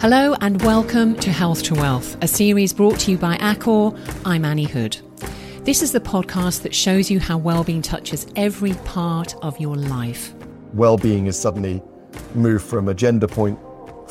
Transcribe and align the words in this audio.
Hello 0.00 0.34
and 0.40 0.60
welcome 0.62 1.14
to 1.16 1.30
Health 1.30 1.62
to 1.62 1.74
Wealth, 1.74 2.16
a 2.22 2.28
series 2.28 2.74
brought 2.74 2.98
to 3.00 3.12
you 3.12 3.16
by 3.16 3.36
Accor. 3.38 3.98
I'm 4.26 4.44
Annie 4.44 4.64
Hood. 4.64 4.98
This 5.62 5.80
is 5.80 5.92
the 5.92 6.00
podcast 6.00 6.62
that 6.62 6.74
shows 6.74 7.10
you 7.10 7.18
how 7.20 7.38
well-being 7.38 7.80
touches 7.80 8.26
every 8.36 8.74
part 8.84 9.34
of 9.42 9.58
your 9.58 9.76
life. 9.76 10.34
Well-being 10.74 11.26
is 11.26 11.38
suddenly 11.38 11.82
moved 12.34 12.64
from 12.64 12.88
agenda 12.88 13.26
point 13.26 13.58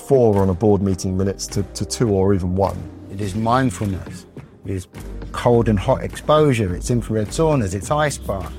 four 0.07 0.41
on 0.41 0.49
a 0.49 0.54
board 0.54 0.82
meeting 0.82 1.16
minutes 1.16 1.46
to, 1.48 1.61
to 1.61 1.86
two 1.86 2.09
or 2.09 2.34
even 2.34 2.55
one. 2.55 2.77
It 3.11 3.21
is 3.21 3.36
mindfulness. 3.36 4.25
It 4.65 4.71
is 4.71 4.88
cold 5.31 5.70
and 5.70 5.77
hot 5.77 6.02
exposure. 6.02 6.73
It's 6.73 6.89
infrared 6.89 7.27
saunas. 7.27 7.75
It's 7.75 7.91
ice 7.91 8.18
bath. 8.18 8.54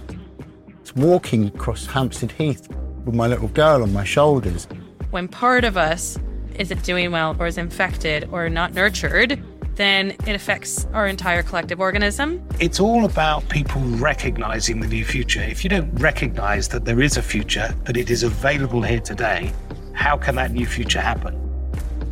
It's 0.81 0.95
walking 0.95 1.47
across 1.47 1.87
Hampstead 1.87 2.31
Heath 2.33 2.69
with 3.05 3.15
my 3.15 3.27
little 3.27 3.49
girl 3.49 3.83
on 3.83 3.93
my 3.93 4.05
shoulders. 4.05 4.69
When 5.11 5.27
part 5.27 5.65
of 5.65 5.77
us 5.77 6.19
isn't 6.59 6.83
doing 6.83 7.11
well 7.11 7.37
or 7.39 7.47
is 7.47 7.59
infected 7.59 8.29
or 8.33 8.49
not 8.49 8.75
nurtured, 8.75 9.43
then 9.77 10.11
it 10.27 10.35
affects 10.35 10.87
our 10.93 11.07
entire 11.07 11.43
collective 11.43 11.81
organism. 11.81 12.47
It's 12.61 12.81
all 12.81 13.05
about 13.05 13.49
people 13.49 13.81
recognizing 13.83 14.81
the 14.81 14.87
new 14.87 15.05
future. 15.05 15.43
If 15.43 15.65
you 15.65 15.71
don't 15.71 15.93
recognize 15.97 16.69
that 16.69 16.85
there 16.85 17.01
is 17.01 17.17
a 17.17 17.23
future, 17.23 17.75
that 17.85 17.97
it 17.97 18.11
is 18.11 18.23
available 18.23 18.83
here 18.83 19.01
today, 19.01 19.53
how 19.93 20.17
can 20.17 20.37
that 20.37 20.53
new 20.53 20.67
future 20.67 21.01
happen? 21.01 21.41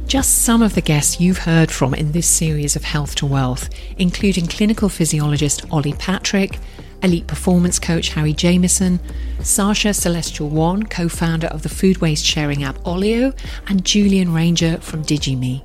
Just 0.07 0.43
some 0.43 0.61
of 0.61 0.75
the 0.75 0.81
guests 0.81 1.21
you've 1.21 1.39
heard 1.39 1.71
from 1.71 1.95
in 1.95 2.13
this 2.13 2.27
series 2.27 2.77
of 2.77 2.85
Health 2.85 3.15
to 3.17 3.27
Wealth, 3.27 3.71
including 3.97 4.47
clinical 4.47 4.89
physiologist 4.89 5.65
Ollie 5.71 5.95
Patrick, 5.95 6.59
elite 7.03 7.27
performance 7.27 7.79
coach 7.79 8.11
Harry 8.11 8.33
Jameson, 8.33 8.99
Saasha 9.39 9.95
Celestial-One, 9.95 10.85
co 10.85 11.09
founder 11.09 11.49
of 11.49 11.63
the 11.63 11.69
food 11.69 11.99
waste 11.99 12.25
sharing 12.25 12.63
app 12.63 12.79
Olio, 12.87 13.33
and 13.69 13.85
Julian 13.85 14.33
Ranger 14.33 14.79
from 14.79 15.03
DigiMe. 15.03 15.63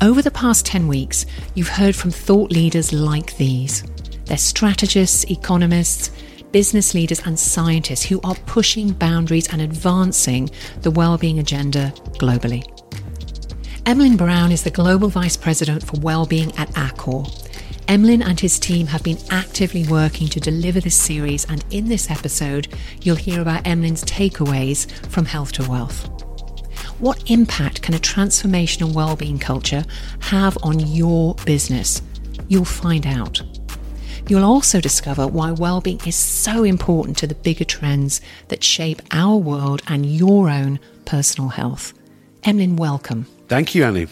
Over 0.00 0.22
the 0.22 0.30
past 0.30 0.66
10 0.66 0.88
weeks, 0.88 1.24
you've 1.54 1.68
heard 1.68 1.94
from 1.94 2.10
thought 2.10 2.50
leaders 2.50 2.92
like 2.92 3.36
these. 3.36 3.84
They're 4.26 4.36
strategists, 4.36 5.24
economists, 5.30 6.10
business 6.50 6.94
leaders, 6.94 7.20
and 7.26 7.38
scientists 7.38 8.04
who 8.04 8.20
are 8.22 8.34
pushing 8.46 8.92
boundaries 8.92 9.52
and 9.52 9.60
advancing 9.60 10.50
the 10.82 10.90
well-being 10.90 11.38
agenda 11.38 11.92
globally. 12.18 12.64
Emlyn 13.86 14.16
Brown 14.16 14.50
is 14.50 14.62
the 14.62 14.70
Global 14.70 15.08
Vice 15.08 15.36
President 15.36 15.84
for 15.84 16.00
Wellbeing 16.00 16.56
at 16.56 16.68
Accor. 16.70 17.28
Emlyn 17.86 18.22
and 18.22 18.40
his 18.40 18.58
team 18.58 18.86
have 18.86 19.02
been 19.02 19.18
actively 19.30 19.86
working 19.86 20.26
to 20.28 20.40
deliver 20.40 20.80
this 20.80 20.96
series, 20.96 21.44
and 21.50 21.64
in 21.70 21.88
this 21.88 22.10
episode, 22.10 22.68
you'll 23.02 23.16
hear 23.16 23.42
about 23.42 23.64
Emlyn's 23.64 24.04
takeaways 24.04 24.90
from 25.08 25.26
Health 25.26 25.52
to 25.52 25.68
Wealth. 25.68 26.08
What 26.98 27.30
impact 27.30 27.82
can 27.82 27.94
a 27.94 27.98
transformational 27.98 28.94
well-being 28.94 29.38
culture 29.38 29.84
have 30.20 30.56
on 30.62 30.80
your 30.80 31.34
business? 31.44 32.00
You'll 32.48 32.64
find 32.64 33.06
out. 33.06 33.42
You'll 34.28 34.44
also 34.44 34.80
discover 34.80 35.26
why 35.26 35.50
well-being 35.50 36.00
is 36.06 36.16
so 36.16 36.64
important 36.64 37.18
to 37.18 37.26
the 37.26 37.34
bigger 37.34 37.64
trends 37.64 38.22
that 38.48 38.64
shape 38.64 39.02
our 39.10 39.36
world 39.36 39.82
and 39.86 40.06
your 40.06 40.48
own 40.48 40.80
personal 41.04 41.50
health. 41.50 41.92
Emlyn, 42.44 42.76
welcome. 42.76 43.26
Thank 43.48 43.74
you, 43.74 43.84
Annie. 43.84 44.06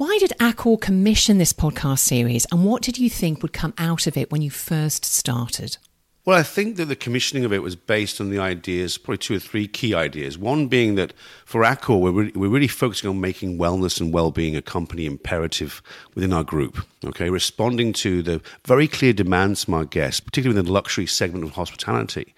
Why 0.00 0.16
did 0.18 0.32
Accor 0.40 0.80
commission 0.80 1.36
this 1.36 1.52
podcast 1.52 1.98
series 1.98 2.46
and 2.50 2.64
what 2.64 2.80
did 2.80 2.96
you 2.96 3.10
think 3.10 3.42
would 3.42 3.52
come 3.52 3.74
out 3.76 4.06
of 4.06 4.16
it 4.16 4.32
when 4.32 4.40
you 4.40 4.50
first 4.50 5.04
started? 5.04 5.76
Well, 6.24 6.38
I 6.38 6.42
think 6.42 6.76
that 6.76 6.86
the 6.86 6.96
commissioning 6.96 7.44
of 7.44 7.52
it 7.52 7.62
was 7.62 7.76
based 7.76 8.18
on 8.18 8.30
the 8.30 8.38
ideas, 8.38 8.96
probably 8.96 9.18
two 9.18 9.36
or 9.36 9.38
three 9.38 9.68
key 9.68 9.92
ideas. 9.92 10.38
One 10.38 10.68
being 10.68 10.94
that 10.94 11.12
for 11.44 11.64
Accor, 11.64 12.00
we're 12.00 12.12
really, 12.12 12.32
we're 12.34 12.48
really 12.48 12.66
focusing 12.66 13.10
on 13.10 13.20
making 13.20 13.58
wellness 13.58 14.00
and 14.00 14.10
well-being 14.10 14.56
a 14.56 14.62
company 14.62 15.04
imperative 15.04 15.82
within 16.14 16.32
our 16.32 16.44
group. 16.44 16.82
Okay, 17.04 17.28
responding 17.28 17.92
to 17.92 18.22
the 18.22 18.40
very 18.64 18.88
clear 18.88 19.12
demands 19.12 19.64
from 19.64 19.74
our 19.74 19.84
guests, 19.84 20.20
particularly 20.20 20.56
within 20.56 20.64
the 20.64 20.72
luxury 20.72 21.04
segment 21.04 21.44
of 21.44 21.50
hospitality, 21.50 22.34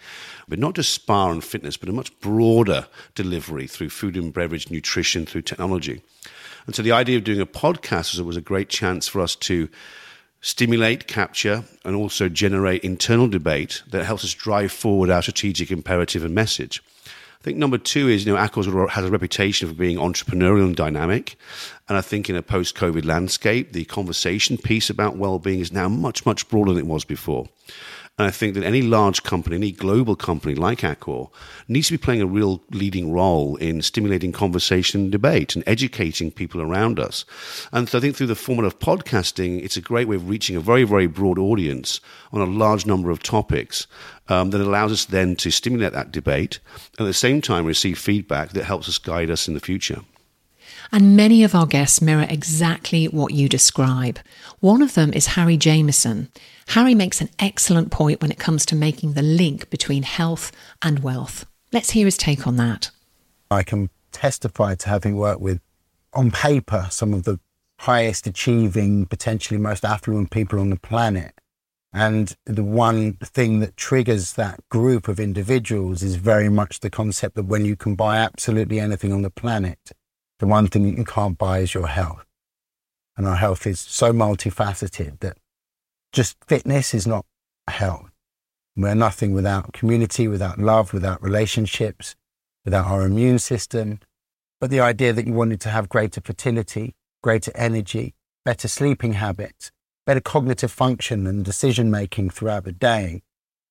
but 0.48 0.58
not 0.58 0.74
just 0.74 0.92
spa 0.92 1.30
and 1.30 1.44
fitness, 1.44 1.76
but 1.76 1.88
a 1.88 1.92
much 1.92 2.18
broader 2.18 2.88
delivery 3.14 3.68
through 3.68 3.90
food 3.90 4.16
and 4.16 4.34
beverage, 4.34 4.68
nutrition, 4.68 5.24
through 5.26 5.42
technology. 5.42 6.02
And 6.66 6.74
so 6.74 6.82
the 6.82 6.92
idea 6.92 7.16
of 7.16 7.24
doing 7.24 7.40
a 7.40 7.46
podcast 7.46 8.12
was, 8.12 8.22
was 8.22 8.36
a 8.36 8.40
great 8.40 8.68
chance 8.68 9.08
for 9.08 9.20
us 9.20 9.36
to 9.36 9.68
stimulate, 10.40 11.06
capture, 11.06 11.64
and 11.84 11.94
also 11.96 12.28
generate 12.28 12.82
internal 12.82 13.28
debate 13.28 13.82
that 13.90 14.04
helps 14.04 14.24
us 14.24 14.34
drive 14.34 14.72
forward 14.72 15.08
our 15.08 15.22
strategic 15.22 15.70
imperative 15.70 16.24
and 16.24 16.34
message. 16.34 16.82
I 17.06 17.44
think 17.44 17.58
number 17.58 17.78
two 17.78 18.08
is, 18.08 18.24
you 18.24 18.32
know, 18.32 18.38
Accor 18.38 18.88
has 18.90 19.04
a 19.04 19.10
reputation 19.10 19.68
for 19.68 19.74
being 19.74 19.96
entrepreneurial 19.96 20.64
and 20.64 20.76
dynamic. 20.76 21.36
And 21.88 21.98
I 21.98 22.00
think 22.00 22.30
in 22.30 22.36
a 22.36 22.42
post 22.42 22.76
COVID 22.76 23.04
landscape, 23.04 23.72
the 23.72 23.84
conversation 23.84 24.56
piece 24.56 24.90
about 24.90 25.16
well 25.16 25.40
being 25.40 25.58
is 25.58 25.72
now 25.72 25.88
much, 25.88 26.24
much 26.24 26.48
broader 26.48 26.72
than 26.72 26.84
it 26.84 26.86
was 26.86 27.04
before. 27.04 27.48
And 28.18 28.28
I 28.28 28.30
think 28.30 28.54
that 28.54 28.64
any 28.64 28.82
large 28.82 29.22
company, 29.22 29.56
any 29.56 29.72
global 29.72 30.16
company 30.16 30.54
like 30.54 30.80
Accor, 30.80 31.30
needs 31.66 31.86
to 31.86 31.94
be 31.94 31.98
playing 31.98 32.20
a 32.20 32.26
real 32.26 32.62
leading 32.70 33.10
role 33.10 33.56
in 33.56 33.80
stimulating 33.80 34.32
conversation 34.32 35.00
and 35.00 35.12
debate 35.12 35.56
and 35.56 35.64
educating 35.66 36.30
people 36.30 36.60
around 36.60 37.00
us. 37.00 37.24
And 37.72 37.88
so 37.88 37.96
I 37.96 38.00
think 38.02 38.14
through 38.14 38.26
the 38.26 38.34
format 38.34 38.66
of 38.66 38.78
podcasting, 38.78 39.64
it's 39.64 39.78
a 39.78 39.80
great 39.80 40.08
way 40.08 40.16
of 40.16 40.28
reaching 40.28 40.56
a 40.56 40.60
very, 40.60 40.84
very 40.84 41.06
broad 41.06 41.38
audience 41.38 42.02
on 42.32 42.42
a 42.42 42.46
large 42.46 42.84
number 42.84 43.10
of 43.10 43.22
topics 43.22 43.86
um, 44.28 44.50
that 44.50 44.60
allows 44.60 44.92
us 44.92 45.06
then 45.06 45.34
to 45.36 45.50
stimulate 45.50 45.94
that 45.94 46.12
debate 46.12 46.60
and 46.98 47.06
at 47.06 47.08
the 47.08 47.14
same 47.14 47.40
time 47.40 47.64
receive 47.64 47.98
feedback 47.98 48.50
that 48.50 48.64
helps 48.64 48.90
us 48.90 48.98
guide 48.98 49.30
us 49.30 49.48
in 49.48 49.54
the 49.54 49.60
future. 49.60 50.02
And 50.92 51.16
many 51.16 51.44
of 51.44 51.54
our 51.54 51.66
guests 51.66 52.02
mirror 52.02 52.26
exactly 52.28 53.06
what 53.06 53.32
you 53.32 53.48
describe. 53.48 54.18
One 54.60 54.82
of 54.82 54.92
them 54.92 55.14
is 55.14 55.28
Harry 55.28 55.56
Jameson. 55.56 56.28
Harry 56.68 56.94
makes 56.94 57.20
an 57.20 57.28
excellent 57.38 57.90
point 57.90 58.20
when 58.20 58.30
it 58.30 58.38
comes 58.38 58.64
to 58.66 58.74
making 58.74 59.12
the 59.12 59.22
link 59.22 59.68
between 59.70 60.02
health 60.02 60.52
and 60.80 61.00
wealth. 61.00 61.44
Let's 61.72 61.90
hear 61.90 62.06
his 62.06 62.16
take 62.16 62.46
on 62.46 62.56
that. 62.56 62.90
I 63.50 63.62
can 63.62 63.90
testify 64.12 64.74
to 64.76 64.88
having 64.88 65.16
worked 65.16 65.40
with, 65.40 65.60
on 66.14 66.30
paper, 66.30 66.86
some 66.90 67.14
of 67.14 67.24
the 67.24 67.40
highest 67.80 68.26
achieving, 68.26 69.06
potentially 69.06 69.58
most 69.58 69.84
affluent 69.84 70.30
people 70.30 70.60
on 70.60 70.70
the 70.70 70.76
planet. 70.76 71.34
And 71.92 72.34
the 72.46 72.64
one 72.64 73.14
thing 73.14 73.60
that 73.60 73.76
triggers 73.76 74.34
that 74.34 74.66
group 74.70 75.08
of 75.08 75.20
individuals 75.20 76.02
is 76.02 76.16
very 76.16 76.48
much 76.48 76.80
the 76.80 76.88
concept 76.88 77.34
that 77.34 77.44
when 77.44 77.66
you 77.66 77.76
can 77.76 77.94
buy 77.94 78.16
absolutely 78.16 78.80
anything 78.80 79.12
on 79.12 79.22
the 79.22 79.30
planet, 79.30 79.92
the 80.38 80.46
one 80.46 80.68
thing 80.68 80.84
that 80.84 80.96
you 80.96 81.04
can't 81.04 81.36
buy 81.36 81.58
is 81.58 81.74
your 81.74 81.88
health. 81.88 82.24
And 83.16 83.26
our 83.26 83.36
health 83.36 83.66
is 83.66 83.78
so 83.78 84.12
multifaceted 84.12 85.20
that 85.20 85.36
just 86.12 86.36
fitness 86.46 86.94
is 86.94 87.06
not 87.06 87.24
health. 87.68 88.10
We're 88.76 88.94
nothing 88.94 89.32
without 89.32 89.72
community, 89.72 90.28
without 90.28 90.58
love, 90.58 90.92
without 90.92 91.22
relationships, 91.22 92.14
without 92.64 92.86
our 92.86 93.02
immune 93.02 93.38
system. 93.38 93.98
But 94.60 94.70
the 94.70 94.80
idea 94.80 95.12
that 95.12 95.26
you 95.26 95.32
wanted 95.32 95.60
to 95.62 95.68
have 95.70 95.88
greater 95.88 96.20
fertility, 96.20 96.94
greater 97.22 97.52
energy, 97.54 98.14
better 98.44 98.68
sleeping 98.68 99.14
habits, 99.14 99.70
better 100.06 100.20
cognitive 100.20 100.70
function 100.70 101.26
and 101.26 101.44
decision 101.44 101.90
making 101.90 102.30
throughout 102.30 102.64
the 102.64 102.72
day, 102.72 103.22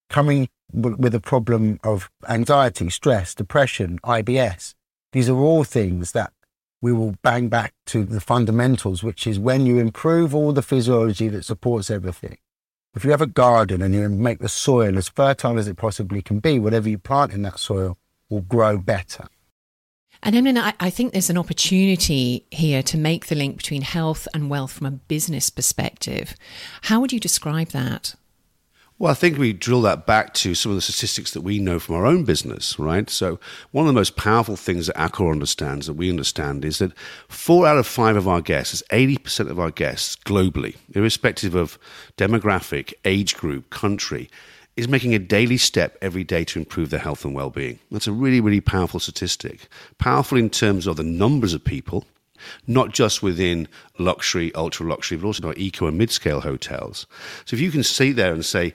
coming 0.09 0.49
with 0.73 1.13
a 1.13 1.19
problem 1.19 1.79
of 1.83 2.09
anxiety, 2.27 2.89
stress, 2.89 3.35
depression, 3.35 3.99
IBS. 4.03 4.73
These 5.11 5.29
are 5.29 5.37
all 5.37 5.63
things 5.63 6.13
that 6.13 6.31
we 6.81 6.91
will 6.91 7.15
bang 7.21 7.47
back 7.47 7.73
to 7.87 8.03
the 8.03 8.19
fundamentals, 8.19 9.03
which 9.03 9.27
is 9.27 9.39
when 9.39 9.65
you 9.65 9.77
improve 9.77 10.33
all 10.33 10.51
the 10.51 10.61
physiology 10.61 11.27
that 11.29 11.45
supports 11.45 11.91
everything. 11.91 12.37
If 12.93 13.05
you 13.05 13.11
have 13.11 13.21
a 13.21 13.27
garden 13.27 13.81
and 13.81 13.93
you 13.93 14.09
make 14.09 14.39
the 14.39 14.49
soil 14.49 14.97
as 14.97 15.07
fertile 15.07 15.57
as 15.57 15.67
it 15.67 15.77
possibly 15.77 16.21
can 16.21 16.39
be, 16.39 16.59
whatever 16.59 16.89
you 16.89 16.97
plant 16.97 17.31
in 17.31 17.43
that 17.43 17.59
soil 17.59 17.97
will 18.29 18.41
grow 18.41 18.77
better. 18.77 19.27
And 20.23 20.35
Emlyn, 20.35 20.57
I, 20.57 20.73
I 20.79 20.89
think 20.89 21.13
there's 21.13 21.29
an 21.29 21.37
opportunity 21.37 22.45
here 22.51 22.83
to 22.83 22.97
make 22.97 23.27
the 23.27 23.35
link 23.35 23.57
between 23.57 23.81
health 23.81 24.27
and 24.33 24.49
wealth 24.49 24.73
from 24.73 24.87
a 24.87 24.91
business 24.91 25.49
perspective. 25.49 26.35
How 26.83 26.99
would 26.99 27.13
you 27.13 27.19
describe 27.19 27.69
that? 27.69 28.15
Well, 29.01 29.09
I 29.09 29.15
think 29.15 29.39
we 29.39 29.51
drill 29.51 29.81
that 29.81 30.05
back 30.05 30.31
to 30.35 30.53
some 30.53 30.71
of 30.71 30.75
the 30.75 30.81
statistics 30.83 31.31
that 31.31 31.41
we 31.41 31.57
know 31.57 31.79
from 31.79 31.95
our 31.95 32.05
own 32.05 32.23
business, 32.23 32.77
right? 32.77 33.09
So, 33.09 33.39
one 33.71 33.87
of 33.87 33.87
the 33.87 33.99
most 33.99 34.15
powerful 34.15 34.55
things 34.55 34.85
that 34.85 34.95
Accor 34.95 35.31
understands, 35.31 35.87
that 35.87 35.93
we 35.93 36.07
understand, 36.07 36.63
is 36.63 36.77
that 36.77 36.95
four 37.27 37.65
out 37.65 37.79
of 37.79 37.87
five 37.87 38.15
of 38.15 38.27
our 38.27 38.41
guests, 38.41 38.83
80% 38.91 39.49
of 39.49 39.59
our 39.59 39.71
guests 39.71 40.17
globally, 40.17 40.75
irrespective 40.93 41.55
of 41.55 41.79
demographic, 42.15 42.93
age 43.03 43.35
group, 43.35 43.71
country, 43.71 44.29
is 44.77 44.87
making 44.87 45.15
a 45.15 45.19
daily 45.19 45.57
step 45.57 45.97
every 45.99 46.23
day 46.23 46.43
to 46.43 46.59
improve 46.59 46.91
their 46.91 46.99
health 46.99 47.25
and 47.25 47.33
well 47.33 47.49
being. 47.49 47.79
That's 47.89 48.05
a 48.05 48.11
really, 48.11 48.39
really 48.39 48.61
powerful 48.61 48.99
statistic. 48.99 49.67
Powerful 49.97 50.37
in 50.37 50.51
terms 50.51 50.85
of 50.85 50.97
the 50.97 51.03
numbers 51.03 51.55
of 51.55 51.63
people, 51.63 52.05
not 52.67 52.91
just 52.91 53.21
within 53.23 53.67
luxury, 53.97 54.53
ultra 54.55 54.87
luxury, 54.87 55.17
but 55.17 55.27
also 55.27 55.53
eco 55.57 55.87
and 55.87 55.97
mid 55.97 56.11
scale 56.11 56.41
hotels. 56.41 57.07
So 57.45 57.55
if 57.55 57.61
you 57.61 57.71
can 57.71 57.83
sit 57.83 58.15
there 58.15 58.33
and 58.33 58.45
say, 58.45 58.73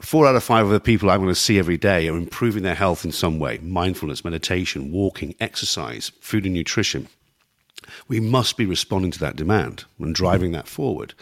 four 0.00 0.26
out 0.26 0.36
of 0.36 0.44
five 0.44 0.66
of 0.66 0.72
the 0.72 0.80
people 0.80 1.10
I'm 1.10 1.20
going 1.20 1.28
to 1.28 1.34
see 1.34 1.58
every 1.58 1.78
day 1.78 2.08
are 2.08 2.16
improving 2.16 2.62
their 2.62 2.74
health 2.74 3.04
in 3.04 3.12
some 3.12 3.38
way 3.38 3.58
mindfulness, 3.58 4.24
meditation, 4.24 4.92
walking, 4.92 5.34
exercise, 5.40 6.12
food 6.20 6.44
and 6.44 6.54
nutrition. 6.54 7.08
we 8.08 8.20
must 8.20 8.56
be 8.56 8.66
responding 8.66 9.10
to 9.12 9.18
that 9.20 9.36
demand 9.36 9.84
and 9.98 10.14
driving 10.14 10.52
that 10.52 10.68
forward. 10.68 11.14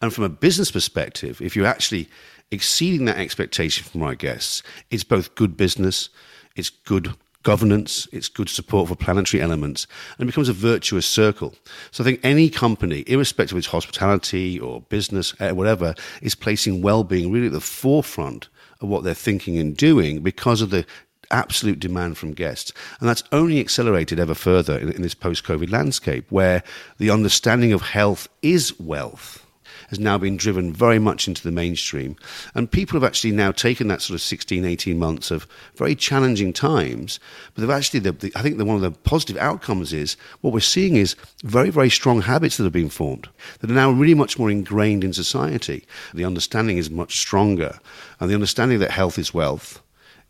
And 0.00 0.12
from 0.12 0.24
a 0.24 0.28
business 0.28 0.70
perspective, 0.70 1.40
if 1.40 1.56
you're 1.56 1.66
actually 1.66 2.08
exceeding 2.50 3.04
that 3.06 3.18
expectation 3.18 3.84
from 3.84 4.02
our 4.02 4.14
guests, 4.14 4.62
it's 4.90 5.04
both 5.04 5.34
good 5.34 5.56
business, 5.56 6.08
it's 6.56 6.70
good 6.70 7.14
governance, 7.42 8.06
it's 8.12 8.28
good 8.28 8.48
support 8.48 8.88
for 8.88 8.94
planetary 8.94 9.42
elements, 9.42 9.86
and 10.18 10.24
it 10.24 10.30
becomes 10.30 10.48
a 10.48 10.52
virtuous 10.52 11.06
circle. 11.06 11.54
So 11.90 12.04
I 12.04 12.06
think 12.06 12.20
any 12.22 12.50
company, 12.50 13.04
irrespective 13.06 13.54
of 13.54 13.58
its 13.58 13.66
hospitality 13.66 14.58
or 14.58 14.82
business, 14.82 15.34
eh, 15.40 15.50
whatever, 15.52 15.94
is 16.22 16.34
placing 16.34 16.82
well-being 16.82 17.32
really 17.32 17.46
at 17.46 17.52
the 17.52 17.60
forefront 17.60 18.48
of 18.80 18.88
what 18.88 19.04
they're 19.04 19.14
thinking 19.14 19.58
and 19.58 19.76
doing 19.76 20.20
because 20.20 20.60
of 20.60 20.70
the 20.70 20.84
absolute 21.30 21.78
demand 21.78 22.18
from 22.18 22.32
guests. 22.32 22.72
And 22.98 23.08
that's 23.08 23.22
only 23.32 23.60
accelerated 23.60 24.18
ever 24.18 24.34
further 24.34 24.76
in, 24.78 24.90
in 24.92 25.02
this 25.02 25.14
post 25.14 25.44
COVID 25.44 25.70
landscape 25.70 26.26
where 26.30 26.62
the 26.98 27.10
understanding 27.10 27.72
of 27.72 27.82
health 27.82 28.28
is 28.42 28.78
wealth 28.80 29.46
has 29.90 29.98
now 29.98 30.16
been 30.16 30.36
driven 30.36 30.72
very 30.72 30.98
much 30.98 31.28
into 31.28 31.42
the 31.42 31.50
mainstream. 31.50 32.16
And 32.54 32.70
people 32.70 32.94
have 32.94 33.06
actually 33.06 33.32
now 33.32 33.50
taken 33.50 33.88
that 33.88 34.00
sort 34.00 34.14
of 34.14 34.22
16, 34.22 34.64
18 34.64 34.98
months 34.98 35.30
of 35.30 35.46
very 35.74 35.96
challenging 35.96 36.52
times. 36.52 37.18
But 37.54 37.60
they've 37.60 37.70
actually, 37.70 38.00
the, 38.00 38.12
the, 38.12 38.32
I 38.36 38.42
think 38.42 38.56
that 38.58 38.64
one 38.64 38.76
of 38.76 38.82
the 38.82 38.92
positive 38.92 39.36
outcomes 39.36 39.92
is 39.92 40.16
what 40.40 40.52
we're 40.52 40.60
seeing 40.60 40.94
is 40.96 41.16
very, 41.42 41.70
very 41.70 41.90
strong 41.90 42.22
habits 42.22 42.56
that 42.56 42.64
have 42.64 42.72
been 42.72 42.88
formed 42.88 43.28
that 43.58 43.70
are 43.70 43.74
now 43.74 43.90
really 43.90 44.14
much 44.14 44.38
more 44.38 44.50
ingrained 44.50 45.02
in 45.02 45.12
society. 45.12 45.84
The 46.14 46.24
understanding 46.24 46.78
is 46.78 46.88
much 46.88 47.18
stronger. 47.18 47.78
And 48.20 48.30
the 48.30 48.34
understanding 48.34 48.78
that 48.78 48.92
health 48.92 49.18
is 49.18 49.34
wealth 49.34 49.82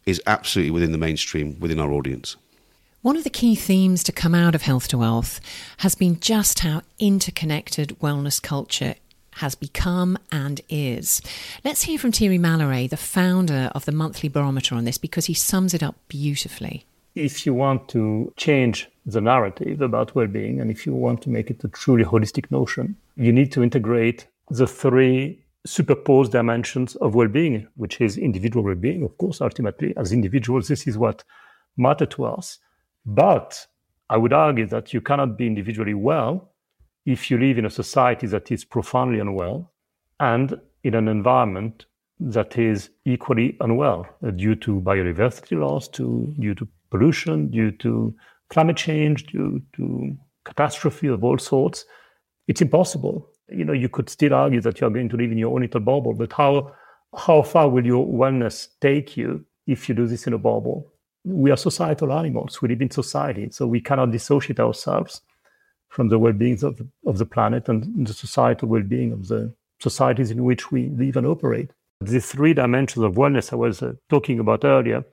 is 0.06 0.22
absolutely 0.26 0.70
within 0.70 0.92
the 0.92 0.98
mainstream, 0.98 1.60
within 1.60 1.78
our 1.78 1.92
audience. 1.92 2.36
One 3.02 3.16
of 3.16 3.24
the 3.24 3.30
key 3.30 3.54
themes 3.54 4.02
to 4.04 4.12
come 4.12 4.34
out 4.34 4.54
of 4.54 4.62
Health 4.62 4.88
to 4.88 4.98
Wealth 4.98 5.40
has 5.78 5.94
been 5.94 6.20
just 6.20 6.60
how 6.60 6.82
interconnected 6.98 7.96
wellness 8.00 8.42
culture 8.42 8.94
has 9.40 9.54
become 9.54 10.18
and 10.30 10.60
is. 10.68 11.22
Let's 11.64 11.82
hear 11.82 11.98
from 11.98 12.12
Thierry 12.12 12.38
Malleret, 12.38 12.90
the 12.90 12.96
founder 12.98 13.70
of 13.74 13.86
the 13.86 13.92
Monthly 13.92 14.28
Barometer, 14.28 14.74
on 14.74 14.84
this 14.84 14.98
because 14.98 15.26
he 15.26 15.34
sums 15.34 15.72
it 15.72 15.82
up 15.82 15.96
beautifully. 16.08 16.84
If 17.14 17.46
you 17.46 17.54
want 17.54 17.88
to 17.88 18.32
change 18.36 18.88
the 19.06 19.20
narrative 19.20 19.80
about 19.80 20.14
well 20.14 20.26
being 20.26 20.60
and 20.60 20.70
if 20.70 20.84
you 20.84 20.94
want 20.94 21.22
to 21.22 21.30
make 21.30 21.50
it 21.50 21.64
a 21.64 21.68
truly 21.68 22.04
holistic 22.04 22.50
notion, 22.50 22.96
you 23.16 23.32
need 23.32 23.50
to 23.52 23.62
integrate 23.62 24.26
the 24.50 24.66
three 24.66 25.38
superposed 25.66 26.32
dimensions 26.32 26.96
of 26.96 27.14
well-being, 27.14 27.66
which 27.76 28.00
is 28.00 28.18
individual 28.18 28.64
well-being. 28.64 29.02
Of 29.02 29.16
course, 29.16 29.40
ultimately, 29.40 29.94
as 29.96 30.12
individuals, 30.12 30.68
this 30.68 30.86
is 30.86 30.98
what 30.98 31.24
matters 31.78 32.08
to 32.10 32.24
us. 32.24 32.58
But 33.06 33.66
I 34.10 34.18
would 34.18 34.34
argue 34.34 34.66
that 34.66 34.92
you 34.92 35.00
cannot 35.00 35.38
be 35.38 35.46
individually 35.46 35.94
well 35.94 36.49
if 37.06 37.30
you 37.30 37.38
live 37.38 37.58
in 37.58 37.64
a 37.64 37.70
society 37.70 38.26
that 38.28 38.50
is 38.50 38.64
profoundly 38.64 39.20
unwell 39.20 39.72
and 40.18 40.58
in 40.84 40.94
an 40.94 41.08
environment 41.08 41.86
that 42.18 42.58
is 42.58 42.90
equally 43.04 43.56
unwell 43.60 44.06
uh, 44.26 44.30
due 44.30 44.54
to 44.54 44.80
biodiversity 44.80 45.58
loss, 45.58 45.88
to, 45.88 46.34
due 46.38 46.54
to 46.54 46.68
pollution, 46.90 47.50
due 47.50 47.70
to 47.70 48.14
climate 48.50 48.76
change, 48.76 49.26
due 49.26 49.62
to 49.74 50.14
catastrophe 50.44 51.06
of 51.06 51.24
all 51.24 51.38
sorts. 51.38 51.84
It's 52.48 52.60
impossible 52.60 53.30
you 53.50 53.64
know, 53.64 53.72
you 53.72 53.88
could 53.88 54.08
still 54.08 54.34
argue 54.34 54.60
that 54.60 54.80
you're 54.80 54.90
going 54.90 55.08
to 55.08 55.16
live 55.16 55.32
in 55.32 55.38
your 55.38 55.54
own 55.54 55.62
little 55.62 55.80
bubble, 55.80 56.14
but 56.14 56.32
how 56.32 56.72
how 57.16 57.42
far 57.42 57.68
will 57.68 57.84
your 57.84 58.06
wellness 58.06 58.68
take 58.80 59.16
you 59.16 59.44
if 59.66 59.88
you 59.88 59.94
do 59.94 60.06
this 60.06 60.26
in 60.26 60.32
a 60.32 60.38
bubble? 60.38 60.92
We 61.24 61.50
are 61.50 61.56
societal 61.56 62.12
animals. 62.12 62.62
We 62.62 62.68
live 62.68 62.80
in 62.82 62.90
society, 62.90 63.50
so 63.50 63.66
we 63.66 63.80
cannot 63.80 64.12
dissociate 64.12 64.60
ourselves 64.60 65.20
from 65.90 66.08
the 66.08 66.18
well-being 66.18 66.54
of 66.64 66.78
the, 66.78 66.88
of 67.04 67.18
the 67.18 67.26
planet 67.26 67.68
and 67.68 68.06
the 68.06 68.14
societal 68.14 68.68
well-being 68.68 69.12
of 69.12 69.28
the 69.28 69.52
societies 69.80 70.30
in 70.30 70.44
which 70.44 70.70
we 70.70 70.88
live 70.90 71.16
and 71.16 71.26
operate. 71.26 71.70
The 72.00 72.20
three 72.20 72.54
dimensions 72.54 73.04
of 73.04 73.14
wellness 73.14 73.52
I 73.52 73.56
was 73.56 73.82
uh, 73.82 73.92
talking 74.08 74.40
about 74.40 74.64
earlier 74.64 75.04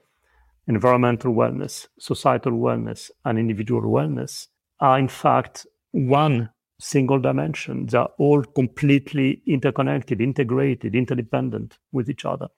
environmental 0.66 1.32
wellness, 1.34 1.88
societal 1.98 2.52
wellness, 2.52 3.10
and 3.24 3.38
individual 3.38 3.82
wellness 3.82 4.48
are 4.80 4.98
in 4.98 5.08
fact 5.08 5.66
one 5.92 6.50
single 6.78 7.18
dimension. 7.18 7.86
They're 7.86 8.04
all 8.18 8.44
completely 8.44 9.42
interconnected, 9.46 10.20
integrated, 10.20 10.94
interdependent 10.94 11.78
with 11.90 12.08
each 12.08 12.24
other. 12.24 12.48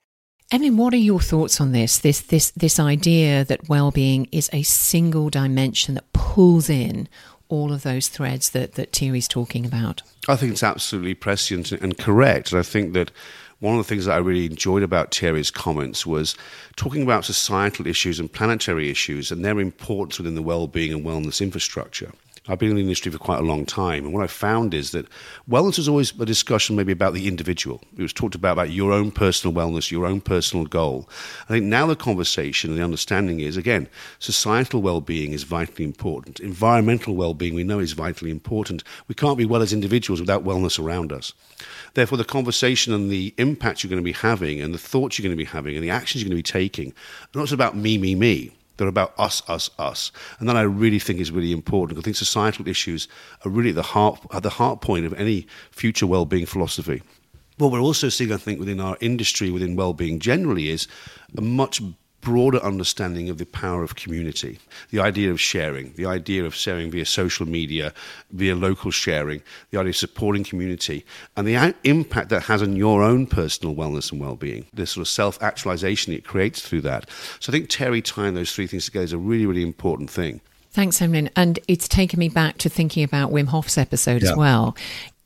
Emlyn, 0.51 0.75
what 0.75 0.93
are 0.93 0.97
your 0.97 1.21
thoughts 1.21 1.61
on 1.61 1.71
this? 1.71 1.99
This 1.99 2.19
this 2.19 2.51
this 2.51 2.77
idea 2.77 3.45
that 3.45 3.69
well-being 3.69 4.27
is 4.33 4.49
a 4.51 4.63
single 4.63 5.29
dimension 5.29 5.95
that 5.95 6.11
pulls 6.11 6.69
in 6.69 7.07
all 7.51 7.71
of 7.71 7.83
those 7.83 8.07
threads 8.07 8.51
that 8.51 8.73
that 8.73 8.93
Thierry's 8.93 9.27
talking 9.27 9.65
about. 9.65 10.01
I 10.27 10.35
think 10.35 10.53
it's 10.53 10.63
absolutely 10.63 11.13
prescient 11.13 11.71
and 11.71 11.97
correct. 11.97 12.51
And 12.51 12.59
I 12.59 12.63
think 12.63 12.93
that 12.93 13.11
one 13.59 13.77
of 13.77 13.85
the 13.85 13.87
things 13.87 14.05
that 14.05 14.13
I 14.13 14.17
really 14.17 14.47
enjoyed 14.47 14.81
about 14.81 15.13
Thierry's 15.13 15.51
comments 15.51 16.05
was 16.05 16.35
talking 16.77 17.03
about 17.03 17.25
societal 17.25 17.85
issues 17.85 18.19
and 18.19 18.31
planetary 18.31 18.89
issues 18.89 19.31
and 19.31 19.45
their 19.45 19.59
importance 19.59 20.17
within 20.17 20.33
the 20.33 20.41
well-being 20.41 20.93
and 20.93 21.05
wellness 21.05 21.41
infrastructure. 21.41 22.11
I've 22.47 22.57
been 22.57 22.71
in 22.71 22.75
the 22.75 22.81
industry 22.81 23.11
for 23.11 23.19
quite 23.19 23.37
a 23.37 23.43
long 23.43 23.67
time, 23.67 24.03
and 24.03 24.13
what 24.15 24.23
I 24.23 24.27
found 24.27 24.73
is 24.73 24.91
that 24.91 25.05
wellness 25.47 25.77
is 25.77 25.87
always 25.87 26.11
a 26.19 26.25
discussion 26.25 26.75
maybe 26.75 26.91
about 26.91 27.13
the 27.13 27.27
individual. 27.27 27.81
It 27.95 28.01
was 28.01 28.13
talked 28.13 28.33
about 28.33 28.53
about 28.53 28.71
your 28.71 28.91
own 28.91 29.11
personal 29.11 29.55
wellness, 29.55 29.91
your 29.91 30.07
own 30.07 30.21
personal 30.21 30.65
goal. 30.65 31.07
I 31.43 31.53
think 31.53 31.65
now 31.65 31.85
the 31.85 31.95
conversation 31.95 32.71
and 32.71 32.79
the 32.79 32.83
understanding 32.83 33.41
is 33.41 33.57
again, 33.57 33.87
societal 34.17 34.81
well-being 34.81 35.33
is 35.33 35.43
vitally 35.43 35.85
important. 35.85 36.39
Environmental 36.39 37.15
well-being 37.15 37.53
we 37.53 37.63
know 37.63 37.77
is 37.77 37.93
vitally 37.93 38.31
important. 38.31 38.83
We 39.07 39.13
can't 39.13 39.37
be 39.37 39.45
well 39.45 39.61
as 39.61 39.71
individuals 39.71 40.19
without 40.19 40.43
wellness 40.43 40.83
around 40.83 41.13
us. 41.13 41.33
Therefore, 41.93 42.17
the 42.17 42.25
conversation 42.25 42.91
and 42.91 43.11
the 43.11 43.35
impact 43.37 43.83
you're 43.83 43.89
going 43.89 44.01
to 44.01 44.03
be 44.03 44.13
having, 44.13 44.59
and 44.61 44.73
the 44.73 44.79
thoughts 44.79 45.19
you're 45.19 45.23
going 45.23 45.37
to 45.37 45.43
be 45.43 45.45
having, 45.45 45.75
and 45.75 45.83
the 45.83 45.91
actions 45.91 46.23
you're 46.23 46.29
going 46.29 46.41
to 46.41 46.51
be 46.51 46.59
taking, 46.59 46.89
are 46.89 47.35
not 47.35 47.43
just 47.43 47.53
about 47.53 47.77
me, 47.77 47.99
me, 47.99 48.15
me 48.15 48.51
they're 48.81 48.89
about 48.89 49.13
us, 49.19 49.43
us, 49.47 49.69
us. 49.77 50.11
And 50.39 50.49
that 50.49 50.57
I 50.57 50.63
really 50.63 50.97
think 50.97 51.19
is 51.19 51.31
really 51.31 51.51
important. 51.51 51.99
I 51.99 52.01
think 52.01 52.15
societal 52.15 52.67
issues 52.67 53.07
are 53.45 53.51
really 53.51 53.71
the 53.71 53.83
heart, 53.83 54.19
at 54.33 54.41
the 54.41 54.49
heart 54.49 54.81
point 54.81 55.05
of 55.05 55.13
any 55.13 55.45
future 55.69 56.07
well-being 56.07 56.47
philosophy. 56.47 57.03
What 57.57 57.71
we're 57.71 57.79
also 57.79 58.09
seeing, 58.09 58.31
I 58.31 58.37
think, 58.37 58.59
within 58.59 58.79
our 58.79 58.97
industry, 58.99 59.51
within 59.51 59.75
well-being 59.75 60.19
generally, 60.19 60.69
is 60.69 60.87
a 61.37 61.41
much 61.41 61.79
broader 62.21 62.59
understanding 62.59 63.29
of 63.29 63.37
the 63.37 63.45
power 63.45 63.83
of 63.83 63.95
community, 63.95 64.59
the 64.91 64.99
idea 64.99 65.31
of 65.31 65.41
sharing, 65.41 65.91
the 65.93 66.05
idea 66.05 66.45
of 66.45 66.55
sharing 66.55 66.91
via 66.91 67.05
social 67.05 67.47
media, 67.47 67.93
via 68.31 68.55
local 68.55 68.91
sharing, 68.91 69.41
the 69.71 69.79
idea 69.79 69.89
of 69.89 69.97
supporting 69.97 70.43
community, 70.43 71.05
and 71.35 71.47
the 71.47 71.75
impact 71.83 72.29
that 72.29 72.43
has 72.43 72.61
on 72.61 72.75
your 72.75 73.01
own 73.01 73.27
personal 73.27 73.75
wellness 73.75 74.11
and 74.11 74.21
well-being, 74.21 74.65
the 74.73 74.85
sort 74.85 75.01
of 75.01 75.07
self-actualization 75.07 76.13
it 76.13 76.23
creates 76.23 76.61
through 76.61 76.81
that. 76.81 77.09
So 77.39 77.51
I 77.51 77.53
think 77.53 77.69
Terry 77.69 78.01
tying 78.01 78.35
those 78.35 78.53
three 78.53 78.67
things 78.67 78.85
together 78.85 79.05
is 79.05 79.13
a 79.13 79.17
really, 79.17 79.45
really 79.45 79.63
important 79.63 80.09
thing. 80.09 80.41
Thanks, 80.71 81.01
Emlyn. 81.01 81.29
And 81.35 81.59
it's 81.67 81.87
taken 81.87 82.17
me 82.19 82.29
back 82.29 82.57
to 82.59 82.69
thinking 82.69 83.03
about 83.03 83.31
Wim 83.31 83.47
Hof's 83.47 83.77
episode 83.77 84.21
yeah. 84.21 84.31
as 84.31 84.37
well. 84.37 84.77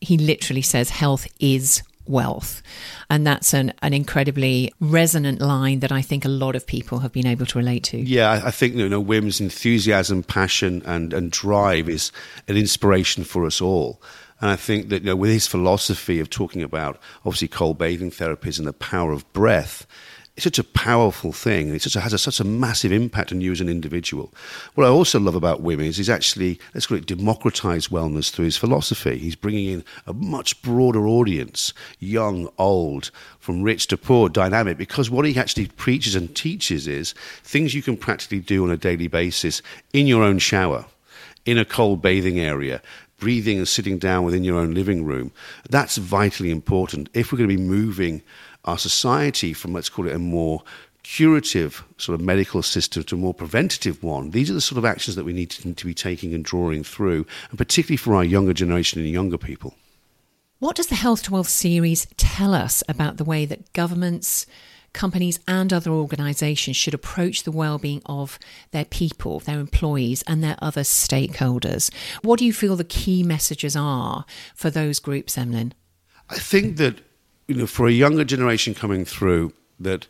He 0.01 0.17
literally 0.17 0.63
says 0.63 0.89
health 0.89 1.27
is 1.39 1.83
wealth. 2.07 2.61
And 3.09 3.25
that's 3.25 3.53
an, 3.53 3.73
an 3.81 3.93
incredibly 3.93 4.73
resonant 4.79 5.41
line 5.41 5.79
that 5.79 5.91
I 5.91 6.01
think 6.01 6.25
a 6.25 6.29
lot 6.29 6.55
of 6.55 6.65
people 6.65 6.99
have 6.99 7.11
been 7.11 7.27
able 7.27 7.45
to 7.45 7.57
relate 7.57 7.83
to. 7.85 7.97
Yeah, 7.97 8.41
I 8.43 8.51
think 8.51 8.75
you 8.75 8.89
know 8.89 8.99
Wim's 8.99 9.41
enthusiasm, 9.41 10.23
passion, 10.23 10.81
and, 10.85 11.13
and 11.13 11.31
drive 11.31 11.89
is 11.89 12.11
an 12.47 12.57
inspiration 12.57 13.23
for 13.23 13.45
us 13.45 13.61
all. 13.61 14.01
And 14.41 14.49
I 14.49 14.55
think 14.55 14.89
that 14.89 15.03
you 15.03 15.07
know, 15.07 15.15
with 15.15 15.31
his 15.31 15.47
philosophy 15.47 16.19
of 16.19 16.29
talking 16.29 16.61
about 16.61 16.99
obviously 17.25 17.47
cold 17.47 17.77
bathing 17.77 18.11
therapies 18.11 18.57
and 18.57 18.67
the 18.67 18.73
power 18.73 19.11
of 19.11 19.31
breath, 19.33 19.87
it's 20.35 20.43
such 20.43 20.59
a 20.59 20.65
powerful 20.65 21.31
thing. 21.31 21.73
It 21.73 21.81
such 21.81 21.95
a, 21.95 22.01
has 22.01 22.11
a, 22.11 22.17
such 22.17 22.41
a 22.41 22.43
massive 22.43 22.91
impact 22.91 23.31
on 23.31 23.39
you 23.39 23.53
as 23.53 23.61
an 23.61 23.69
individual. 23.69 24.33
What 24.73 24.85
I 24.85 24.89
also 24.89 25.17
love 25.17 25.35
about 25.35 25.63
Wim 25.63 25.79
is 25.79 25.95
he's 25.95 26.09
actually, 26.09 26.59
let's 26.73 26.87
call 26.87 26.97
it 26.97 27.05
democratized 27.05 27.89
wellness 27.89 28.29
through 28.29 28.45
his 28.45 28.57
philosophy. 28.57 29.17
He's 29.17 29.37
bringing 29.37 29.69
in 29.69 29.83
a 30.05 30.11
much 30.11 30.61
broader 30.61 31.07
audience, 31.07 31.73
young, 31.99 32.49
old, 32.57 33.11
from 33.39 33.63
rich 33.63 33.87
to 33.87 33.97
poor, 33.97 34.27
dynamic, 34.27 34.77
because 34.77 35.09
what 35.09 35.25
he 35.25 35.39
actually 35.39 35.67
preaches 35.67 36.15
and 36.15 36.35
teaches 36.35 36.85
is 36.85 37.13
things 37.43 37.73
you 37.73 37.81
can 37.81 37.95
practically 37.95 38.41
do 38.41 38.65
on 38.65 38.71
a 38.71 38.77
daily 38.77 39.07
basis 39.07 39.61
in 39.93 40.05
your 40.05 40.21
own 40.21 40.39
shower, 40.39 40.85
in 41.45 41.57
a 41.57 41.63
cold 41.63 42.01
bathing 42.01 42.41
area, 42.41 42.81
breathing 43.19 43.57
and 43.57 43.67
sitting 43.69 43.97
down 43.97 44.25
within 44.25 44.43
your 44.43 44.57
own 44.57 44.73
living 44.73 45.05
room. 45.05 45.31
That's 45.69 45.95
vitally 45.95 46.51
important 46.51 47.07
if 47.13 47.31
we're 47.31 47.37
going 47.37 47.49
to 47.49 47.55
be 47.55 47.63
moving 47.63 48.21
our 48.65 48.77
society 48.77 49.53
from, 49.53 49.73
let's 49.73 49.89
call 49.89 50.07
it, 50.07 50.13
a 50.13 50.19
more 50.19 50.61
curative 51.03 51.83
sort 51.97 52.19
of 52.19 52.25
medical 52.25 52.63
system 52.63 53.03
to 53.03 53.15
a 53.15 53.17
more 53.17 53.33
preventative 53.33 54.03
one. 54.03 54.31
These 54.31 54.49
are 54.49 54.55
the 54.55 54.61
sort 54.61 54.79
of 54.79 54.85
actions 54.85 55.15
that 55.15 55.23
we 55.23 55.33
need 55.33 55.51
to, 55.51 55.73
to 55.73 55.85
be 55.85 55.93
taking 55.93 56.33
and 56.33 56.43
drawing 56.43 56.83
through, 56.83 57.27
and 57.49 57.57
particularly 57.57 57.97
for 57.97 58.15
our 58.15 58.23
younger 58.23 58.53
generation 58.53 58.99
and 58.99 59.09
younger 59.09 59.37
people. 59.37 59.75
What 60.57 60.77
does 60.77 60.87
the 60.87 60.95
Health 60.95 61.23
to 61.23 61.33
Wealth 61.33 61.49
series 61.49 62.07
tell 62.17 62.55
us 62.55 62.81
about 62.89 63.17
the 63.17 63.23
way 63.23 63.45
that 63.45 63.71
governments, 63.73 64.47
companies 64.93 65.39
and 65.47 65.71
other 65.71 65.91
organizations 65.91 66.75
should 66.75 66.95
approach 66.95 67.43
the 67.43 67.51
well-being 67.51 68.01
of 68.07 68.39
their 68.71 68.85
people, 68.85 69.39
their 69.41 69.59
employees 69.59 70.23
and 70.25 70.43
their 70.43 70.55
other 70.59 70.81
stakeholders. 70.81 71.93
What 72.23 72.39
do 72.39 72.45
you 72.45 72.53
feel 72.53 72.75
the 72.75 72.83
key 72.83 73.21
messages 73.21 73.75
are 73.75 74.25
for 74.55 74.71
those 74.71 74.99
groups, 74.99 75.37
Emlyn? 75.37 75.73
I 76.29 76.39
think 76.39 76.77
that 76.77 77.01
you 77.47 77.55
know 77.55 77.67
for 77.67 77.87
a 77.87 77.91
younger 77.91 78.23
generation 78.23 78.73
coming 78.73 79.05
through 79.05 79.53
that 79.79 80.07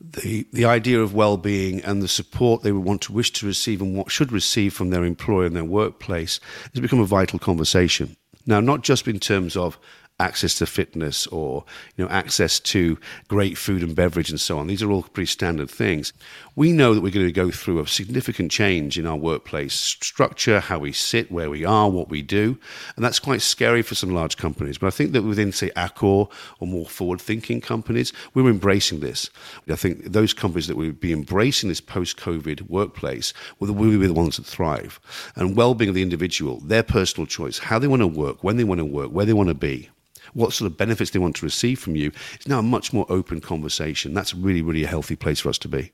the 0.00 0.46
the 0.52 0.64
idea 0.64 1.00
of 1.00 1.14
well-being 1.14 1.80
and 1.82 2.02
the 2.02 2.08
support 2.08 2.62
they 2.62 2.72
would 2.72 2.84
want 2.84 3.00
to 3.02 3.12
wish 3.12 3.32
to 3.32 3.46
receive 3.46 3.80
and 3.80 3.96
what 3.96 4.10
should 4.10 4.32
receive 4.32 4.74
from 4.74 4.90
their 4.90 5.04
employer 5.04 5.46
and 5.46 5.56
their 5.56 5.64
workplace 5.64 6.40
has 6.72 6.80
become 6.80 7.00
a 7.00 7.06
vital 7.06 7.38
conversation. 7.38 8.16
Now, 8.46 8.60
not 8.60 8.82
just 8.82 9.08
in 9.08 9.20
terms 9.20 9.56
of 9.56 9.78
access 10.20 10.54
to 10.54 10.66
fitness 10.66 11.26
or 11.28 11.64
you 11.96 12.04
know 12.04 12.10
access 12.10 12.60
to 12.60 12.96
great 13.26 13.58
food 13.58 13.82
and 13.82 13.96
beverage 13.96 14.30
and 14.30 14.40
so 14.40 14.58
on. 14.58 14.68
These 14.68 14.82
are 14.82 14.90
all 14.90 15.02
pretty 15.02 15.26
standard 15.26 15.68
things. 15.68 16.12
We 16.54 16.70
know 16.70 16.94
that 16.94 17.00
we're 17.00 17.10
going 17.10 17.26
to 17.26 17.32
go 17.32 17.50
through 17.50 17.80
a 17.80 17.88
significant 17.88 18.52
change 18.52 18.96
in 18.96 19.06
our 19.06 19.16
workplace 19.16 19.74
structure 19.74 20.60
how 20.60 20.78
we 20.78 20.92
sit 20.92 21.32
where 21.32 21.50
we 21.50 21.64
are 21.64 21.90
what 21.90 22.10
we 22.10 22.22
do 22.22 22.56
and 22.94 23.04
that's 23.04 23.18
quite 23.18 23.42
scary 23.42 23.82
for 23.82 23.96
some 23.96 24.10
large 24.10 24.36
companies. 24.36 24.78
But 24.78 24.86
i 24.86 24.90
think 24.90 25.12
that 25.12 25.22
within 25.22 25.50
say 25.50 25.70
accor 25.70 26.30
or 26.60 26.68
more 26.68 26.86
forward 26.86 27.20
thinking 27.20 27.60
companies 27.60 28.12
we're 28.34 28.48
embracing 28.48 29.00
this. 29.00 29.30
I 29.68 29.74
think 29.74 30.12
those 30.12 30.32
companies 30.32 30.68
that 30.68 30.76
will 30.76 30.92
be 30.92 31.12
embracing 31.12 31.68
this 31.68 31.80
post 31.80 32.18
covid 32.18 32.62
workplace 32.70 33.32
will 33.58 33.74
be 33.74 34.06
the 34.06 34.14
ones 34.14 34.36
that 34.36 34.46
thrive. 34.46 35.00
And 35.34 35.56
well-being 35.56 35.88
of 35.88 35.96
the 35.96 36.02
individual 36.02 36.60
their 36.60 36.84
personal 36.84 37.26
choice 37.26 37.58
how 37.58 37.80
they 37.80 37.88
want 37.88 38.00
to 38.00 38.06
work 38.06 38.44
when 38.44 38.58
they 38.58 38.64
want 38.64 38.78
to 38.78 38.84
work 38.84 39.10
where 39.10 39.26
they 39.26 39.32
want 39.32 39.48
to 39.48 39.54
be 39.54 39.90
what 40.32 40.52
sort 40.52 40.70
of 40.70 40.76
benefits 40.76 41.10
they 41.10 41.18
want 41.18 41.36
to 41.36 41.46
receive 41.46 41.78
from 41.78 41.96
you. 41.96 42.12
It's 42.34 42.48
now 42.48 42.58
a 42.58 42.62
much 42.62 42.92
more 42.92 43.06
open 43.08 43.40
conversation. 43.40 44.14
That's 44.14 44.34
really, 44.34 44.62
really 44.62 44.84
a 44.84 44.88
healthy 44.88 45.16
place 45.16 45.40
for 45.40 45.48
us 45.48 45.58
to 45.58 45.68
be. 45.68 45.92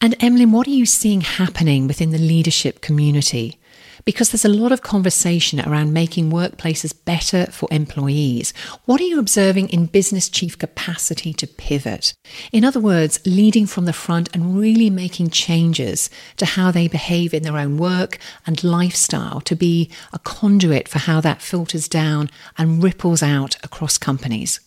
And 0.00 0.14
Emlyn, 0.20 0.52
what 0.52 0.66
are 0.66 0.70
you 0.70 0.86
seeing 0.86 1.20
happening 1.20 1.86
within 1.86 2.10
the 2.10 2.18
leadership 2.18 2.80
community? 2.80 3.58
Because 4.06 4.30
there's 4.30 4.44
a 4.44 4.48
lot 4.48 4.70
of 4.72 4.82
conversation 4.82 5.60
around 5.60 5.92
making 5.92 6.30
workplaces 6.30 6.94
better 7.04 7.46
for 7.50 7.68
employees. 7.72 8.54
What 8.84 9.00
are 9.00 9.04
you 9.04 9.18
observing 9.18 9.68
in 9.70 9.86
business 9.86 10.28
chief 10.28 10.56
capacity 10.56 11.34
to 11.34 11.46
pivot? 11.46 12.14
In 12.52 12.64
other 12.64 12.80
words, 12.80 13.18
leading 13.26 13.66
from 13.66 13.84
the 13.84 13.92
front 13.92 14.30
and 14.32 14.56
really 14.58 14.90
making 14.90 15.30
changes 15.30 16.08
to 16.36 16.46
how 16.46 16.70
they 16.70 16.86
behave 16.86 17.34
in 17.34 17.42
their 17.42 17.58
own 17.58 17.78
work 17.78 18.18
and 18.46 18.62
lifestyle 18.62 19.40
to 19.40 19.56
be 19.56 19.90
a 20.12 20.20
conduit 20.20 20.86
for 20.86 21.00
how 21.00 21.20
that 21.20 21.42
filters 21.42 21.88
down 21.88 22.30
and 22.56 22.82
ripples 22.84 23.24
out 23.24 23.56
across 23.64 23.98
companies. 23.98 24.60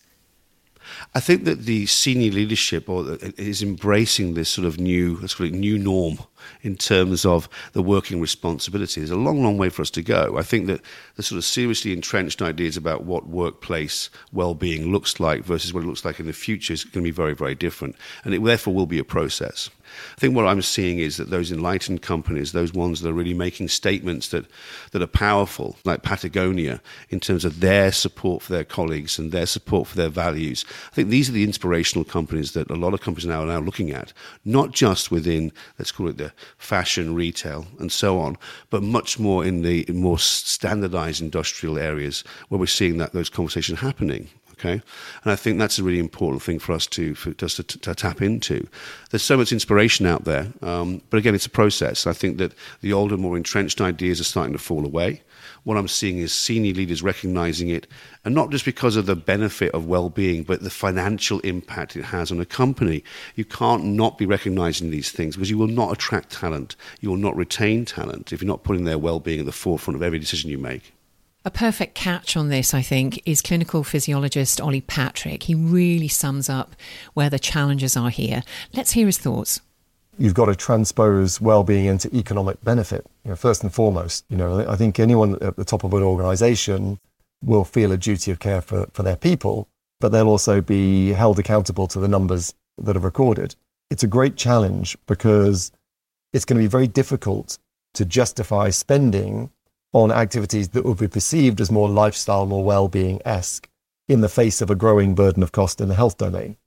I 1.16 1.20
think 1.20 1.46
that 1.46 1.62
the 1.62 1.88
senior 1.88 2.32
leadership 2.32 2.86
is 2.88 3.64
embracing 3.64 4.36
this 4.36 4.48
sort 4.48 4.68
of 4.68 4.80
new, 4.80 5.18
let's 5.22 5.34
call 5.34 5.48
it 5.48 5.54
new 5.54 5.80
norm 5.80 6.20
in 6.62 6.76
terms 6.76 7.26
of 7.26 7.50
the 7.74 7.82
working 7.82 8.22
responsibility. 8.22 9.02
There's 9.02 9.10
a 9.10 9.16
long, 9.16 9.42
long 9.42 9.58
way 9.58 9.70
for 9.70 9.82
us 9.82 9.90
to 9.92 10.04
go. 10.04 10.38
I 10.38 10.44
think 10.44 10.68
that 10.68 10.82
the 11.16 11.24
sort 11.24 11.38
of 11.38 11.46
seriously 11.46 11.94
entrenched 11.94 12.44
ideas 12.44 12.78
about 12.78 13.06
what 13.06 13.28
workplace 13.28 14.12
well-being 14.32 14.92
looks 14.92 15.20
like 15.20 15.44
versus 15.44 15.74
what 15.74 15.84
it 15.84 15.88
looks 15.88 16.06
like 16.06 16.20
in 16.20 16.28
the 16.28 16.34
future 16.34 16.74
is 16.74 16.84
going 16.84 17.04
to 17.04 17.08
be 17.08 17.12
very, 17.12 17.34
very 17.34 17.56
different, 17.56 17.96
and 18.24 18.36
it 18.36 18.44
therefore 18.44 18.76
will 18.76 18.86
be 18.86 19.00
a 19.00 19.04
process. 19.04 19.72
I 20.16 20.20
think 20.20 20.36
what 20.36 20.48
I'm 20.48 20.62
seeing 20.62 21.00
is 21.00 21.18
that 21.18 21.30
those 21.30 21.52
enlightened 21.52 22.02
companies, 22.02 22.52
those 22.52 22.74
ones 22.74 23.02
that 23.02 23.10
are 23.10 23.14
really 23.14 23.34
making 23.34 23.68
statements 23.70 24.30
that, 24.30 24.46
that 24.92 25.02
are 25.02 25.08
powerful, 25.08 25.78
like 25.86 26.04
Patagonia, 26.04 26.82
in 27.10 27.20
terms 27.20 27.46
of 27.46 27.60
their 27.60 27.92
support 27.92 28.42
for 28.42 28.54
their 28.54 28.64
colleagues 28.64 29.20
and 29.20 29.32
their 29.32 29.46
support 29.46 29.88
for 29.88 29.98
their 29.98 30.10
values, 30.10 30.66
I 30.92 30.96
think 30.96 31.10
these 31.10 31.30
are 31.30 31.34
the 31.34 31.44
inspirational 31.44 32.06
companies 32.06 32.52
that 32.54 32.70
a 32.70 32.76
lot 32.76 32.94
of 32.94 33.02
companies 33.02 33.26
now 33.28 33.44
are 33.44 33.48
now 33.48 33.60
looking 33.60 33.92
at, 33.92 34.14
not 34.46 34.72
just 34.72 35.12
within, 35.12 35.52
let's 35.78 35.92
call 35.92 36.08
it 36.08 36.18
the 36.18 36.34
fashion, 36.58 37.16
retail, 37.16 37.68
and 37.80 37.92
so 37.92 38.20
on, 38.20 38.38
but 38.70 38.84
much 38.84 39.20
more 39.20 39.46
in 39.46 39.62
the 39.62 39.86
more 39.90 40.20
standardized 40.20 41.22
industrial 41.22 41.78
areas 41.78 42.24
where 42.50 42.60
we're 42.60 42.66
seeing 42.66 42.98
that 42.98 43.14
those 43.14 43.30
conversations 43.30 43.80
happening. 43.80 44.30
Okay, 44.60 44.82
and 45.24 45.32
I 45.32 45.38
think 45.38 45.58
that's 45.58 45.80
a 45.80 45.84
really 45.84 46.00
important 46.00 46.44
thing 46.44 46.60
for 46.60 46.74
us 46.74 46.86
to 46.88 47.16
for 47.16 47.32
to, 47.32 47.48
to, 47.48 47.64
to 47.64 47.96
tap 47.96 48.22
into. 48.22 48.68
There's 49.10 49.24
so 49.24 49.38
much 49.38 49.54
inspiration 49.54 50.06
out 50.06 50.26
there, 50.26 50.48
um, 50.62 51.02
but 51.10 51.18
again, 51.18 51.34
it's 51.34 51.46
a 51.46 51.50
process. 51.50 52.06
I 52.06 52.12
think 52.12 52.40
that 52.40 52.54
the 52.82 52.92
older, 52.92 53.16
more 53.16 53.38
entrenched 53.38 53.80
ideas 53.80 54.20
are 54.20 54.26
starting 54.26 54.52
to 54.52 54.60
fall 54.60 54.86
away. 54.86 55.22
What 55.64 55.78
I'm 55.78 55.88
seeing 55.88 56.18
is 56.18 56.34
senior 56.34 56.74
leaders 56.74 57.02
recognizing 57.02 57.70
it, 57.70 57.88
and 58.26 58.36
not 58.36 58.50
just 58.50 58.66
because 58.66 58.98
of 58.98 59.06
the 59.06 59.16
benefit 59.16 59.72
of 59.72 59.86
well-being, 59.86 60.44
but 60.44 60.62
the 60.62 60.70
financial 60.70 61.40
impact 61.42 61.96
it 61.96 62.04
has 62.04 62.30
on 62.30 62.42
a 62.42 62.46
company. 62.46 63.02
You 63.36 63.46
can't 63.46 63.86
not 63.86 64.18
be 64.18 64.26
recognizing 64.26 64.90
these 64.90 65.10
things 65.10 65.38
because 65.38 65.50
you 65.50 65.58
will 65.58 65.68
not 65.68 65.94
attract 65.94 66.32
talent, 66.32 66.76
you 67.00 67.10
will 67.10 67.18
not 67.18 67.36
retain 67.38 67.86
talent 67.86 68.34
if 68.34 68.42
you're 68.42 68.48
not 68.48 68.64
putting 68.64 68.84
their 68.84 68.98
well-being 68.98 69.40
at 69.40 69.46
the 69.46 69.54
forefront 69.54 69.96
of 69.96 70.04
every 70.04 70.20
decision 70.20 70.50
you 70.50 70.58
make. 70.58 70.94
A 71.46 71.52
perfect 71.52 71.96
catch 71.96 72.36
on 72.36 72.50
this, 72.50 72.74
I 72.74 72.82
think, 72.82 73.22
is 73.26 73.42
clinical 73.42 73.86
physiologist 73.86 74.60
Ollie 74.60 74.82
Patrick. 74.82 75.44
He 75.44 75.56
really 75.56 76.10
sums 76.10 76.50
up 76.50 76.76
where 77.14 77.30
the 77.30 77.40
challenges 77.40 77.96
are 77.96 78.10
here. 78.10 78.44
Let's 78.74 78.92
hear 78.92 79.06
his 79.06 79.18
thoughts. 79.18 79.62
You've 80.18 80.34
got 80.34 80.48
to 80.48 80.56
transpose 80.56 81.40
well-being 81.40 81.86
into 81.86 82.14
economic 82.14 82.62
benefit. 82.62 83.06
You 83.24 83.30
know, 83.30 83.36
first 83.38 83.64
and 83.64 83.74
foremost, 83.74 84.26
you 84.28 84.36
know, 84.36 84.68
I 84.68 84.76
think 84.76 85.00
anyone 85.00 85.42
at 85.42 85.56
the 85.56 85.64
top 85.64 85.86
of 85.86 85.94
an 85.94 86.04
organisation 86.04 87.00
will 87.42 87.64
feel 87.64 87.94
a 87.94 87.98
duty 87.98 88.32
of 88.32 88.40
care 88.40 88.62
for, 88.62 88.88
for 88.92 89.04
their 89.04 89.16
people, 89.16 89.70
but 90.02 90.10
they'll 90.10 90.28
also 90.28 90.60
be 90.60 91.14
held 91.14 91.40
accountable 91.40 91.88
to 91.88 92.00
the 92.00 92.10
numbers 92.10 92.54
that 92.78 92.98
are 92.98 93.00
recorded. 93.00 93.56
It's 93.90 94.04
a 94.04 94.08
great 94.08 94.36
challenge 94.36 94.98
because 95.08 95.72
it's 96.34 96.44
going 96.44 96.58
to 96.58 96.64
be 96.64 96.70
very 96.70 96.88
difficult 96.88 97.58
to 97.94 98.04
justify 98.04 98.72
spending 98.72 99.52
on 99.94 100.12
activities 100.12 100.70
that 100.70 100.86
would 100.86 101.00
be 101.00 101.08
perceived 101.08 101.60
as 101.60 101.72
more 101.72 101.90
lifestyle, 101.90 102.46
more 102.46 102.64
well-being 102.64 103.22
esque 103.26 103.70
in 104.08 104.22
the 104.22 104.30
face 104.30 104.62
of 104.62 104.70
a 104.70 104.76
growing 104.76 105.16
burden 105.16 105.44
of 105.44 105.52
cost 105.52 105.82
in 105.82 105.88
the 105.88 105.96
health 105.96 106.18
domain. 106.18 106.58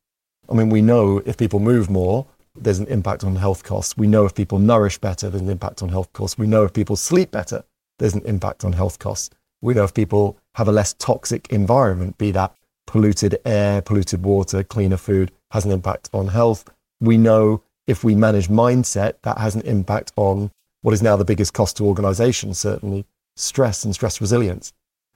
I 0.49 0.55
mean, 0.55 0.71
we 0.71 0.83
know 0.83 1.23
if 1.25 1.37
people 1.37 1.61
move 1.61 1.88
more, 1.88 2.26
there's 2.55 2.79
an 2.79 2.87
impact 2.88 3.25
on 3.25 3.37
health 3.37 3.64
costs. 3.64 3.97
We 3.97 4.07
know 4.07 4.26
if 4.26 4.35
people 4.35 4.59
nourish 4.59 4.99
better, 4.99 5.31
there's 5.31 5.43
an 5.43 5.49
impact 5.49 5.83
on 5.83 5.88
health 5.88 6.12
costs. 6.12 6.37
We 6.37 6.47
know 6.47 6.64
if 6.64 6.73
people 6.73 6.97
sleep 6.97 7.31
better, 7.31 7.64
there's 7.99 8.14
an 8.14 8.26
impact 8.26 8.64
on 8.64 8.73
health 8.73 8.99
costs. 8.99 9.31
We 9.61 9.75
know 9.75 9.85
if 9.85 9.95
people 9.95 10.37
have 10.57 10.69
a 10.69 10.73
less 10.73 10.93
toxic 10.95 11.50
environment, 11.52 12.19
be 12.19 12.31
that 12.33 12.55
polluted 12.87 13.38
air, 13.45 13.81
polluted 13.81 14.25
water, 14.25 14.62
cleaner 14.64 14.97
food, 14.97 15.31
has 15.52 15.64
an 15.64 15.71
impact 15.71 16.11
on 16.12 16.29
health. 16.29 16.64
We 17.00 17.17
know 17.17 17.62
if 17.87 18.05
we 18.05 18.14
manage 18.14 18.49
mindset, 18.49 19.14
that 19.23 19.38
has 19.38 19.55
an 19.55 19.62
impact 19.62 20.12
on 20.17 20.50
what 20.83 20.93
is 20.93 21.02
now 21.02 21.17
the 21.17 21.25
biggest 21.25 21.55
cost 21.55 21.76
to 21.76 21.87
organizations, 21.87 22.59
certainly 22.59 23.07
stress 23.37 23.85
and 23.85 23.95
stress 23.95 24.21
resilience. 24.21 24.73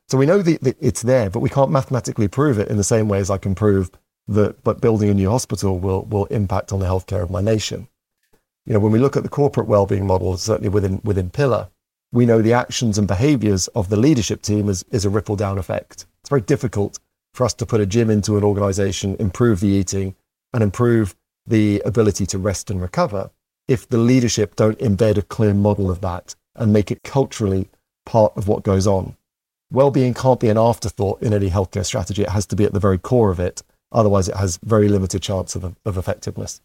So 0.09 0.19
we 0.19 0.27
know 0.27 0.41
that 0.43 0.77
it's 0.81 1.03
there, 1.03 1.31
but 1.31 1.41
we 1.41 1.51
can't 1.51 1.71
mathematically 1.71 2.29
prove 2.29 2.59
it 2.59 2.69
in 2.69 2.77
the 2.77 2.85
same 2.85 3.09
way 3.09 3.19
as 3.19 3.31
I 3.31 3.39
can 3.39 3.55
prove 3.55 3.91
that 4.29 4.63
but 4.63 4.81
building 4.81 5.09
a 5.09 5.15
new 5.15 5.31
hospital 5.31 5.79
will, 5.79 6.05
will 6.05 6.27
impact 6.27 6.73
on 6.73 6.81
the 6.81 6.87
healthcare 6.87 7.23
of 7.23 7.31
my 7.31 7.41
nation. 7.41 7.89
You 8.65 8.75
know, 8.75 8.81
when 8.81 8.93
we 8.93 8.99
look 8.99 9.17
at 9.17 9.23
the 9.23 9.29
corporate 9.29 9.69
well-being 9.69 10.07
model, 10.07 10.37
certainly 10.37 10.69
within, 10.69 11.01
within 11.05 11.31
Pillar, 11.31 11.69
we 12.13 12.27
know 12.27 12.41
the 12.41 12.53
actions 12.53 12.99
and 12.99 13.07
behaviors 13.07 13.69
of 13.69 13.89
the 13.89 13.97
leadership 13.97 14.43
team 14.43 14.69
is, 14.69 14.85
is 14.91 15.05
a 15.05 15.11
ripple 15.11 15.37
down 15.37 15.59
effect. 15.59 16.07
It's 16.21 16.29
very 16.29 16.41
difficult 16.41 16.99
for 17.35 17.45
us 17.45 17.55
to 17.55 17.67
put 17.67 17.81
a 17.81 17.87
gym 17.87 18.11
into 18.11 18.37
an 18.37 18.45
organization, 18.45 19.17
improve 19.19 19.61
the 19.61 19.69
eating 19.69 20.15
and 20.53 20.63
improve 20.63 21.15
the 21.47 21.83
ability 21.85 22.27
to 22.27 22.39
rest 22.39 22.71
and 22.71 22.81
recover 22.81 23.31
if 23.69 23.89
the 23.89 23.99
leadership 23.99 24.57
don't 24.57 24.79
embed 24.79 25.17
a 25.17 25.23
clear 25.23 25.55
model 25.55 25.91
of 25.91 26.01
that 26.01 26.35
and 26.55 26.73
make 26.73 26.91
it 26.91 27.03
culturally 27.03 27.69
part 28.07 28.33
of 28.37 28.49
what 28.49 28.63
goes 28.63 28.87
on. 28.87 29.17
Well-being 29.71 30.15
can't 30.15 30.41
be 30.41 30.49
an 30.49 30.57
afterthought 30.57 31.21
in 31.21 31.35
any 31.35 31.51
healthcare 31.51 31.85
strategy. 31.85 32.23
It 32.23 32.31
has 32.31 32.47
to 32.47 32.57
be 32.57 32.65
at 32.65 32.73
the 32.73 32.81
very 32.81 32.99
core 32.99 33.31
of 33.31 33.41
it. 33.41 33.63
Otherwise, 33.93 34.29
it 34.29 34.37
has 34.37 34.59
very 34.65 34.89
limited 34.89 35.23
chance 35.23 35.55
of, 35.55 35.77
of 35.85 35.99
effectiveness. 35.99 36.61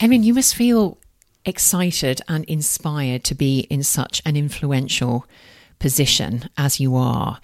I 0.00 0.06
mean, 0.06 0.22
you 0.22 0.32
must 0.32 0.54
feel 0.54 0.96
excited 1.44 2.20
and 2.28 2.44
inspired 2.44 3.24
to 3.24 3.34
be 3.34 3.60
in 3.70 3.82
such 3.82 4.22
an 4.24 4.36
influential 4.36 5.26
position 5.78 6.48
as 6.56 6.78
you 6.78 6.94
are. 6.94 7.40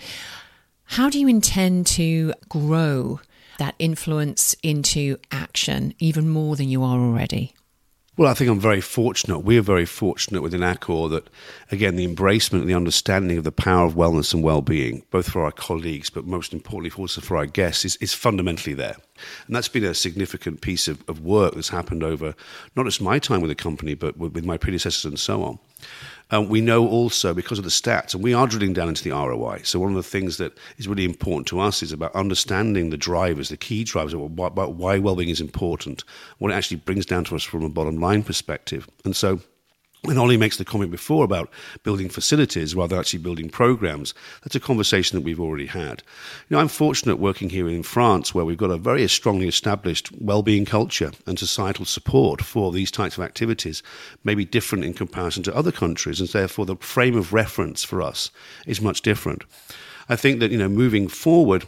How 0.85 1.11
do 1.11 1.19
you 1.19 1.27
intend 1.27 1.87
to 1.89 2.33
grow 2.49 3.21
that 3.59 3.75
influence 3.79 4.55
into 4.63 5.17
action 5.33 5.95
even 5.99 6.29
more 6.29 6.55
than 6.55 6.69
you 6.69 6.83
are 6.85 6.99
already? 6.99 7.56
Well, 8.19 8.31
I 8.31 8.35
think 8.35 8.51
I'm 8.51 8.59
very 8.59 8.81
fortunate. 8.81 9.41
We're 9.41 9.61
very 9.61 9.85
fortunate 9.85 10.41
within 10.41 10.63
Accor 10.63 11.11
that, 11.11 11.29
again, 11.71 11.97
the 11.97 12.07
embracement 12.07 12.61
and 12.61 12.69
the 12.69 12.75
understanding 12.75 13.37
of 13.37 13.45
the 13.45 13.53
power 13.53 13.85
of 13.85 13.93
wellness 13.93 14.33
and 14.33 14.43
well-being, 14.43 15.03
both 15.11 15.29
for 15.29 15.45
our 15.45 15.53
colleagues, 15.53 16.09
but 16.09 16.25
most 16.25 16.55
importantly 16.55 16.99
also 16.99 17.21
for 17.21 17.37
our 17.37 17.45
guests, 17.45 17.85
is, 17.85 17.97
is 17.97 18.15
fundamentally 18.15 18.73
there. 18.73 18.97
And 19.47 19.55
that's 19.55 19.69
been 19.69 19.85
a 19.85 19.93
significant 19.93 20.63
piece 20.63 20.89
of, 20.89 21.05
of 21.09 21.21
work 21.21 21.55
that's 21.55 21.69
happened 21.69 22.03
over 22.03 22.35
not 22.75 22.87
just 22.87 23.03
my 23.03 23.19
time 23.19 23.43
with 23.43 23.51
the 23.51 23.55
company, 23.55 23.93
but 23.93 24.17
with, 24.17 24.33
with 24.33 24.47
my 24.47 24.57
predecessors 24.57 25.05
and 25.05 25.21
so 25.21 25.43
on. 25.43 25.59
Um, 26.31 26.49
we 26.49 26.61
know 26.61 26.89
also 26.89 27.33
because 27.33 27.59
of 27.59 27.65
the 27.65 27.71
stats, 27.71 28.13
and 28.13 28.23
we 28.23 28.35
are 28.35 28.49
drilling 28.49 28.73
down 28.73 28.89
into 28.89 29.05
the 29.05 29.11
ROI. 29.11 29.61
So 29.63 29.79
one 29.79 29.91
of 29.91 29.97
the 29.97 30.03
things 30.03 30.39
that 30.39 30.59
is 30.77 30.89
really 30.89 31.05
important 31.05 31.47
to 31.49 31.61
us 31.61 31.83
is 31.83 31.93
about 31.93 32.15
understanding 32.17 32.91
the 32.91 32.97
drivers, 32.97 33.49
the 33.49 33.57
key 33.57 33.85
drivers 33.85 34.13
about 34.13 34.75
why 34.75 34.99
well-being 34.99 35.29
is 35.29 35.41
important, 35.41 36.03
what 36.39 36.51
it 36.51 36.55
actually 36.55 36.79
brings 36.79 37.07
down 37.07 37.25
to 37.25 37.37
us 37.37 37.45
from 37.45 37.63
a 37.63 37.69
bottom 37.69 37.99
line 37.99 38.25
perspective. 38.25 38.89
And 39.05 39.15
so 39.15 39.41
when 40.03 40.19
Ollie 40.19 40.37
makes 40.37 40.57
the 40.57 40.65
comment 40.65 40.91
before 40.91 41.25
about 41.25 41.51
building 41.83 42.09
facilities 42.09 42.75
rather 42.75 42.91
than 42.91 43.01
actually 43.01 43.19
building 43.19 43.49
programs, 43.49 44.15
that's 44.43 44.55
a 44.55 44.61
conversation 44.61 45.17
that 45.17 45.25
we've 45.25 45.41
already 45.41 45.67
had. 45.67 46.03
You 46.49 46.57
know, 46.57 46.61
I'm 46.61 46.69
fortunate 46.69 47.17
working 47.17 47.51
here 47.51 47.69
in 47.69 47.83
France 47.83 48.35
where 48.35 48.45
we've 48.45 48.57
got 48.57 48.71
a 48.71 48.77
very 48.77 49.07
strongly 49.09 49.49
established 49.49 50.13
well-being 50.21 50.65
culture 50.65 51.11
and 51.27 51.39
societal 51.39 51.85
support 51.85 52.43
for 52.43 52.71
these 52.71 52.91
types 52.91 53.19
of 53.19 53.25
activities, 53.25 53.83
maybe 54.23 54.45
different 54.45 54.85
in 54.85 54.95
comparison 54.95 55.43
to 55.45 55.57
other 55.57 55.73
countries, 55.73 56.21
and 56.21 56.29
therefore 56.29 56.67
the 56.67 56.77
frame 56.77 57.17
of 57.17 57.33
reference 57.33 57.83
for 57.83 58.01
us 58.01 58.31
is 58.67 58.81
much 58.81 59.03
different. 59.03 59.43
I 60.09 60.15
think 60.15 60.39
that, 60.39 60.53
you 60.53 60.59
know, 60.59 60.69
moving 60.69 61.09
forward, 61.09 61.67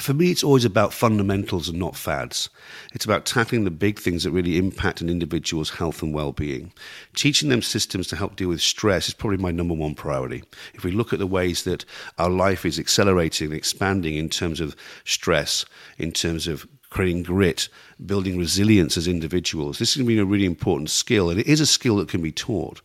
for 0.00 0.14
me, 0.14 0.30
it's 0.30 0.42
always 0.42 0.64
about 0.64 0.94
fundamentals 0.94 1.68
and 1.68 1.78
not 1.78 1.96
fads. 1.96 2.48
It's 2.94 3.04
about 3.04 3.26
tackling 3.26 3.64
the 3.64 3.70
big 3.70 3.98
things 3.98 4.24
that 4.24 4.30
really 4.30 4.56
impact 4.56 5.02
an 5.02 5.10
individual's 5.10 5.70
health 5.70 6.02
and 6.02 6.14
well 6.14 6.32
being. 6.32 6.72
Teaching 7.14 7.50
them 7.50 7.60
systems 7.60 8.06
to 8.08 8.16
help 8.16 8.36
deal 8.36 8.48
with 8.48 8.62
stress 8.62 9.08
is 9.08 9.14
probably 9.14 9.36
my 9.36 9.50
number 9.50 9.74
one 9.74 9.94
priority. 9.94 10.44
If 10.72 10.82
we 10.84 10.92
look 10.92 11.12
at 11.12 11.18
the 11.18 11.26
ways 11.26 11.64
that 11.64 11.84
our 12.18 12.30
life 12.30 12.64
is 12.64 12.78
accelerating 12.78 13.48
and 13.48 13.56
expanding 13.56 14.16
in 14.16 14.30
terms 14.30 14.60
of 14.60 14.74
stress, 15.04 15.66
in 15.98 16.12
terms 16.12 16.46
of 16.46 16.66
creating 16.92 17.22
grit, 17.22 17.70
building 18.04 18.38
resilience 18.38 18.98
as 18.98 19.08
individuals. 19.08 19.78
This 19.78 19.90
is 19.90 19.96
going 19.96 20.06
to 20.06 20.14
be 20.14 20.18
a 20.18 20.24
really 20.24 20.44
important 20.44 20.90
skill, 20.90 21.30
and 21.30 21.40
it 21.40 21.46
is 21.46 21.60
a 21.60 21.66
skill 21.66 21.96
that 21.96 22.08
can 22.08 22.20
be 22.20 22.30
taught. 22.30 22.82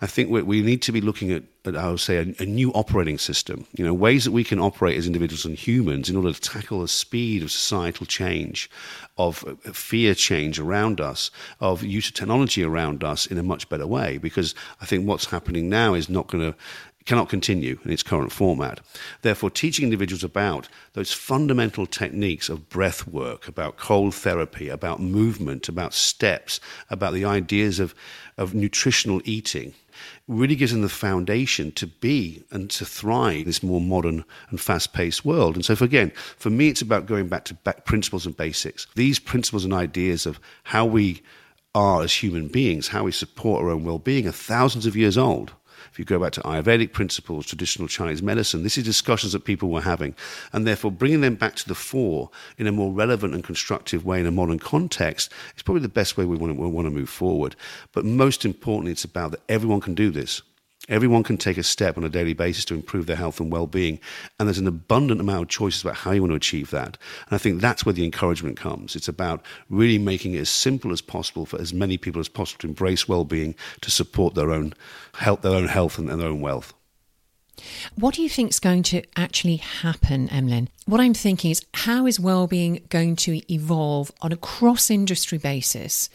I 0.00 0.06
think 0.06 0.30
we 0.30 0.62
need 0.62 0.80
to 0.82 0.92
be 0.92 1.00
looking 1.00 1.32
at, 1.32 1.42
at 1.64 1.76
I 1.76 1.90
would 1.90 1.98
say, 1.98 2.18
a, 2.18 2.42
a, 2.42 2.46
new 2.46 2.70
operating 2.72 3.18
system. 3.18 3.66
You 3.76 3.84
know, 3.84 3.92
ways 3.92 4.24
that 4.24 4.30
we 4.30 4.44
can 4.44 4.60
operate 4.60 4.96
as 4.96 5.08
individuals 5.08 5.44
and 5.44 5.56
humans 5.56 6.08
in 6.08 6.16
order 6.16 6.32
to 6.32 6.40
tackle 6.40 6.82
the 6.82 6.88
speed 6.88 7.42
of 7.42 7.50
societal 7.50 8.06
change, 8.06 8.70
of 9.16 9.38
fear 9.72 10.14
change 10.14 10.60
around 10.60 11.00
us, 11.00 11.32
of 11.60 11.82
use 11.82 12.08
of 12.08 12.14
technology 12.14 12.62
around 12.62 13.02
us 13.02 13.26
in 13.26 13.38
a 13.38 13.42
much 13.42 13.68
better 13.68 13.88
way. 13.88 14.18
Because 14.18 14.54
I 14.80 14.86
think 14.86 15.06
what's 15.06 15.26
happening 15.26 15.68
now 15.68 15.94
is 15.94 16.08
not 16.08 16.28
going 16.28 16.52
to 16.52 16.58
cannot 17.08 17.30
continue 17.30 17.78
in 17.86 17.90
its 17.90 18.02
current 18.02 18.30
format. 18.30 18.80
Therefore, 19.22 19.48
teaching 19.48 19.84
individuals 19.84 20.22
about 20.22 20.68
those 20.92 21.10
fundamental 21.10 21.86
techniques 21.86 22.50
of 22.50 22.68
breath 22.68 23.08
work, 23.08 23.48
about 23.48 23.78
cold 23.78 24.14
therapy, 24.14 24.68
about 24.68 25.00
movement, 25.00 25.70
about 25.70 25.94
steps, 25.94 26.60
about 26.90 27.14
the 27.14 27.24
ideas 27.24 27.80
of, 27.80 27.94
of 28.36 28.52
nutritional 28.52 29.22
eating, 29.24 29.72
really 30.28 30.54
gives 30.54 30.72
them 30.72 30.82
the 30.82 30.88
foundation 30.90 31.72
to 31.72 31.86
be 31.86 32.44
and 32.50 32.68
to 32.72 32.84
thrive 32.84 33.38
in 33.38 33.44
this 33.46 33.62
more 33.62 33.80
modern 33.80 34.22
and 34.50 34.60
fast 34.60 34.92
paced 34.92 35.24
world. 35.24 35.54
And 35.54 35.64
so, 35.64 35.74
for, 35.74 35.86
again, 35.86 36.10
for 36.36 36.50
me, 36.50 36.68
it's 36.68 36.82
about 36.82 37.06
going 37.06 37.28
back 37.28 37.46
to 37.46 37.54
back 37.54 37.86
principles 37.86 38.26
and 38.26 38.36
basics. 38.36 38.86
These 38.96 39.18
principles 39.18 39.64
and 39.64 39.72
ideas 39.72 40.26
of 40.26 40.38
how 40.64 40.84
we 40.84 41.22
are 41.74 42.02
as 42.02 42.12
human 42.12 42.48
beings, 42.48 42.88
how 42.88 43.04
we 43.04 43.12
support 43.12 43.62
our 43.62 43.70
own 43.70 43.84
well 43.84 43.98
being, 43.98 44.28
are 44.28 44.32
thousands 44.32 44.84
of 44.84 44.94
years 44.94 45.16
old. 45.16 45.54
If 45.98 46.02
you 46.02 46.16
go 46.16 46.22
back 46.22 46.30
to 46.34 46.40
Ayurvedic 46.42 46.92
principles, 46.92 47.46
traditional 47.46 47.88
Chinese 47.88 48.22
medicine, 48.22 48.62
this 48.62 48.78
is 48.78 48.84
discussions 48.84 49.32
that 49.32 49.44
people 49.44 49.68
were 49.68 49.80
having. 49.80 50.14
And 50.52 50.64
therefore, 50.64 50.92
bringing 50.92 51.22
them 51.22 51.34
back 51.34 51.56
to 51.56 51.66
the 51.66 51.74
fore 51.74 52.30
in 52.56 52.68
a 52.68 52.72
more 52.72 52.92
relevant 52.92 53.34
and 53.34 53.42
constructive 53.42 54.04
way 54.04 54.20
in 54.20 54.26
a 54.26 54.30
modern 54.30 54.60
context 54.60 55.32
is 55.56 55.62
probably 55.64 55.82
the 55.82 55.88
best 55.88 56.16
way 56.16 56.24
we 56.24 56.36
want 56.36 56.54
to, 56.54 56.62
we 56.62 56.68
want 56.68 56.86
to 56.86 56.92
move 56.92 57.08
forward. 57.08 57.56
But 57.90 58.04
most 58.04 58.44
importantly, 58.44 58.92
it's 58.92 59.02
about 59.02 59.32
that 59.32 59.40
everyone 59.48 59.80
can 59.80 59.96
do 59.96 60.12
this. 60.12 60.40
Everyone 60.88 61.22
can 61.22 61.36
take 61.36 61.58
a 61.58 61.62
step 61.62 61.98
on 61.98 62.04
a 62.04 62.08
daily 62.08 62.32
basis 62.32 62.64
to 62.66 62.74
improve 62.74 63.06
their 63.06 63.16
health 63.16 63.40
and 63.40 63.52
well-being, 63.52 64.00
and 64.38 64.48
there's 64.48 64.58
an 64.58 64.66
abundant 64.66 65.20
amount 65.20 65.42
of 65.42 65.48
choices 65.48 65.82
about 65.82 65.96
how 65.96 66.12
you 66.12 66.22
want 66.22 66.32
to 66.32 66.36
achieve 66.36 66.70
that. 66.70 66.96
And 67.26 67.34
I 67.34 67.38
think 67.38 67.60
that's 67.60 67.84
where 67.84 67.92
the 67.92 68.04
encouragement 68.04 68.56
comes. 68.56 68.96
It's 68.96 69.08
about 69.08 69.42
really 69.68 69.98
making 69.98 70.34
it 70.34 70.40
as 70.40 70.48
simple 70.48 70.92
as 70.92 71.00
possible 71.00 71.44
for 71.44 71.60
as 71.60 71.74
many 71.74 71.98
people 71.98 72.20
as 72.20 72.28
possible 72.28 72.60
to 72.60 72.68
embrace 72.68 73.06
well-being, 73.06 73.54
to 73.82 73.90
support 73.90 74.34
their 74.34 74.50
own 74.50 74.72
health, 75.14 75.42
their 75.42 75.52
own 75.52 75.68
health, 75.68 75.98
and 75.98 76.08
their 76.08 76.28
own 76.28 76.40
wealth. 76.40 76.72
What 77.96 78.14
do 78.14 78.22
you 78.22 78.28
think 78.28 78.50
is 78.50 78.60
going 78.60 78.84
to 78.84 79.02
actually 79.16 79.56
happen, 79.56 80.28
Emlyn? 80.28 80.68
What 80.86 81.00
I'm 81.00 81.12
thinking 81.12 81.50
is 81.50 81.66
how 81.74 82.06
is 82.06 82.20
well-being 82.20 82.86
going 82.88 83.16
to 83.16 83.52
evolve 83.52 84.12
on 84.22 84.32
a 84.32 84.36
cross-industry 84.36 85.38
basis 85.38 86.08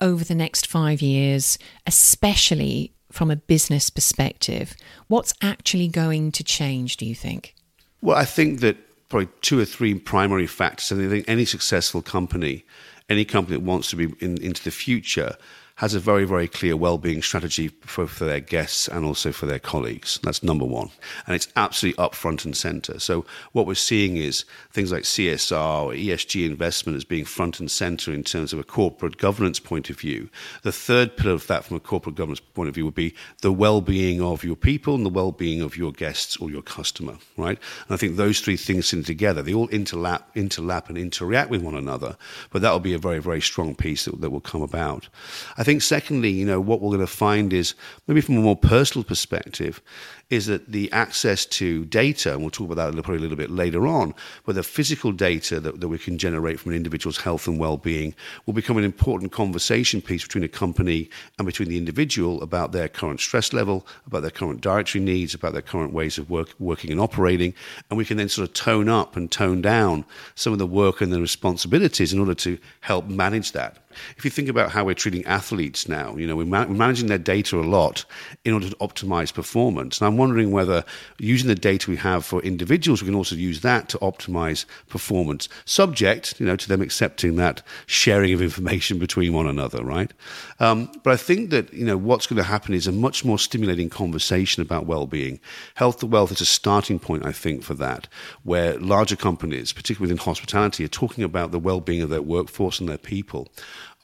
over 0.00 0.24
the 0.24 0.34
next 0.34 0.66
five 0.66 1.02
years, 1.02 1.58
especially 1.86 2.92
from 3.10 3.30
a 3.30 3.36
business 3.36 3.90
perspective, 3.90 4.74
what's 5.06 5.34
actually 5.40 5.88
going 5.88 6.32
to 6.32 6.44
change, 6.44 6.96
do 6.96 7.06
you 7.06 7.14
think? 7.14 7.54
Well, 8.00 8.16
I 8.16 8.24
think 8.24 8.60
that 8.60 8.76
probably 9.08 9.28
two 9.40 9.58
or 9.58 9.64
three 9.64 9.94
primary 9.94 10.46
factors. 10.46 10.92
And 10.92 11.04
I 11.04 11.08
think 11.08 11.24
any 11.28 11.44
successful 11.44 12.02
company, 12.02 12.64
any 13.08 13.24
company 13.24 13.56
that 13.56 13.64
wants 13.64 13.90
to 13.90 13.96
be 13.96 14.14
in, 14.20 14.40
into 14.42 14.62
the 14.62 14.70
future, 14.70 15.36
has 15.78 15.94
a 15.94 16.00
very, 16.00 16.24
very 16.24 16.48
clear 16.48 16.76
well-being 16.76 17.22
strategy 17.22 17.68
for, 17.82 18.08
for 18.08 18.24
their 18.24 18.40
guests 18.40 18.88
and 18.88 19.04
also 19.04 19.30
for 19.30 19.46
their 19.46 19.60
colleagues. 19.60 20.18
That's 20.24 20.42
number 20.42 20.64
one. 20.64 20.90
And 21.24 21.36
it's 21.36 21.46
absolutely 21.54 22.02
up 22.02 22.16
front 22.16 22.44
and 22.44 22.56
center. 22.56 22.98
So 22.98 23.24
what 23.52 23.64
we're 23.64 23.74
seeing 23.74 24.16
is 24.16 24.44
things 24.72 24.90
like 24.90 25.04
CSR 25.04 25.84
or 25.84 25.92
ESG 25.92 26.44
investment 26.44 26.96
as 26.96 27.04
being 27.04 27.24
front 27.24 27.60
and 27.60 27.70
center 27.70 28.12
in 28.12 28.24
terms 28.24 28.52
of 28.52 28.58
a 28.58 28.64
corporate 28.64 29.18
governance 29.18 29.60
point 29.60 29.88
of 29.88 30.00
view. 30.00 30.28
The 30.62 30.72
third 30.72 31.16
pillar 31.16 31.34
of 31.34 31.46
that 31.46 31.64
from 31.64 31.76
a 31.76 31.80
corporate 31.80 32.16
governance 32.16 32.40
point 32.40 32.68
of 32.68 32.74
view 32.74 32.84
would 32.84 32.96
be 32.96 33.14
the 33.42 33.52
well-being 33.52 34.20
of 34.20 34.42
your 34.42 34.56
people 34.56 34.96
and 34.96 35.06
the 35.06 35.10
well-being 35.10 35.60
of 35.60 35.76
your 35.76 35.92
guests 35.92 36.36
or 36.38 36.50
your 36.50 36.62
customer, 36.62 37.18
right? 37.36 37.58
And 37.86 37.94
I 37.94 37.96
think 37.96 38.16
those 38.16 38.40
three 38.40 38.56
things 38.56 38.88
sitting 38.88 39.04
together, 39.04 39.42
they 39.42 39.54
all 39.54 39.68
interlap, 39.68 40.22
interlap 40.34 40.88
and 40.88 40.98
interact 40.98 41.50
with 41.50 41.62
one 41.62 41.76
another, 41.76 42.16
but 42.50 42.62
that 42.62 42.72
will 42.72 42.80
be 42.80 42.94
a 42.94 42.98
very, 42.98 43.20
very 43.20 43.40
strong 43.40 43.76
piece 43.76 44.06
that, 44.06 44.20
that 44.20 44.30
will 44.30 44.40
come 44.40 44.62
about. 44.62 45.08
I 45.56 45.67
think, 45.68 45.82
secondly, 45.82 46.30
you 46.30 46.46
know, 46.46 46.62
what 46.62 46.80
we're 46.80 46.88
going 46.88 47.00
to 47.00 47.06
find 47.06 47.52
is 47.52 47.74
maybe 48.06 48.22
from 48.22 48.38
a 48.38 48.40
more 48.40 48.56
personal 48.56 49.04
perspective, 49.04 49.82
is 50.30 50.46
that 50.46 50.70
the 50.70 50.92
access 50.92 51.46
to 51.46 51.86
data, 51.86 52.32
and 52.32 52.42
we'll 52.42 52.50
talk 52.50 52.70
about 52.70 52.94
that 52.94 53.02
probably 53.02 53.18
a 53.18 53.20
little 53.20 53.36
bit 53.36 53.50
later 53.50 53.86
on, 53.86 54.14
but 54.44 54.54
the 54.54 54.62
physical 54.62 55.10
data 55.10 55.58
that, 55.58 55.80
that 55.80 55.88
we 55.88 55.98
can 55.98 56.18
generate 56.18 56.60
from 56.60 56.72
an 56.72 56.76
individual's 56.76 57.18
health 57.18 57.46
and 57.46 57.58
well-being 57.58 58.14
will 58.44 58.52
become 58.52 58.76
an 58.76 58.84
important 58.84 59.32
conversation 59.32 60.02
piece 60.02 60.22
between 60.22 60.44
a 60.44 60.48
company 60.48 61.08
and 61.38 61.46
between 61.46 61.68
the 61.68 61.78
individual 61.78 62.42
about 62.42 62.72
their 62.72 62.88
current 62.88 63.20
stress 63.20 63.54
level, 63.54 63.86
about 64.06 64.20
their 64.20 64.30
current 64.30 64.60
dietary 64.60 65.02
needs, 65.02 65.32
about 65.32 65.54
their 65.54 65.62
current 65.62 65.94
ways 65.94 66.18
of 66.18 66.28
work, 66.28 66.50
working 66.58 66.90
and 66.90 67.00
operating, 67.00 67.54
and 67.88 67.96
we 67.96 68.04
can 68.04 68.18
then 68.18 68.28
sort 68.28 68.46
of 68.46 68.54
tone 68.54 68.88
up 68.88 69.16
and 69.16 69.32
tone 69.32 69.62
down 69.62 70.04
some 70.34 70.52
of 70.52 70.58
the 70.58 70.66
work 70.66 71.00
and 71.00 71.10
the 71.10 71.20
responsibilities 71.20 72.12
in 72.12 72.20
order 72.20 72.34
to 72.34 72.58
help 72.80 73.06
manage 73.06 73.52
that 73.52 73.78
if 74.16 74.24
you 74.24 74.30
think 74.30 74.48
about 74.48 74.70
how 74.70 74.84
we're 74.84 74.94
treating 74.94 75.24
athletes 75.26 75.88
now, 75.88 76.16
you 76.16 76.26
know, 76.26 76.36
we're, 76.36 76.44
ma- 76.44 76.66
managing 76.66 77.08
their 77.08 77.18
data 77.18 77.58
a 77.58 77.62
lot 77.62 78.04
in 78.44 78.52
order 78.52 78.68
to 78.68 78.76
optimize 78.76 79.32
performance. 79.32 80.00
And 80.00 80.06
I'm 80.06 80.17
wondering 80.18 80.50
whether 80.50 80.84
using 81.18 81.48
the 81.48 81.54
data 81.54 81.90
we 81.90 81.96
have 81.96 82.24
for 82.24 82.42
individuals, 82.42 83.00
we 83.00 83.06
can 83.06 83.14
also 83.14 83.36
use 83.36 83.62
that 83.62 83.88
to 83.88 83.98
optimize 83.98 84.66
performance, 84.88 85.48
subject, 85.64 86.38
you 86.38 86.46
know, 86.46 86.56
to 86.56 86.68
them 86.68 86.82
accepting 86.82 87.36
that 87.36 87.62
sharing 87.86 88.34
of 88.34 88.42
information 88.42 88.98
between 89.06 89.32
one 89.32 89.46
another, 89.46 89.82
right? 89.82 90.12
Um, 90.60 90.90
but 91.02 91.12
I 91.12 91.16
think 91.16 91.50
that, 91.50 91.72
you 91.72 91.84
know, 91.84 91.96
what's 91.96 92.26
going 92.26 92.36
to 92.36 92.42
happen 92.42 92.74
is 92.74 92.86
a 92.86 92.92
much 92.92 93.24
more 93.24 93.38
stimulating 93.38 93.88
conversation 93.88 94.60
about 94.60 94.86
well-being. 94.86 95.40
Health 95.74 96.00
to 96.00 96.06
wealth 96.06 96.32
is 96.32 96.40
a 96.40 96.46
starting 96.46 96.98
point, 96.98 97.24
I 97.24 97.32
think, 97.32 97.62
for 97.62 97.74
that, 97.74 98.08
where 98.42 98.78
larger 98.78 99.16
companies, 99.16 99.72
particularly 99.72 100.12
within 100.12 100.24
hospitality, 100.24 100.84
are 100.84 100.88
talking 100.88 101.24
about 101.24 101.52
the 101.52 101.58
well-being 101.58 102.02
of 102.02 102.10
their 102.10 102.22
workforce 102.22 102.80
and 102.80 102.88
their 102.88 102.98
people. 102.98 103.48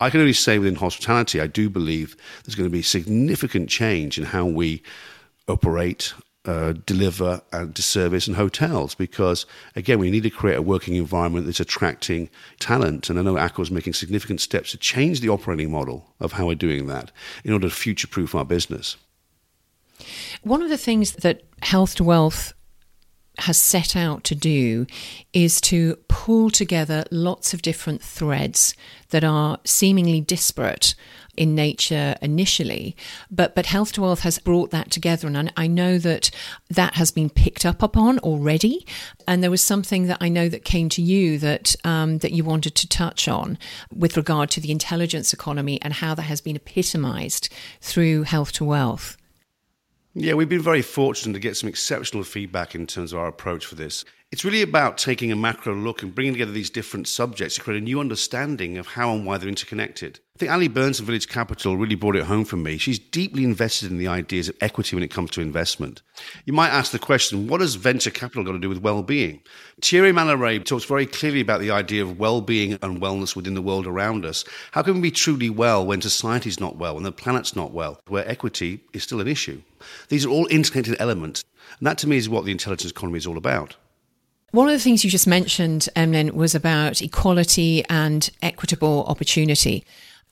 I 0.00 0.11
can 0.11 0.20
only 0.20 0.33
say 0.33 0.59
within 0.59 0.74
hospitality, 0.74 1.40
I 1.40 1.46
do 1.46 1.70
believe 1.70 2.16
there's 2.44 2.57
going 2.57 2.68
to 2.68 2.72
be 2.72 2.83
significant 2.83 3.68
change 3.68 4.18
in 4.18 4.24
how 4.24 4.44
we 4.44 4.83
operate, 5.48 6.14
uh, 6.44 6.74
deliver, 6.87 7.42
and 7.52 7.76
service 7.76 8.26
in 8.28 8.35
hotels 8.35 8.94
because, 8.94 9.46
again, 9.76 9.98
we 9.98 10.11
need 10.11 10.22
to 10.22 10.30
create 10.30 10.57
a 10.57 10.62
working 10.62 10.94
environment 10.94 11.46
that's 11.46 11.61
attracting 11.61 12.30
talent. 12.59 13.11
And 13.11 13.18
I 13.18 13.22
know 13.22 13.35
Accor 13.35 13.61
is 13.61 13.70
making 13.70 13.92
significant 13.92 14.40
steps 14.40 14.70
to 14.70 14.78
change 14.78 15.20
the 15.20 15.28
operating 15.28 15.70
model 15.70 16.14
of 16.20 16.33
how 16.33 16.46
we're 16.46 16.54
doing 16.54 16.87
that 16.87 17.11
in 17.44 17.52
order 17.52 17.68
to 17.68 17.74
future 17.74 18.09
proof 18.09 18.35
our 18.35 18.44
business. 18.44 18.96
One 20.42 20.62
of 20.62 20.70
the 20.70 20.78
things 20.78 21.12
that 21.12 21.42
Health 21.62 21.94
to 21.96 22.04
Wealth 22.04 22.53
has 23.38 23.56
set 23.56 23.96
out 23.96 24.24
to 24.24 24.34
do 24.34 24.86
is 25.32 25.60
to 25.60 25.96
pull 26.08 26.50
together 26.50 27.04
lots 27.10 27.52
of 27.52 27.62
different 27.62 28.02
threads 28.02 28.74
that 29.10 29.24
are 29.24 29.58
seemingly 29.64 30.20
disparate 30.20 30.94
in 31.36 31.54
nature 31.54 32.14
initially, 32.22 32.96
but 33.30 33.54
but 33.54 33.66
Health 33.66 33.92
to 33.92 34.02
Wealth 34.02 34.20
has 34.20 34.38
brought 34.38 34.70
that 34.70 34.90
together, 34.90 35.26
and 35.26 35.52
I 35.56 35.66
know 35.66 35.98
that 35.98 36.30
that 36.70 36.94
has 36.94 37.10
been 37.10 37.30
picked 37.30 37.66
up 37.66 37.82
upon 37.82 38.18
already. 38.20 38.86
And 39.26 39.42
there 39.42 39.50
was 39.50 39.62
something 39.62 40.06
that 40.06 40.18
I 40.20 40.28
know 40.28 40.48
that 40.48 40.64
came 40.64 40.88
to 40.90 41.02
you 41.02 41.38
that 41.38 41.74
um, 41.84 42.18
that 42.18 42.32
you 42.32 42.44
wanted 42.44 42.74
to 42.76 42.88
touch 42.88 43.28
on 43.28 43.58
with 43.94 44.16
regard 44.16 44.50
to 44.50 44.60
the 44.60 44.70
intelligence 44.70 45.32
economy 45.32 45.80
and 45.82 45.94
how 45.94 46.14
that 46.14 46.22
has 46.22 46.40
been 46.40 46.56
epitomised 46.56 47.52
through 47.80 48.22
Health 48.22 48.52
to 48.52 48.64
Wealth. 48.64 49.16
Yeah, 50.16 50.35
we've 50.35 50.48
been 50.48 50.62
very 50.62 50.83
fortunate 50.83 51.33
to 51.33 51.40
get 51.40 51.57
some 51.57 51.68
exceptional 51.68 52.22
feedback 52.22 52.77
in 52.77 52.87
terms 52.87 53.12
of 53.12 53.18
our 53.18 53.27
approach 53.27 53.66
for 53.66 53.74
this. 53.74 54.05
It's 54.34 54.44
really 54.44 54.62
about 54.62 54.98
taking 54.98 55.30
a 55.30 55.36
macro 55.36 55.76
look 55.76 56.02
and 56.02 56.12
bringing 56.12 56.32
together 56.32 56.50
these 56.50 56.68
different 56.68 57.06
subjects 57.06 57.54
to 57.54 57.60
create 57.60 57.80
a 57.80 57.84
new 57.84 58.00
understanding 58.00 58.78
of 58.78 58.88
how 58.88 59.14
and 59.14 59.24
why 59.24 59.38
they're 59.38 59.48
interconnected. 59.48 60.18
I 60.34 60.38
think 60.40 60.50
Allie 60.50 60.66
Burns 60.66 60.96
from 60.96 61.06
Village 61.06 61.28
Capital 61.28 61.76
really 61.76 61.94
brought 61.94 62.16
it 62.16 62.24
home 62.24 62.44
for 62.44 62.56
me. 62.56 62.76
She's 62.76 62.98
deeply 62.98 63.44
invested 63.44 63.92
in 63.92 63.98
the 63.98 64.08
ideas 64.08 64.48
of 64.48 64.56
equity 64.60 64.96
when 64.96 65.04
it 65.04 65.12
comes 65.12 65.30
to 65.30 65.40
investment. 65.40 66.02
You 66.46 66.52
might 66.52 66.70
ask 66.70 66.90
the 66.90 66.98
question, 66.98 67.46
what 67.46 67.60
has 67.60 67.76
venture 67.76 68.10
capital 68.10 68.42
got 68.42 68.50
to 68.54 68.58
do 68.58 68.68
with 68.68 68.82
well-being? 68.82 69.40
Thierry 69.80 70.10
Malleret 70.10 70.64
talks 70.64 70.84
very 70.84 71.06
clearly 71.06 71.40
about 71.40 71.60
the 71.60 71.70
idea 71.70 72.02
of 72.02 72.18
well-being 72.18 72.72
and 72.82 73.00
wellness 73.00 73.36
within 73.36 73.54
the 73.54 73.62
world 73.62 73.86
around 73.86 74.24
us. 74.24 74.44
How 74.72 74.82
can 74.82 74.94
we 74.94 75.00
be 75.02 75.10
truly 75.12 75.48
well 75.48 75.86
when 75.86 76.02
society's 76.02 76.58
not 76.58 76.76
well, 76.76 76.94
when 76.94 77.04
the 77.04 77.12
planet's 77.12 77.54
not 77.54 77.70
well, 77.70 78.00
where 78.08 78.28
equity 78.28 78.80
is 78.92 79.04
still 79.04 79.20
an 79.20 79.28
issue? 79.28 79.62
These 80.08 80.26
are 80.26 80.30
all 80.30 80.48
interconnected 80.48 80.96
elements. 80.98 81.44
And 81.78 81.86
that 81.86 81.98
to 81.98 82.08
me 82.08 82.16
is 82.16 82.28
what 82.28 82.44
the 82.44 82.50
intelligence 82.50 82.90
economy 82.90 83.18
is 83.18 83.28
all 83.28 83.38
about. 83.38 83.76
One 84.54 84.68
of 84.68 84.72
the 84.72 84.78
things 84.78 85.02
you 85.02 85.10
just 85.10 85.26
mentioned, 85.26 85.88
Emlyn, 85.96 86.32
was 86.32 86.54
about 86.54 87.02
equality 87.02 87.84
and 87.90 88.30
equitable 88.40 89.04
opportunity. 89.08 89.84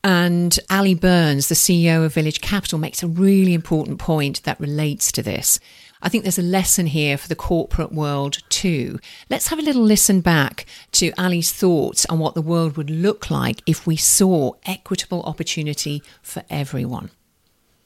And 0.04 0.56
Allie 0.70 0.94
Burns, 0.94 1.48
the 1.48 1.56
CEO 1.56 2.04
of 2.04 2.14
Village 2.14 2.40
Capital, 2.40 2.78
makes 2.78 3.02
a 3.02 3.08
really 3.08 3.52
important 3.52 3.98
point 3.98 4.44
that 4.44 4.60
relates 4.60 5.10
to 5.10 5.24
this. 5.24 5.58
I 6.02 6.08
think 6.08 6.22
there's 6.22 6.38
a 6.38 6.42
lesson 6.42 6.86
here 6.86 7.18
for 7.18 7.26
the 7.26 7.34
corporate 7.34 7.90
world 7.90 8.38
too. 8.48 9.00
Let's 9.28 9.48
have 9.48 9.58
a 9.58 9.62
little 9.62 9.82
listen 9.82 10.20
back 10.20 10.66
to 10.92 11.12
Allie's 11.18 11.50
thoughts 11.50 12.06
on 12.06 12.20
what 12.20 12.36
the 12.36 12.42
world 12.42 12.76
would 12.76 12.90
look 12.90 13.28
like 13.28 13.60
if 13.66 13.88
we 13.88 13.96
saw 13.96 14.52
equitable 14.64 15.24
opportunity 15.24 16.00
for 16.22 16.44
everyone. 16.48 17.10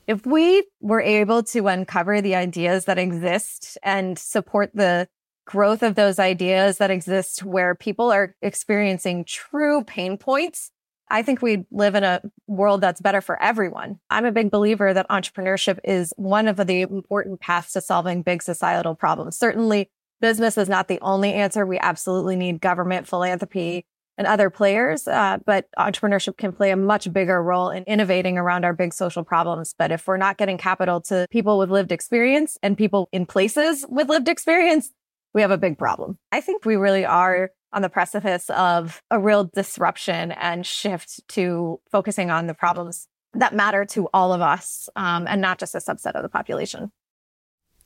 If 0.07 0.27
we 0.27 0.67
were 0.83 1.01
able 1.01 1.45
to 1.45 1.67
uncover 1.67 2.21
the 2.21 2.35
ideas 2.35 2.85
that 2.85 2.99
exist 2.99 3.79
and 3.83 4.19
support 4.19 4.71
the 4.75 5.09
growth 5.47 5.83
of 5.83 5.95
those 5.95 6.19
ideas 6.19 6.79
that 6.79 6.91
exist 6.91 7.43
where 7.43 7.75
people 7.75 8.13
are 8.13 8.35
experiencing 8.43 9.25
true 9.25 9.83
pain 9.85 10.19
points 10.19 10.71
I 11.09 11.23
think 11.23 11.41
we 11.41 11.65
live 11.71 11.95
in 11.95 12.05
a 12.05 12.21
world 12.47 12.81
that's 12.81 13.01
better 13.01 13.21
for 13.21 13.41
everyone. 13.41 14.01
I'm 14.11 14.25
a 14.25 14.33
big 14.33 14.51
believer 14.51 14.93
that 14.93 15.09
entrepreneurship 15.09 15.79
is 15.85 16.13
one 16.17 16.49
of 16.49 16.57
the 16.57 16.83
important 16.83 17.41
paths 17.41 17.73
to 17.75 17.81
solving 17.81 18.23
big 18.23 18.43
societal 18.43 18.95
problems. 18.95 19.37
Certainly, 19.37 19.91
business 20.21 20.59
is 20.59 20.69
not 20.69 20.89
the 20.89 20.99
only 21.03 21.33
answer. 21.33 21.65
We 21.65 21.79
absolutely 21.79 22.35
need 22.35 22.61
government, 22.61 23.07
philanthropy, 23.07 23.87
and 24.19 24.27
other 24.27 24.49
players, 24.49 25.07
uh, 25.07 25.39
but 25.45 25.69
entrepreneurship 25.79 26.39
can 26.39 26.51
play 26.51 26.71
a 26.71 26.77
much 26.77 27.13
bigger 27.13 27.41
role 27.43 27.69
in 27.69 27.85
innovating 27.85 28.39
around 28.39 28.65
our 28.65 28.73
big 28.73 28.95
social 28.95 29.23
problems. 29.23 29.75
But 29.79 29.93
if 29.93 30.07
we're 30.07 30.17
not 30.17 30.39
getting 30.39 30.57
capital 30.57 31.03
to 31.03 31.27
people 31.31 31.59
with 31.59 31.71
lived 31.71 31.93
experience 31.93 32.57
and 32.63 32.79
people 32.79 33.11
in 33.13 33.27
places 33.27 33.85
with 33.91 34.09
lived 34.09 34.29
experience, 34.29 34.91
we 35.35 35.43
have 35.43 35.51
a 35.51 35.59
big 35.59 35.79
problem. 35.79 36.19
I 36.33 36.41
think 36.41 36.65
we 36.65 36.77
really 36.77 37.05
are 37.05 37.51
on 37.73 37.83
the 37.83 37.89
precipice 37.89 38.49
of 38.51 39.03
a 39.11 39.21
real 39.21 39.45
disruption 39.45 40.33
and 40.33 40.65
shift 40.65 41.21
to 41.29 41.81
focusing 41.91 42.31
on 42.31 42.47
the 42.47 42.55
problems 42.55 43.07
that 43.35 43.55
matter 43.55 43.85
to 43.85 44.09
all 44.15 44.33
of 44.33 44.41
us 44.41 44.89
um, 44.97 45.27
and 45.29 45.41
not 45.41 45.59
just 45.59 45.75
a 45.75 45.79
subset 45.79 46.13
of 46.13 46.23
the 46.23 46.29
population. 46.29 46.91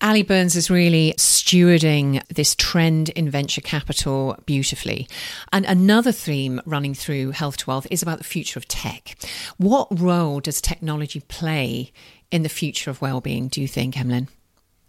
Allie 0.03 0.23
Burns 0.23 0.57
is 0.57 0.71
really 0.71 1.13
stewarding 1.19 2.27
this 2.29 2.55
trend 2.55 3.11
in 3.11 3.29
venture 3.29 3.61
capital 3.61 4.35
beautifully. 4.47 5.07
And 5.53 5.67
another 5.67 6.13
theme 6.13 6.63
running 6.65 6.95
through 6.95 7.33
Health 7.33 7.59
to 7.59 7.67
Wealth 7.67 7.87
is 7.91 8.03
about 8.03 8.17
the 8.17 8.25
future 8.25 8.59
of 8.59 8.67
tech. 8.67 9.19
What 9.59 9.89
role 10.01 10.41
does 10.41 10.63
technology 10.63 11.21
play 11.21 11.93
in 12.31 12.45
the 12.45 12.49
future 12.49 12.91
of 12.91 13.03
well-being, 13.03 13.49
do 13.49 13.61
you 13.61 13.69
think, 13.69 13.99
Emlyn? 13.99 14.29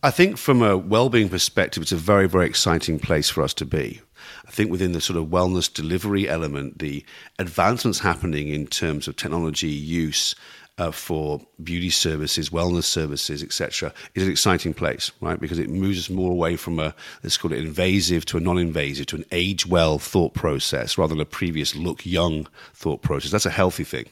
I 0.04 0.10
think 0.10 0.38
from 0.38 0.64
a 0.64 0.76
well-being 0.76 1.30
perspective, 1.30 1.84
it's 1.84 1.92
a 1.92 1.96
very, 1.96 2.28
very 2.28 2.48
exciting 2.48 2.98
place 2.98 3.30
for 3.30 3.44
us 3.44 3.54
to 3.54 3.66
be. 3.66 4.02
I 4.48 4.50
think 4.50 4.72
within 4.72 4.94
the 4.94 5.02
sort 5.02 5.18
of 5.18 5.28
wellness 5.28 5.72
delivery 5.72 6.28
element, 6.28 6.80
the 6.80 7.06
advancements 7.38 8.00
happening 8.00 8.48
in 8.48 8.66
terms 8.66 9.08
of 9.08 9.16
technology 9.16 9.70
use 9.70 10.34
uh, 10.82 10.90
for 10.90 11.40
beauty 11.64 11.92
services, 11.92 12.50
wellness 12.50 12.86
services, 12.86 13.44
etc., 13.44 13.94
is 14.16 14.24
an 14.24 14.32
exciting 14.32 14.74
place, 14.74 15.12
right? 15.22 15.40
Because 15.40 15.60
it 15.60 15.70
moves 15.70 16.00
us 16.00 16.10
more 16.10 16.32
away 16.32 16.56
from 16.56 16.80
a 16.80 16.96
let's 17.24 17.38
call 17.38 17.54
it 17.54 17.60
invasive 17.60 18.26
to 18.26 18.38
a 18.38 18.40
non-invasive 18.40 19.06
to 19.08 19.18
an 19.18 19.26
age 19.32 19.68
well 19.68 20.00
thought 20.00 20.34
process 20.34 20.98
rather 20.98 21.14
than 21.14 21.22
a 21.22 21.26
previous 21.26 21.76
look 21.76 22.04
young 22.04 22.48
thought 22.74 23.04
process. 23.04 23.30
That's 23.30 23.46
a 23.46 23.52
healthy 23.52 23.84
thing. 23.84 24.06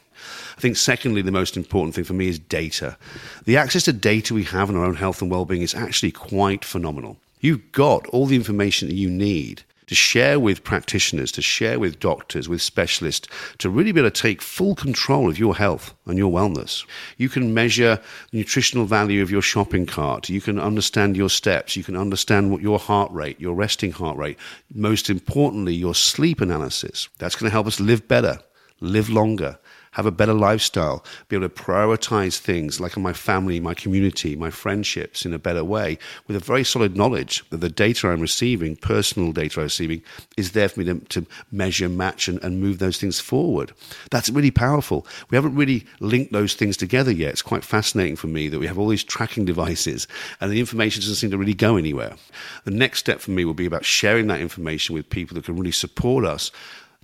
I 0.57 0.61
think, 0.61 0.77
secondly, 0.77 1.23
the 1.23 1.31
most 1.31 1.57
important 1.57 1.95
thing 1.95 2.03
for 2.03 2.13
me 2.13 2.27
is 2.27 2.37
data. 2.37 2.97
The 3.45 3.57
access 3.57 3.85
to 3.85 3.93
data 3.93 4.33
we 4.35 4.43
have 4.43 4.69
in 4.69 4.75
our 4.75 4.85
own 4.85 4.95
health 4.95 5.21
and 5.21 5.31
well-being 5.31 5.63
is 5.63 5.73
actually 5.73 6.11
quite 6.11 6.63
phenomenal. 6.63 7.17
You've 7.39 7.71
got 7.71 8.05
all 8.07 8.27
the 8.27 8.35
information 8.35 8.89
that 8.89 8.95
you 8.95 9.09
need 9.09 9.63
to 9.89 9.95
share 9.95 10.39
with 10.39 10.63
practitioners, 10.63 11.31
to 11.31 11.41
share 11.41 11.79
with 11.79 11.99
doctors, 11.99 12.47
with 12.47 12.61
specialists, 12.61 13.27
to 13.57 13.71
really 13.71 13.91
be 13.91 13.99
able 13.99 14.11
to 14.11 14.21
take 14.21 14.39
full 14.39 14.75
control 14.75 15.27
of 15.27 15.39
your 15.39 15.55
health 15.55 15.95
and 16.05 16.15
your 16.15 16.31
wellness. 16.31 16.85
You 17.17 17.27
can 17.27 17.55
measure 17.55 17.99
the 18.29 18.37
nutritional 18.37 18.85
value 18.85 19.23
of 19.23 19.31
your 19.31 19.41
shopping 19.41 19.87
cart. 19.87 20.29
You 20.29 20.41
can 20.41 20.59
understand 20.59 21.17
your 21.17 21.31
steps. 21.31 21.75
You 21.75 21.83
can 21.83 21.97
understand 21.97 22.51
what 22.51 22.61
your 22.61 22.77
heart 22.77 23.11
rate, 23.11 23.41
your 23.41 23.55
resting 23.55 23.91
heart 23.91 24.15
rate. 24.15 24.37
Most 24.71 25.09
importantly, 25.09 25.73
your 25.73 25.95
sleep 25.95 26.39
analysis. 26.39 27.09
That's 27.17 27.35
going 27.35 27.49
to 27.49 27.53
help 27.53 27.65
us 27.65 27.79
live 27.79 28.07
better, 28.07 28.37
live 28.81 29.09
longer 29.09 29.57
have 29.99 30.05
a 30.05 30.11
better 30.11 30.33
lifestyle, 30.33 31.03
be 31.27 31.35
able 31.35 31.49
to 31.49 31.53
prioritize 31.53 32.37
things 32.37 32.79
like 32.79 32.95
my 32.95 33.11
family, 33.11 33.59
my 33.59 33.73
community, 33.73 34.33
my 34.33 34.49
friendships 34.49 35.25
in 35.25 35.33
a 35.33 35.39
better 35.39 35.63
way 35.63 35.97
with 36.25 36.37
a 36.37 36.39
very 36.39 36.63
solid 36.63 36.95
knowledge 36.95 37.43
that 37.49 37.57
the 37.57 37.69
data 37.69 38.07
I'm 38.07 38.21
receiving, 38.21 38.77
personal 38.77 39.33
data 39.33 39.59
I'm 39.59 39.65
receiving, 39.65 40.01
is 40.37 40.53
there 40.53 40.69
for 40.69 40.79
me 40.79 40.85
to, 40.85 40.99
to 40.99 41.25
measure, 41.51 41.89
match, 41.89 42.29
and, 42.29 42.41
and 42.43 42.61
move 42.61 42.79
those 42.79 42.97
things 42.97 43.19
forward. 43.19 43.73
That's 44.09 44.29
really 44.29 44.51
powerful. 44.51 45.05
We 45.29 45.35
haven't 45.35 45.55
really 45.55 45.85
linked 45.99 46.31
those 46.31 46.53
things 46.53 46.77
together 46.77 47.11
yet. 47.11 47.31
It's 47.31 47.41
quite 47.41 47.65
fascinating 47.65 48.15
for 48.15 48.27
me 48.27 48.47
that 48.47 48.59
we 48.59 48.67
have 48.67 48.79
all 48.79 48.87
these 48.87 49.03
tracking 49.03 49.43
devices 49.43 50.07
and 50.39 50.49
the 50.49 50.61
information 50.61 51.01
doesn't 51.01 51.15
seem 51.15 51.31
to 51.31 51.37
really 51.37 51.53
go 51.53 51.75
anywhere. 51.75 52.15
The 52.63 52.71
next 52.71 52.99
step 52.99 53.19
for 53.19 53.31
me 53.31 53.43
will 53.43 53.53
be 53.53 53.65
about 53.65 53.83
sharing 53.83 54.27
that 54.27 54.39
information 54.39 54.95
with 54.95 55.09
people 55.09 55.35
that 55.35 55.43
can 55.43 55.57
really 55.57 55.71
support 55.71 56.23
us 56.23 56.51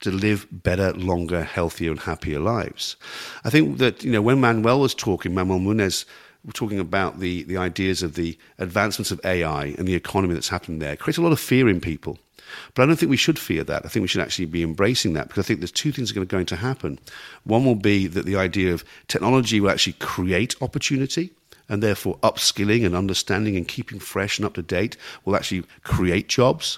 to 0.01 0.11
live 0.11 0.47
better, 0.51 0.93
longer, 0.93 1.43
healthier, 1.43 1.91
and 1.91 1.99
happier 1.99 2.39
lives. 2.39 2.95
I 3.43 3.49
think 3.49 3.77
that, 3.77 4.03
you 4.03 4.11
know, 4.11 4.21
when 4.21 4.41
Manuel 4.41 4.81
was 4.81 4.93
talking, 4.93 5.33
Manuel 5.33 5.59
Muniz 5.59 6.05
we're 6.45 6.51
talking 6.51 6.79
about 6.79 7.19
the, 7.19 7.43
the 7.43 7.57
ideas 7.57 8.03
of 8.03 8.13
the 8.13 8.37
advancements 8.59 9.09
of 9.09 9.19
AI 9.25 9.73
and 9.79 9.87
the 9.87 9.95
economy 9.95 10.35
that's 10.35 10.49
happening 10.49 10.77
there, 10.77 10.95
creates 10.95 11.17
a 11.17 11.21
lot 11.21 11.31
of 11.31 11.39
fear 11.39 11.67
in 11.67 11.81
people. 11.81 12.19
But 12.75 12.83
I 12.83 12.85
don't 12.85 12.95
think 12.97 13.09
we 13.09 13.17
should 13.17 13.39
fear 13.39 13.63
that. 13.63 13.83
I 13.83 13.89
think 13.89 14.03
we 14.03 14.07
should 14.07 14.21
actually 14.21 14.45
be 14.45 14.61
embracing 14.61 15.13
that 15.13 15.27
because 15.27 15.43
I 15.43 15.47
think 15.47 15.59
there's 15.59 15.71
two 15.71 15.91
things 15.91 16.13
that 16.13 16.21
are 16.21 16.25
going 16.25 16.45
to 16.47 16.55
happen. 16.55 16.99
One 17.43 17.65
will 17.65 17.75
be 17.75 18.05
that 18.05 18.25
the 18.25 18.35
idea 18.35 18.71
of 18.73 18.85
technology 19.07 19.59
will 19.59 19.71
actually 19.71 19.93
create 19.93 20.55
opportunity 20.61 21.31
and 21.67 21.81
therefore 21.81 22.19
upskilling 22.19 22.85
and 22.85 22.95
understanding 22.95 23.57
and 23.57 23.67
keeping 23.67 23.99
fresh 23.99 24.37
and 24.37 24.45
up 24.45 24.53
to 24.53 24.61
date 24.61 24.95
will 25.25 25.35
actually 25.35 25.63
create 25.83 26.29
jobs. 26.29 26.77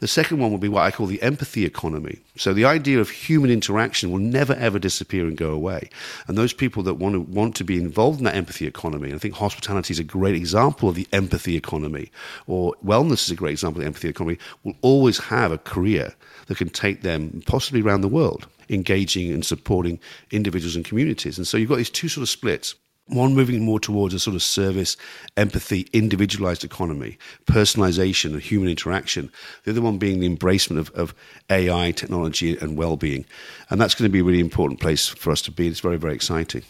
The 0.00 0.08
second 0.08 0.38
one 0.38 0.50
will 0.50 0.58
be 0.58 0.68
what 0.68 0.84
I 0.84 0.90
call 0.90 1.06
the 1.06 1.20
empathy 1.22 1.66
economy. 1.66 2.20
So 2.36 2.54
the 2.54 2.64
idea 2.64 2.98
of 2.98 3.10
human 3.10 3.50
interaction 3.50 4.10
will 4.10 4.18
never 4.18 4.54
ever 4.54 4.78
disappear 4.78 5.26
and 5.26 5.36
go 5.36 5.50
away. 5.50 5.90
And 6.26 6.38
those 6.38 6.54
people 6.54 6.82
that 6.84 6.94
want 6.94 7.14
to 7.14 7.20
want 7.20 7.56
to 7.56 7.64
be 7.64 7.76
involved 7.76 8.18
in 8.18 8.24
that 8.24 8.34
empathy 8.34 8.66
economy, 8.66 9.10
and 9.10 9.16
I 9.16 9.18
think 9.18 9.34
hospitality 9.34 9.92
is 9.92 9.98
a 9.98 10.04
great 10.04 10.34
example 10.34 10.88
of 10.88 10.94
the 10.94 11.06
empathy 11.12 11.56
economy, 11.56 12.10
or 12.46 12.74
wellness 12.84 13.24
is 13.24 13.30
a 13.30 13.34
great 13.34 13.52
example 13.52 13.80
of 13.80 13.84
the 13.84 13.88
empathy 13.88 14.08
economy, 14.08 14.38
will 14.64 14.76
always 14.80 15.18
have 15.18 15.52
a 15.52 15.58
career 15.58 16.14
that 16.46 16.56
can 16.56 16.70
take 16.70 17.02
them 17.02 17.42
possibly 17.46 17.82
around 17.82 18.00
the 18.00 18.08
world, 18.08 18.46
engaging 18.70 19.30
and 19.30 19.44
supporting 19.44 20.00
individuals 20.30 20.76
and 20.76 20.84
communities. 20.84 21.36
And 21.36 21.46
so 21.46 21.56
you've 21.56 21.68
got 21.68 21.76
these 21.76 21.90
two 21.90 22.08
sort 22.08 22.22
of 22.22 22.28
splits. 22.28 22.74
One 23.10 23.34
moving 23.34 23.64
more 23.64 23.80
towards 23.80 24.14
a 24.14 24.18
sort 24.18 24.36
of 24.36 24.42
service, 24.42 24.96
empathy, 25.36 25.88
individualized 25.92 26.64
economy, 26.64 27.18
personalization 27.46 28.32
and 28.32 28.40
human 28.40 28.68
interaction. 28.68 29.32
The 29.64 29.72
other 29.72 29.82
one 29.82 29.98
being 29.98 30.20
the 30.20 30.28
embracement 30.28 30.78
of, 30.78 30.90
of 30.90 31.14
AI, 31.50 31.90
technology, 31.90 32.56
and 32.56 32.76
well 32.76 32.96
being. 32.96 33.24
And 33.68 33.80
that's 33.80 33.94
going 33.94 34.08
to 34.08 34.12
be 34.12 34.20
a 34.20 34.24
really 34.24 34.40
important 34.40 34.80
place 34.80 35.08
for 35.08 35.32
us 35.32 35.42
to 35.42 35.50
be. 35.50 35.66
It's 35.66 35.80
very, 35.80 35.96
very 35.96 36.14
exciting. 36.14 36.62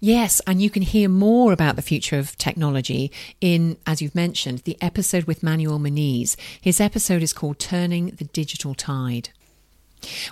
Yes, 0.00 0.40
and 0.46 0.60
you 0.60 0.70
can 0.70 0.82
hear 0.82 1.08
more 1.08 1.52
about 1.52 1.76
the 1.76 1.82
future 1.82 2.18
of 2.18 2.36
technology 2.36 3.12
in, 3.40 3.76
as 3.86 4.02
you've 4.02 4.14
mentioned, 4.14 4.60
the 4.60 4.76
episode 4.80 5.24
with 5.24 5.42
Manuel 5.42 5.78
Muniz. 5.78 6.36
His 6.60 6.80
episode 6.80 7.22
is 7.22 7.32
called 7.32 7.58
Turning 7.58 8.06
the 8.06 8.24
Digital 8.24 8.74
Tide. 8.74 9.30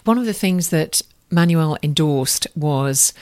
One 0.04 0.18
of 0.18 0.24
the 0.24 0.32
things 0.32 0.70
that 0.70 1.02
Manuel 1.30 1.76
endorsed 1.82 2.46
was 2.56 3.12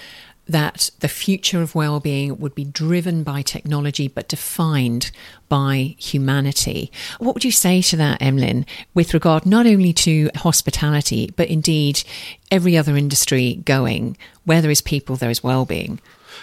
that 0.48 0.90
the 1.00 1.08
future 1.08 1.60
of 1.60 1.74
well-being 1.74 2.38
would 2.38 2.54
be 2.54 2.64
driven 2.64 3.22
by 3.22 3.42
technology 3.42 4.08
but 4.08 4.28
defined 4.28 5.10
by 5.48 5.96
humanity. 5.98 6.90
What 7.18 7.34
would 7.34 7.44
you 7.44 7.50
say 7.50 7.82
to 7.82 7.96
that, 7.96 8.22
Emlyn, 8.22 8.64
with 8.94 9.12
regard 9.14 9.44
not 9.44 9.66
only 9.66 9.92
to 9.94 10.30
hospitality 10.36 11.32
but 11.36 11.48
indeed 11.48 12.04
every 12.50 12.76
other 12.76 12.96
industry 12.96 13.56
going? 13.64 14.16
Where 14.44 14.62
there 14.62 14.70
is 14.70 14.80
people, 14.80 15.16
there 15.16 15.30
is 15.30 15.42
well-being. 15.42 16.00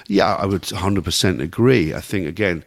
Yeah, 0.07 0.35
I 0.35 0.45
would 0.45 0.63
100% 0.63 1.41
agree. 1.41 1.93
I 1.93 2.01
think, 2.01 2.27
again, 2.27 2.65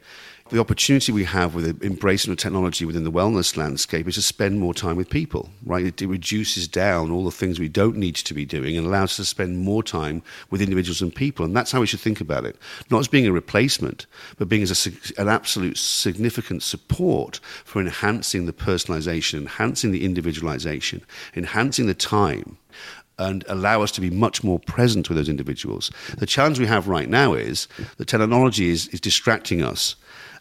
the 0.51 0.61
opportunity 0.61 1.11
we 1.11 1.25
have 1.25 1.55
with 1.55 1.83
embracing 1.83 2.33
the 2.33 2.37
technology 2.37 2.85
within 2.85 3.05
the 3.05 3.11
wellness 3.11 3.57
landscape 3.57 4.07
is 4.07 4.15
to 4.15 4.23
spend 4.23 4.61
more 4.61 4.73
time 4.73 4.97
with 4.97 5.11
people, 5.11 5.51
right? 5.65 5.85
It, 5.87 6.07
reduces 6.07 6.69
down 6.69 7.11
all 7.11 7.25
the 7.25 7.33
things 7.33 7.59
we 7.59 7.69
don't 7.69 7.97
need 7.97 8.15
to 8.15 8.33
be 8.33 8.45
doing 8.45 8.77
and 8.77 8.87
allows 8.87 9.11
us 9.11 9.17
to 9.17 9.25
spend 9.25 9.59
more 9.59 9.83
time 9.83 10.23
with 10.51 10.63
individuals 10.63 11.03
and 11.03 11.13
people. 11.13 11.45
And 11.45 11.57
that's 11.57 11.73
how 11.73 11.81
we 11.81 11.87
should 11.87 12.01
think 12.01 12.21
about 12.21 12.45
it. 12.45 12.57
Not 12.91 13.01
as 13.01 13.09
being 13.09 13.27
a 13.27 13.33
replacement, 13.33 14.07
but 14.39 14.49
being 14.49 14.63
as 14.63 14.87
a, 14.87 15.21
an 15.21 15.29
absolute 15.29 15.79
significant 15.79 16.63
support 16.63 17.41
for 17.65 17.81
enhancing 17.81 18.47
the 18.47 18.53
personalization, 18.53 19.39
enhancing 19.41 19.91
the 19.91 20.05
individualization, 20.05 21.03
enhancing 21.35 21.87
the 21.87 21.95
time 21.95 22.57
and 23.19 23.45
allow 23.49 23.83
us 23.83 23.91
to 23.93 24.01
be 24.01 24.11
much 24.11 24.45
more 24.45 24.59
present 24.59 25.09
with 25.09 25.17
those 25.17 25.29
individuals. 25.29 25.91
The 26.19 26.27
challenge 26.27 26.59
we 26.59 26.67
have 26.67 26.87
right 26.87 27.09
now 27.09 27.35
is 27.35 27.67
the 27.97 28.05
technology 28.05 28.69
is, 28.69 28.89
is 28.89 29.01
distracting 29.01 29.63
us 29.63 29.97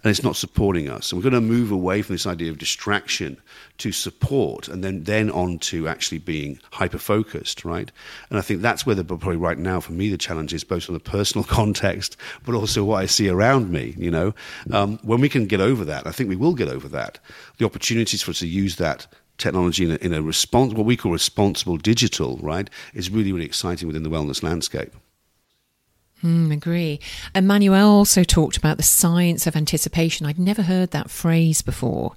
and 0.05 0.11
it's 0.11 0.23
not 0.23 0.35
supporting 0.35 0.87
us. 0.87 1.11
And 1.11 1.17
we're 1.17 1.31
going 1.31 1.41
to 1.41 1.47
move 1.47 1.71
away 1.71 2.03
from 2.03 2.13
this 2.13 2.27
idea 2.27 2.51
of 2.51 2.59
distraction 2.59 3.41
to 3.79 3.91
support 3.91 4.67
and 4.67 4.83
then, 4.83 5.03
then 5.03 5.31
on 5.31 5.57
to 5.57 5.87
actually 5.87 6.19
being 6.19 6.59
hyper 6.73 6.99
focused, 6.99 7.65
right? 7.65 7.91
And 8.29 8.37
I 8.37 8.43
think 8.43 8.61
that's 8.61 8.85
where 8.85 8.93
the 8.93 9.03
probably 9.03 9.35
right 9.35 9.57
now 9.57 9.79
for 9.79 9.93
me 9.93 10.09
the 10.09 10.17
challenge 10.17 10.53
is 10.53 10.63
both 10.63 10.87
on 10.87 10.93
the 10.93 10.99
personal 10.99 11.43
context, 11.59 12.17
but 12.45 12.53
also 12.53 12.83
what 12.83 13.01
I 13.01 13.07
see 13.07 13.29
around 13.29 13.71
me, 13.71 13.95
you 13.97 14.11
know. 14.11 14.35
Um, 14.71 14.99
when 15.01 15.21
we 15.21 15.27
can 15.27 15.47
get 15.47 15.59
over 15.59 15.83
that, 15.85 16.05
I 16.05 16.11
think 16.11 16.29
we 16.29 16.35
will 16.35 16.53
get 16.53 16.67
over 16.67 16.87
that. 16.89 17.17
The 17.57 17.65
opportunities 17.65 18.21
for 18.21 18.29
us 18.29 18.39
to 18.39 18.47
use 18.47 18.75
that 18.75 19.07
technology 19.39 19.85
in 19.85 19.91
a, 19.91 19.95
in 19.95 20.13
a 20.13 20.21
response, 20.21 20.75
what 20.75 20.85
we 20.85 20.97
call 20.97 21.13
responsible 21.13 21.77
digital, 21.77 22.37
right, 22.43 22.69
is 22.93 23.09
really, 23.09 23.31
really 23.31 23.45
exciting 23.45 23.87
within 23.87 24.03
the 24.03 24.11
wellness 24.11 24.43
landscape. 24.43 24.93
Mm, 26.25 26.51
agree. 26.51 26.99
Emmanuel 27.35 27.87
also 27.87 28.23
talked 28.23 28.57
about 28.57 28.77
the 28.77 28.83
science 28.83 29.45
of 29.45 29.55
anticipation. 29.55 30.25
I'd 30.25 30.39
never 30.39 30.63
heard 30.63 30.89
that 30.89 31.11
phrase 31.11 31.61
before, 31.61 32.15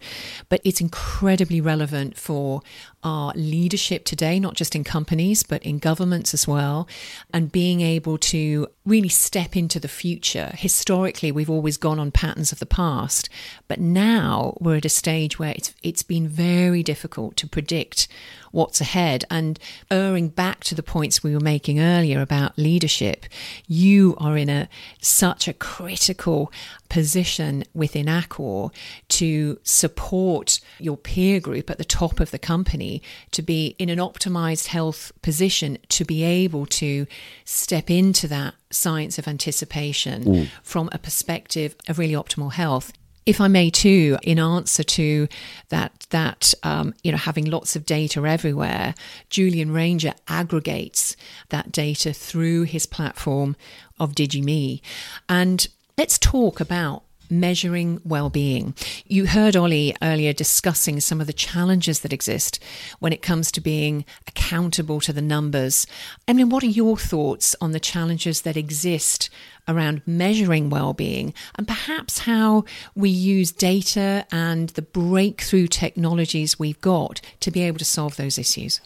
but 0.49 0.63
it's 0.65 0.81
incredibly 0.81 1.61
relevant 1.61 2.17
for 2.17 2.63
our 3.05 3.33
leadership 3.35 4.05
today, 4.05 4.41
not 4.41 4.55
just 4.55 4.75
in 4.75 4.85
companies, 4.85 5.43
but 5.43 5.63
in 5.63 5.79
governments 5.79 6.35
as 6.35 6.49
well, 6.49 6.89
and 7.33 7.53
being 7.53 7.81
able 7.81 8.19
to 8.19 8.67
really 8.85 9.09
step 9.09 9.57
into 9.57 9.79
the 9.79 9.89
future. 9.89 10.51
Historically, 10.55 11.31
we've 11.31 11.51
always 11.51 11.77
gone 11.77 11.99
on 11.99 12.11
patterns 12.11 12.53
of 12.53 12.59
the 12.59 12.67
past, 12.67 13.29
but 13.69 13.79
now 13.79 14.57
we're 14.61 14.77
at 14.77 14.85
a 14.85 14.89
stage 14.89 15.39
where 15.39 15.53
it's, 15.53 15.75
it's 15.83 16.03
been 16.03 16.27
very 16.27 16.83
difficult 16.83 17.37
to 17.37 17.47
predict 17.47 18.09
what's 18.51 18.81
ahead. 18.81 19.25
And 19.31 19.59
erring 19.91 20.29
back 20.29 20.65
to 20.65 20.75
the 20.75 20.83
points 20.83 21.23
we 21.23 21.35
were 21.35 21.41
making 21.41 21.81
earlier 21.81 22.21
about 22.21 22.59
leadership, 22.59 23.27
you 23.67 24.17
are 24.19 24.37
in 24.37 24.49
a 24.49 24.69
such 25.01 25.49
a 25.49 25.53
critical 25.53 26.51
position 26.89 27.65
within 27.75 28.07
Accor 28.07 28.73
to 29.09 29.59
support 29.63 30.61
your 30.79 30.97
peer 30.97 31.41
group 31.41 31.71
at 31.71 31.79
the 31.79 31.85
top 31.85 32.21
of 32.21 32.31
the 32.31 32.39
company 32.39 33.03
to 33.33 33.43
be 33.43 33.75
in 33.79 33.89
an 33.89 33.99
optimized 33.99 34.69
health 34.69 35.13
position 35.23 35.79
to 35.89 36.05
be 36.05 36.23
able 36.23 36.67
to 36.67 37.07
step 37.45 37.91
into 37.91 38.27
that 38.29 38.55
science 38.71 39.19
of 39.19 39.29
anticipation 39.29 40.25
mm. 40.25 40.49
from 40.63 40.89
a 40.93 40.99
perspective 40.99 41.75
of 41.89 41.99
really 41.99 42.15
optimal 42.15 42.53
health 42.53 42.93
if 43.29 43.43
I 43.43 43.49
may 43.49 43.69
too, 43.69 44.17
in 44.23 44.39
answer 44.39 44.83
to 44.83 45.29
that, 45.69 46.07
that 46.09 46.55
um, 46.63 46.95
you 47.05 47.13
know, 47.13 47.19
having 47.19 47.45
lots 47.45 47.77
of 47.77 47.85
data 47.85 48.25
everywhere, 48.25 48.95
Julian 49.29 49.71
Ranger 49.71 50.15
aggregates 50.29 51.15
that 51.51 51.71
data 51.71 52.15
through 52.15 52.63
his 52.63 52.87
platform 52.87 53.55
of 54.01 54.15
DigiMe, 54.15 54.81
and 55.29 55.69
Let's 55.99 56.17
talk 56.17 56.61
about 56.61 57.03
measuring 57.29 58.01
well-being. 58.05 58.77
You 59.05 59.27
heard 59.27 59.57
Ollie 59.57 59.97
earlier 60.01 60.33
discussing 60.33 61.01
some 61.01 61.21
of 61.21 61.27
the 61.27 61.33
challenges 61.33 62.01
that 62.01 62.13
exist 62.13 62.63
when 63.01 63.13
it 63.13 63.21
comes 63.21 63.51
to 63.51 63.61
being 63.61 64.05
accountable 64.29 65.01
to 65.01 65.13
the 65.13 65.21
numbers. 65.21 65.89
Mean, 66.33 66.51
what 66.51 66.63
are 66.63 66.67
your 66.69 66.97
thoughts 66.97 67.57
on 67.61 67.73
the 67.73 67.81
challenges 67.81 68.43
that 68.43 68.57
exist 68.57 69.29
around 69.67 70.03
measuring 70.07 70.71
well-being 70.71 71.35
and 71.57 71.67
perhaps 71.67 72.21
how 72.21 72.65
we 72.95 73.11
use 73.11 73.51
data 73.51 74.25
and 74.31 74.69
the 74.71 74.83
breakthrough 74.83 75.67
technologies 75.67 76.61
we've 76.61 76.81
got 76.81 77.21
to 77.41 77.51
be 77.51 77.63
able 77.63 77.79
to 77.79 77.85
solve 77.85 78.15
those 78.15 78.39
issues? 78.39 78.81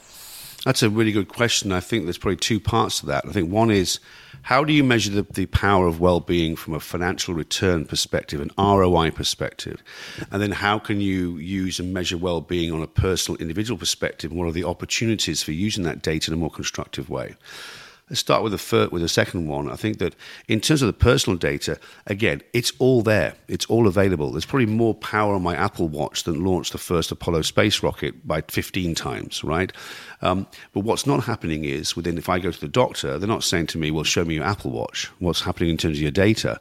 That's 0.64 0.82
a 0.82 0.90
really 0.90 1.12
good 1.12 1.28
question. 1.28 1.72
I 1.72 1.80
think 1.80 2.04
there's 2.04 2.18
probably 2.18 2.36
two 2.36 2.60
parts 2.60 3.00
to 3.00 3.06
that. 3.06 3.24
I 3.26 3.32
think 3.32 3.50
one 3.50 3.70
is 3.70 3.98
how 4.42 4.64
do 4.64 4.72
you 4.72 4.84
measure 4.84 5.10
the, 5.10 5.22
the 5.22 5.46
power 5.46 5.86
of 5.86 6.00
well 6.00 6.20
being 6.20 6.56
from 6.56 6.74
a 6.74 6.80
financial 6.80 7.34
return 7.34 7.84
perspective, 7.84 8.40
an 8.40 8.50
ROI 8.56 9.10
perspective? 9.10 9.82
And 10.30 10.40
then 10.40 10.52
how 10.52 10.78
can 10.78 11.00
you 11.00 11.36
use 11.36 11.80
and 11.80 11.92
measure 11.92 12.16
well 12.16 12.40
being 12.40 12.72
on 12.72 12.82
a 12.82 12.86
personal, 12.86 13.40
individual 13.40 13.78
perspective? 13.78 14.30
And 14.30 14.38
what 14.38 14.48
are 14.48 14.52
the 14.52 14.64
opportunities 14.64 15.42
for 15.42 15.52
using 15.52 15.84
that 15.84 16.02
data 16.02 16.30
in 16.30 16.34
a 16.34 16.40
more 16.40 16.50
constructive 16.50 17.10
way? 17.10 17.34
Let's 18.12 18.20
start 18.20 18.42
with 18.42 18.52
the 18.52 18.58
first, 18.58 18.92
with 18.92 19.00
the 19.00 19.08
second 19.08 19.46
one. 19.46 19.70
I 19.70 19.76
think 19.76 19.96
that 19.96 20.14
in 20.46 20.60
terms 20.60 20.82
of 20.82 20.86
the 20.86 20.92
personal 20.92 21.38
data, 21.38 21.78
again, 22.06 22.42
it's 22.52 22.70
all 22.78 23.00
there. 23.00 23.36
It's 23.48 23.64
all 23.70 23.86
available. 23.86 24.30
There's 24.30 24.44
probably 24.44 24.66
more 24.66 24.94
power 24.94 25.34
on 25.34 25.42
my 25.42 25.56
Apple 25.56 25.88
Watch 25.88 26.24
than 26.24 26.44
launched 26.44 26.72
the 26.72 26.78
first 26.78 27.10
Apollo 27.10 27.40
space 27.40 27.82
rocket 27.82 28.28
by 28.28 28.42
15 28.42 28.94
times, 28.94 29.42
right? 29.42 29.72
Um, 30.20 30.46
but 30.74 30.80
what's 30.80 31.06
not 31.06 31.24
happening 31.24 31.64
is 31.64 31.96
within, 31.96 32.18
if 32.18 32.28
I 32.28 32.38
go 32.38 32.50
to 32.50 32.60
the 32.60 32.68
doctor, 32.68 33.18
they're 33.18 33.26
not 33.26 33.44
saying 33.44 33.68
to 33.68 33.78
me, 33.78 33.90
well, 33.90 34.04
show 34.04 34.26
me 34.26 34.34
your 34.34 34.44
Apple 34.44 34.72
Watch. 34.72 35.06
What's 35.18 35.40
happening 35.40 35.70
in 35.70 35.78
terms 35.78 35.96
of 35.96 36.02
your 36.02 36.10
data? 36.10 36.60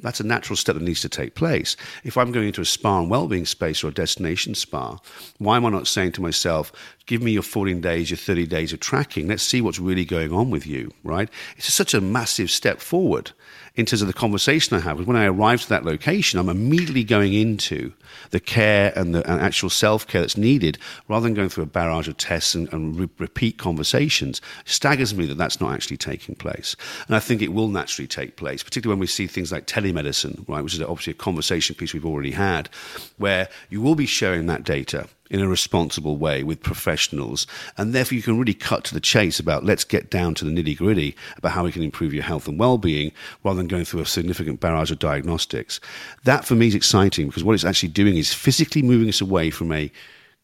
That's 0.00 0.20
a 0.20 0.26
natural 0.26 0.56
step 0.56 0.74
that 0.74 0.82
needs 0.82 1.00
to 1.00 1.08
take 1.08 1.34
place. 1.34 1.76
If 2.04 2.16
I'm 2.16 2.30
going 2.30 2.46
into 2.46 2.60
a 2.60 2.64
spa 2.64 3.00
and 3.00 3.10
well-being 3.10 3.46
space 3.46 3.82
or 3.82 3.88
a 3.88 3.92
destination 3.92 4.54
spa, 4.54 4.98
why 5.38 5.56
am 5.56 5.66
I 5.66 5.70
not 5.70 5.88
saying 5.88 6.12
to 6.12 6.22
myself, 6.22 6.70
give 7.06 7.22
me 7.22 7.32
your 7.32 7.42
14 7.42 7.80
days, 7.80 8.10
your 8.10 8.16
30 8.16 8.46
days 8.46 8.72
of 8.72 8.80
tracking. 8.80 9.26
Let's 9.26 9.42
see 9.42 9.60
what's 9.60 9.80
really 9.80 10.04
going 10.04 10.32
on 10.32 10.50
with 10.50 10.66
you, 10.66 10.92
right? 11.02 11.28
It's 11.56 11.72
such 11.72 11.94
a 11.94 12.00
massive 12.00 12.50
step 12.50 12.80
forward 12.80 13.32
in 13.78 13.86
terms 13.86 14.02
of 14.02 14.08
the 14.08 14.12
conversation 14.12 14.76
I 14.76 14.80
have. 14.80 15.06
When 15.06 15.16
I 15.16 15.26
arrive 15.26 15.62
to 15.62 15.68
that 15.68 15.84
location, 15.84 16.40
I'm 16.40 16.48
immediately 16.48 17.04
going 17.04 17.32
into 17.32 17.92
the 18.30 18.40
care 18.40 18.92
and 18.96 19.14
the 19.14 19.30
and 19.30 19.40
actual 19.40 19.70
self 19.70 20.04
care 20.04 20.20
that's 20.20 20.36
needed 20.36 20.78
rather 21.06 21.24
than 21.24 21.34
going 21.34 21.48
through 21.48 21.62
a 21.62 21.66
barrage 21.66 22.08
of 22.08 22.16
tests 22.16 22.56
and, 22.56 22.70
and 22.72 22.98
re- 22.98 23.08
repeat 23.18 23.56
conversations. 23.56 24.42
It 24.66 24.72
staggers 24.72 25.14
me 25.14 25.26
that 25.26 25.36
that's 25.36 25.60
not 25.60 25.72
actually 25.72 25.96
taking 25.96 26.34
place. 26.34 26.74
And 27.06 27.14
I 27.14 27.20
think 27.20 27.40
it 27.40 27.52
will 27.52 27.68
naturally 27.68 28.08
take 28.08 28.34
place, 28.34 28.64
particularly 28.64 28.96
when 28.96 29.00
we 29.00 29.06
see 29.06 29.28
things 29.28 29.52
like 29.52 29.68
telemedicine, 29.68 30.46
right, 30.48 30.62
which 30.62 30.74
is 30.74 30.82
obviously 30.82 31.12
a 31.12 31.14
conversation 31.14 31.76
piece 31.76 31.94
we've 31.94 32.04
already 32.04 32.32
had, 32.32 32.68
where 33.16 33.48
you 33.70 33.80
will 33.80 33.94
be 33.94 34.06
sharing 34.06 34.46
that 34.46 34.64
data 34.64 35.08
in 35.30 35.40
a 35.40 35.48
responsible 35.48 36.16
way 36.16 36.42
with 36.42 36.62
professionals. 36.62 37.46
And 37.76 37.94
therefore, 37.94 38.16
you 38.16 38.22
can 38.22 38.38
really 38.38 38.54
cut 38.54 38.84
to 38.84 38.94
the 38.94 39.00
chase 39.00 39.38
about 39.38 39.64
let's 39.64 39.84
get 39.84 40.10
down 40.10 40.34
to 40.34 40.44
the 40.44 40.50
nitty 40.50 40.76
gritty 40.76 41.16
about 41.36 41.52
how 41.52 41.64
we 41.64 41.72
can 41.72 41.82
improve 41.82 42.14
your 42.14 42.22
health 42.22 42.48
and 42.48 42.58
well 42.58 42.78
being 42.78 43.12
rather 43.44 43.58
than 43.58 43.68
going 43.68 43.84
through 43.84 44.00
a 44.00 44.06
significant 44.06 44.60
barrage 44.60 44.90
of 44.90 44.98
diagnostics. 44.98 45.80
That 46.24 46.44
for 46.44 46.54
me 46.54 46.68
is 46.68 46.74
exciting 46.74 47.28
because 47.28 47.44
what 47.44 47.54
it's 47.54 47.64
actually 47.64 47.90
doing 47.90 48.16
is 48.16 48.32
physically 48.32 48.82
moving 48.82 49.08
us 49.08 49.20
away 49.20 49.50
from 49.50 49.72
a 49.72 49.90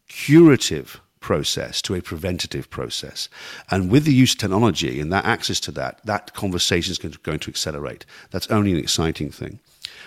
curative 0.08 1.00
process 1.20 1.80
to 1.80 1.94
a 1.94 2.02
preventative 2.02 2.68
process. 2.68 3.30
And 3.70 3.90
with 3.90 4.04
the 4.04 4.12
use 4.12 4.34
of 4.34 4.38
technology 4.38 5.00
and 5.00 5.10
that 5.10 5.24
access 5.24 5.58
to 5.60 5.72
that, 5.72 6.00
that 6.04 6.34
conversation 6.34 6.92
is 6.92 6.98
going 6.98 7.38
to 7.38 7.50
accelerate. 7.50 8.04
That's 8.30 8.50
only 8.50 8.72
an 8.72 8.78
exciting 8.78 9.30
thing 9.30 9.58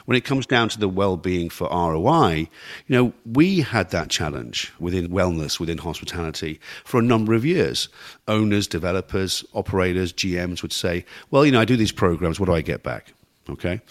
when 0.07 0.15
it 0.15 0.23
comes 0.23 0.45
down 0.45 0.69
to 0.69 0.79
the 0.79 0.87
well-being 0.87 1.49
for 1.49 1.67
ROI, 1.69 2.47
you 2.87 2.95
know, 2.95 3.13
we 3.25 3.59
had 3.59 3.89
that 3.89 4.09
challenge 4.09 4.71
within 4.79 5.09
wellness, 5.09 5.59
within 5.59 5.77
hospitality 5.77 6.61
for 6.85 6.97
a 6.97 7.03
number 7.03 7.33
of 7.33 7.45
years. 7.45 7.89
Owners, 8.29 8.67
developers, 8.67 9.43
operators, 9.53 10.13
GMs 10.13 10.61
would 10.61 10.71
say, 10.71 11.03
well, 11.29 11.45
you 11.45 11.51
know, 11.51 11.59
I 11.59 11.65
do 11.65 11.75
these 11.75 11.91
programs, 11.91 12.39
what 12.39 12.45
do 12.45 12.53
I 12.53 12.61
get 12.61 12.83
back? 12.83 13.11
Okay. 13.49 13.81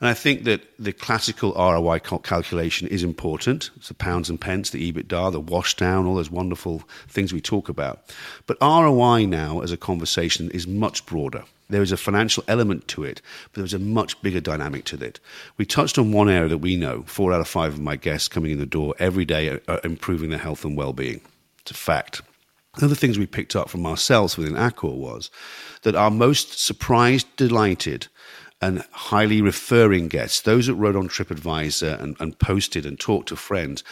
And 0.00 0.08
I 0.08 0.14
think 0.14 0.44
that 0.44 0.62
the 0.78 0.94
classical 0.94 1.52
ROI 1.52 1.98
calculation 2.22 2.88
is 2.88 3.02
important. 3.02 3.70
It's 3.76 3.88
the 3.88 3.94
pounds 3.94 4.30
and 4.30 4.40
pence, 4.40 4.70
the 4.70 4.90
EBITDA, 4.90 5.32
the 5.32 5.40
wash 5.40 5.76
down, 5.76 6.06
all 6.06 6.14
those 6.14 6.30
wonderful 6.30 6.84
things 7.06 7.34
we 7.34 7.42
talk 7.42 7.68
about. 7.68 8.14
But 8.46 8.56
ROI 8.62 9.26
now 9.26 9.60
as 9.60 9.72
a 9.72 9.76
conversation 9.76 10.50
is 10.52 10.66
much 10.66 11.04
broader. 11.04 11.44
There 11.68 11.82
is 11.82 11.92
a 11.92 11.96
financial 11.96 12.44
element 12.46 12.86
to 12.88 13.02
it, 13.02 13.20
but 13.52 13.60
there's 13.60 13.74
a 13.74 13.78
much 13.78 14.20
bigger 14.22 14.40
dynamic 14.40 14.84
to 14.86 15.02
it. 15.02 15.18
We 15.56 15.64
touched 15.64 15.98
on 15.98 16.12
one 16.12 16.28
area 16.28 16.48
that 16.48 16.58
we 16.58 16.76
know 16.76 17.02
four 17.06 17.32
out 17.32 17.40
of 17.40 17.48
five 17.48 17.74
of 17.74 17.80
my 17.80 17.96
guests 17.96 18.28
coming 18.28 18.52
in 18.52 18.58
the 18.58 18.66
door 18.66 18.94
every 18.98 19.24
day 19.24 19.48
are, 19.48 19.60
are 19.66 19.80
improving 19.82 20.30
their 20.30 20.38
health 20.38 20.64
and 20.64 20.76
well 20.76 20.92
being. 20.92 21.20
It's 21.60 21.72
a 21.72 21.74
fact. 21.74 22.22
One 22.74 22.84
of 22.84 22.90
the 22.90 22.96
things 22.96 23.18
we 23.18 23.26
picked 23.26 23.56
up 23.56 23.68
from 23.68 23.86
ourselves 23.86 24.36
within 24.36 24.54
Accor 24.54 24.96
was 24.96 25.30
that 25.82 25.96
our 25.96 26.10
most 26.10 26.58
surprised, 26.58 27.26
delighted, 27.36 28.06
and 28.60 28.84
highly 28.92 29.42
referring 29.42 30.08
guests, 30.08 30.42
those 30.42 30.66
that 30.66 30.74
wrote 30.74 30.94
on 30.94 31.08
TripAdvisor 31.08 32.00
and, 32.00 32.16
and 32.20 32.38
posted 32.38 32.86
and 32.86 33.00
talked 33.00 33.28
to 33.28 33.36
friends, 33.36 33.82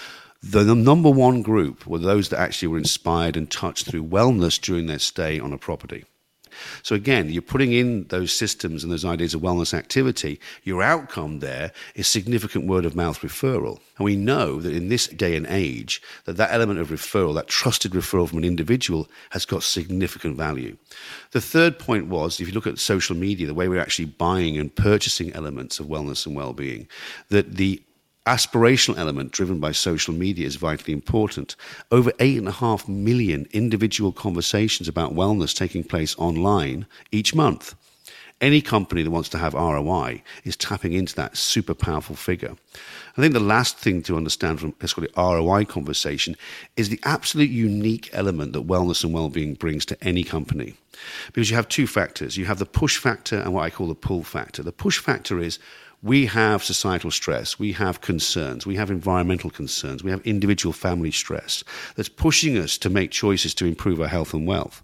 the 0.43 0.75
number 0.75 1.11
one 1.11 1.41
group 1.41 1.87
were 1.87 1.99
those 1.99 2.29
that 2.29 2.39
actually 2.39 2.69
were 2.69 2.79
inspired 2.79 3.37
and 3.37 3.51
touched 3.51 3.87
through 3.87 4.05
wellness 4.05 4.61
during 4.61 4.87
their 4.87 4.99
stay 4.99 5.41
on 5.41 5.53
a 5.53 5.59
property. 5.59 6.05
So 6.83 6.95
again, 6.95 7.31
you're 7.31 7.43
putting 7.43 7.73
in 7.73 8.05
those 8.09 8.33
systems 8.33 8.83
and 8.83 8.93
those 8.93 9.05
ideas 9.05 9.35
of 9.35 9.41
wellness 9.41 9.75
activity. 9.75 10.41
Your 10.63 10.83
outcome 10.83 11.41
there 11.41 11.73
is 11.95 12.09
significant 12.09 12.67
word 12.67 12.85
of 12.85 12.97
mouth 12.97 13.21
referral. 13.21 13.79
And 13.97 14.05
we 14.05 14.17
know 14.17 14.61
that 14.61 14.75
in 14.75 14.89
this 14.89 15.07
day 15.07 15.37
and 15.37 15.47
age, 15.47 16.03
that 16.25 16.37
that 16.37 16.53
element 16.53 16.81
of 16.81 16.89
referral, 16.89 17.35
that 17.35 17.47
trusted 17.47 17.93
referral 17.93 18.29
from 18.29 18.39
an 18.39 18.45
individual 18.45 19.09
has 19.31 19.45
got 19.45 19.63
significant 19.63 20.37
value. 20.37 20.77
The 21.31 21.41
third 21.41 21.79
point 21.79 22.07
was, 22.09 22.41
if 22.41 22.49
you 22.49 22.55
look 22.55 22.67
at 22.67 22.79
social 22.79 23.17
media, 23.17 23.47
the 23.47 23.55
way 23.55 23.69
we're 23.69 23.81
actually 23.81 24.07
buying 24.07 24.59
and 24.59 24.75
purchasing 24.75 25.33
elements 25.33 25.79
of 25.79 25.87
wellness 25.87 26.27
and 26.27 26.35
well-being, 26.35 26.89
that 27.29 27.57
the 27.57 27.83
aspirational 28.27 28.97
element 28.97 29.33
driven 29.33 29.61
by 29.61 29.73
social 29.73 30.15
media 30.15 30.47
is 30.47 30.57
vitally 30.57 30.95
important. 30.95 31.57
Over 31.91 32.11
8.5 32.13 32.89
million 32.89 33.47
individual 33.53 34.13
conversations 34.13 34.89
about 34.89 35.15
wellness 35.15 35.55
taking 35.55 35.85
place 35.85 36.17
online 36.19 36.87
each 37.13 37.35
month. 37.35 37.75
Any 38.41 38.61
company 38.61 39.03
that 39.03 39.11
wants 39.11 39.29
to 39.31 39.39
have 39.39 39.55
ROI 39.55 40.23
is 40.45 40.57
tapping 40.57 40.93
into 40.93 41.15
that 41.15 41.37
super 41.37 41.73
powerful 41.73 42.17
figure. 42.17 42.57
I 43.17 43.21
think 43.21 43.33
the 43.33 43.41
last 43.41 43.79
thing 43.79 44.03
to 44.03 44.17
understand 44.17 44.61
from 44.61 44.75
let's 44.81 44.93
call 44.93 45.05
it 45.05 45.17
ROI 45.17 45.67
conversation 45.67 46.37
is 46.77 46.89
the 46.89 47.01
absolute 47.05 47.51
unique 47.51 48.11
element 48.13 48.53
that 48.53 48.67
wellness 48.67 49.05
and 49.05 49.15
well-being 49.15 49.55
brings 49.55 49.87
to 49.87 50.05
any 50.05 50.25
company. 50.25 50.75
Because 51.33 51.49
you 51.49 51.57
have 51.57 51.69
two 51.69 51.87
factors. 51.87 52.37
You 52.37 52.45
have 52.47 52.59
the 52.59 52.67
push 52.67 52.99
factor 52.99 53.39
and 53.39 53.55
what 53.55 53.63
I 53.63 53.71
call 53.71 53.89
the 53.89 53.95
pull 53.95 54.25
factor. 54.25 54.63
The 54.63 54.73
push 54.73 54.99
factor 54.99 55.39
is 55.39 55.59
we 56.05 56.27
have 56.27 56.63
societal 56.63 57.11
stress, 57.11 57.59
we 57.59 57.73
have 57.73 58.03
concerns, 58.03 58.67
we 58.67 58.77
have 58.77 58.91
environmental 58.91 59.49
concerns, 59.49 60.05
we 60.05 60.11
have 60.11 60.21
individual 60.27 60.75
family 60.75 61.11
stress 61.11 61.65
that's 61.97 62.11
pushing 62.11 62.59
us 62.59 62.77
to 62.77 62.91
make 62.91 63.11
choices 63.11 63.55
to 63.55 63.65
improve 63.65 63.99
our 64.03 64.07
health 64.07 64.35
and 64.35 64.47
wealth. 64.47 64.83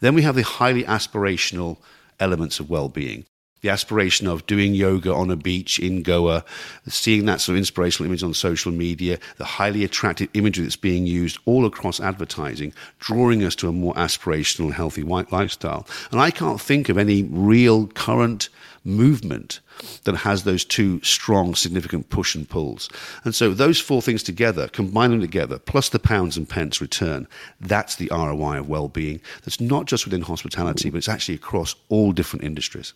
Then 0.00 0.14
we 0.14 0.22
have 0.22 0.34
the 0.34 0.42
highly 0.42 0.84
aspirational 0.84 1.78
elements 2.20 2.60
of 2.60 2.68
well 2.68 2.90
being. 2.90 3.24
The 3.62 3.70
aspiration 3.70 4.28
of 4.28 4.46
doing 4.46 4.74
yoga 4.74 5.12
on 5.12 5.30
a 5.30 5.36
beach 5.36 5.78
in 5.80 6.02
Goa, 6.02 6.44
seeing 6.86 7.24
that 7.24 7.40
sort 7.40 7.54
of 7.54 7.58
inspirational 7.58 8.08
image 8.08 8.22
on 8.22 8.34
social 8.34 8.70
media, 8.70 9.18
the 9.38 9.46
highly 9.46 9.84
attractive 9.84 10.28
imagery 10.34 10.64
that's 10.64 10.76
being 10.76 11.06
used 11.06 11.38
all 11.46 11.64
across 11.64 11.98
advertising, 11.98 12.74
drawing 12.98 13.42
us 13.42 13.56
to 13.56 13.68
a 13.68 13.72
more 13.72 13.94
aspirational, 13.94 14.72
healthy 14.72 15.02
white 15.02 15.32
lifestyle. 15.32 15.88
And 16.12 16.20
I 16.20 16.30
can't 16.30 16.60
think 16.60 16.90
of 16.90 16.98
any 16.98 17.22
real 17.22 17.86
current 17.88 18.50
movement 18.84 19.60
that 20.04 20.16
has 20.16 20.44
those 20.44 20.64
two 20.64 21.02
strong, 21.02 21.54
significant 21.54 22.10
push 22.10 22.34
and 22.34 22.48
pulls. 22.48 22.88
And 23.24 23.34
so 23.34 23.54
those 23.54 23.80
four 23.80 24.02
things 24.02 24.22
together, 24.22 24.68
combine 24.68 25.10
them 25.10 25.20
together, 25.20 25.58
plus 25.58 25.88
the 25.88 25.98
pounds 25.98 26.36
and 26.36 26.48
pence 26.48 26.80
return, 26.80 27.26
that's 27.60 27.96
the 27.96 28.08
ROI 28.10 28.60
of 28.60 28.68
well-being. 28.68 29.20
That's 29.44 29.60
not 29.60 29.86
just 29.86 30.04
within 30.04 30.22
hospitality, 30.22 30.90
but 30.90 30.98
it's 30.98 31.08
actually 31.08 31.36
across 31.36 31.74
all 31.88 32.12
different 32.12 32.44
industries. 32.44 32.94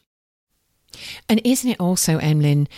And 1.29 1.41
isn't 1.45 1.71
it 1.71 1.81
also, 1.81 2.19
Emlyn, 2.19 2.69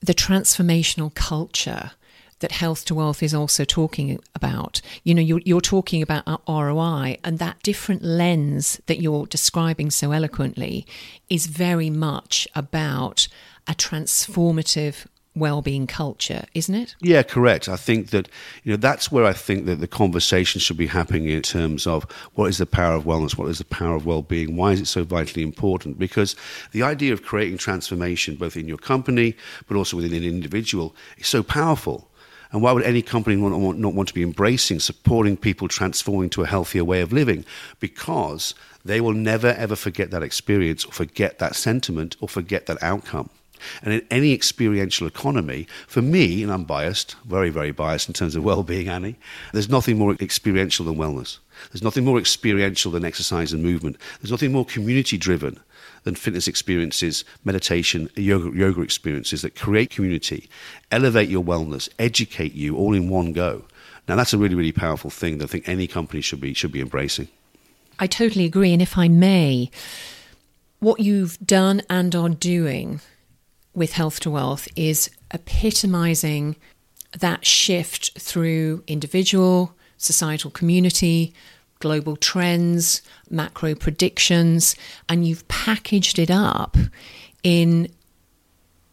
the 0.00 0.14
transformational 0.14 1.14
culture 1.14 1.92
that 2.40 2.52
Health 2.52 2.84
to 2.86 2.94
Wealth 2.94 3.22
is 3.22 3.32
also 3.32 3.64
talking 3.64 4.18
about. 4.34 4.80
You 5.04 5.14
know, 5.14 5.22
you're, 5.22 5.42
you're 5.44 5.60
talking 5.60 6.02
about 6.02 6.24
ROI, 6.48 7.18
and 7.24 7.38
that 7.38 7.62
different 7.62 8.02
lens 8.02 8.80
that 8.86 9.00
you're 9.00 9.26
describing 9.26 9.90
so 9.90 10.12
eloquently 10.12 10.86
is 11.28 11.46
very 11.46 11.90
much 11.90 12.48
about 12.54 13.28
a 13.66 13.74
transformative 13.74 15.06
well-being 15.36 15.86
culture 15.86 16.44
isn't 16.54 16.74
it? 16.74 16.96
Yeah 17.00 17.22
correct. 17.22 17.68
I 17.68 17.76
think 17.76 18.10
that 18.10 18.28
you 18.64 18.72
know 18.72 18.76
that's 18.76 19.12
where 19.12 19.24
i 19.24 19.32
think 19.32 19.66
that 19.66 19.76
the 19.76 19.86
conversation 19.86 20.60
should 20.60 20.76
be 20.76 20.88
happening 20.88 21.28
in 21.28 21.42
terms 21.42 21.86
of 21.86 22.04
what 22.34 22.46
is 22.46 22.58
the 22.58 22.66
power 22.66 22.94
of 22.94 23.04
wellness 23.04 23.38
what 23.38 23.48
is 23.48 23.58
the 23.58 23.64
power 23.64 23.94
of 23.94 24.06
well-being 24.06 24.56
why 24.56 24.72
is 24.72 24.80
it 24.80 24.86
so 24.86 25.04
vitally 25.04 25.42
important? 25.42 25.98
Because 25.98 26.34
the 26.72 26.82
idea 26.82 27.12
of 27.12 27.22
creating 27.22 27.58
transformation 27.58 28.34
both 28.34 28.56
in 28.56 28.66
your 28.66 28.78
company 28.78 29.36
but 29.68 29.76
also 29.76 29.96
within 29.96 30.14
an 30.14 30.24
individual 30.24 30.96
is 31.16 31.28
so 31.28 31.42
powerful 31.42 32.09
and 32.52 32.62
why 32.62 32.72
would 32.72 32.82
any 32.82 33.02
company 33.02 33.36
not, 33.36 33.78
not 33.78 33.94
want 33.94 34.08
to 34.08 34.14
be 34.14 34.22
embracing, 34.22 34.80
supporting 34.80 35.36
people 35.36 35.68
transforming 35.68 36.30
to 36.30 36.42
a 36.42 36.46
healthier 36.46 36.84
way 36.84 37.00
of 37.00 37.12
living? 37.12 37.44
Because 37.78 38.54
they 38.84 39.00
will 39.00 39.12
never 39.12 39.48
ever 39.48 39.76
forget 39.76 40.10
that 40.10 40.22
experience 40.22 40.84
or 40.84 40.92
forget 40.92 41.38
that 41.38 41.54
sentiment 41.54 42.16
or 42.20 42.28
forget 42.28 42.66
that 42.66 42.82
outcome. 42.82 43.30
And 43.82 43.92
in 43.92 44.06
any 44.10 44.32
experiential 44.32 45.06
economy, 45.06 45.66
for 45.86 46.00
me, 46.00 46.42
and 46.42 46.50
I'm 46.50 46.64
biased, 46.64 47.14
very, 47.26 47.50
very 47.50 47.72
biased 47.72 48.08
in 48.08 48.14
terms 48.14 48.34
of 48.34 48.42
well 48.42 48.62
being, 48.62 48.88
Annie, 48.88 49.16
there's 49.52 49.68
nothing 49.68 49.98
more 49.98 50.14
experiential 50.14 50.86
than 50.86 50.96
wellness. 50.96 51.38
There's 51.70 51.82
nothing 51.82 52.04
more 52.04 52.18
experiential 52.18 52.90
than 52.90 53.04
exercise 53.04 53.52
and 53.52 53.62
movement. 53.62 53.98
There's 54.20 54.30
nothing 54.30 54.52
more 54.52 54.64
community 54.64 55.18
driven 55.18 55.60
than 56.04 56.14
fitness 56.14 56.48
experiences, 56.48 57.24
meditation, 57.44 58.08
yoga, 58.16 58.56
yoga 58.56 58.80
experiences 58.82 59.42
that 59.42 59.56
create 59.56 59.90
community, 59.90 60.48
elevate 60.90 61.28
your 61.28 61.44
wellness, 61.44 61.88
educate 61.98 62.54
you 62.54 62.76
all 62.76 62.94
in 62.94 63.08
one 63.08 63.32
go. 63.32 63.64
Now, 64.08 64.16
that's 64.16 64.32
a 64.32 64.38
really, 64.38 64.54
really 64.54 64.72
powerful 64.72 65.10
thing 65.10 65.38
that 65.38 65.44
I 65.44 65.46
think 65.46 65.68
any 65.68 65.86
company 65.86 66.20
should 66.20 66.40
be, 66.40 66.54
should 66.54 66.72
be 66.72 66.80
embracing. 66.80 67.28
I 67.98 68.06
totally 68.06 68.44
agree. 68.44 68.72
And 68.72 68.82
if 68.82 68.96
I 68.96 69.08
may, 69.08 69.70
what 70.80 71.00
you've 71.00 71.38
done 71.38 71.82
and 71.90 72.14
are 72.14 72.30
doing 72.30 73.00
with 73.74 73.92
Health 73.92 74.20
to 74.20 74.30
Wealth 74.30 74.66
is 74.74 75.10
epitomizing 75.30 76.56
that 77.18 77.44
shift 77.44 78.18
through 78.18 78.82
individual, 78.86 79.76
societal 79.96 80.50
community, 80.50 81.34
global 81.80 82.16
trends, 82.16 83.02
macro 83.28 83.74
predictions, 83.74 84.76
and 85.08 85.26
you've 85.26 85.46
packaged 85.48 86.18
it 86.18 86.30
up 86.30 86.76
in 87.42 87.90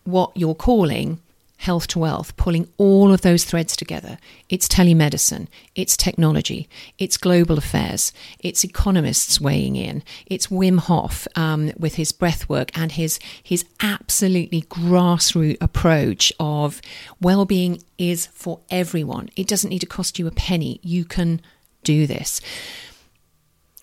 what 0.03 0.31
you're 0.35 0.55
calling 0.55 1.19
health 1.57 1.87
to 1.87 1.99
wealth, 1.99 2.37
pulling 2.37 2.67
all 2.77 3.11
of 3.11 3.21
those 3.21 3.43
threads 3.43 3.75
together. 3.75 4.17
It's 4.47 4.67
telemedicine, 4.67 5.47
it's 5.75 5.97
technology, 5.97 6.69
it's 6.99 7.17
global 7.17 7.57
affairs, 7.57 8.13
it's 8.39 8.63
economists 8.63 9.41
weighing 9.41 9.75
in, 9.75 10.03
it's 10.27 10.47
Wim 10.47 10.79
Hof 10.79 11.27
um, 11.35 11.71
with 11.77 11.95
his 11.95 12.11
breath 12.11 12.47
work 12.47 12.77
and 12.77 12.91
his 12.91 13.19
his 13.41 13.65
absolutely 13.81 14.61
grassroots 14.61 15.57
approach 15.59 16.31
of 16.39 16.79
well-being 17.19 17.81
is 17.97 18.27
for 18.27 18.59
everyone. 18.69 19.29
It 19.35 19.47
doesn't 19.47 19.69
need 19.69 19.79
to 19.79 19.87
cost 19.87 20.19
you 20.19 20.27
a 20.27 20.31
penny. 20.31 20.79
You 20.83 21.05
can 21.05 21.41
do 21.87 22.05
this. 22.05 22.41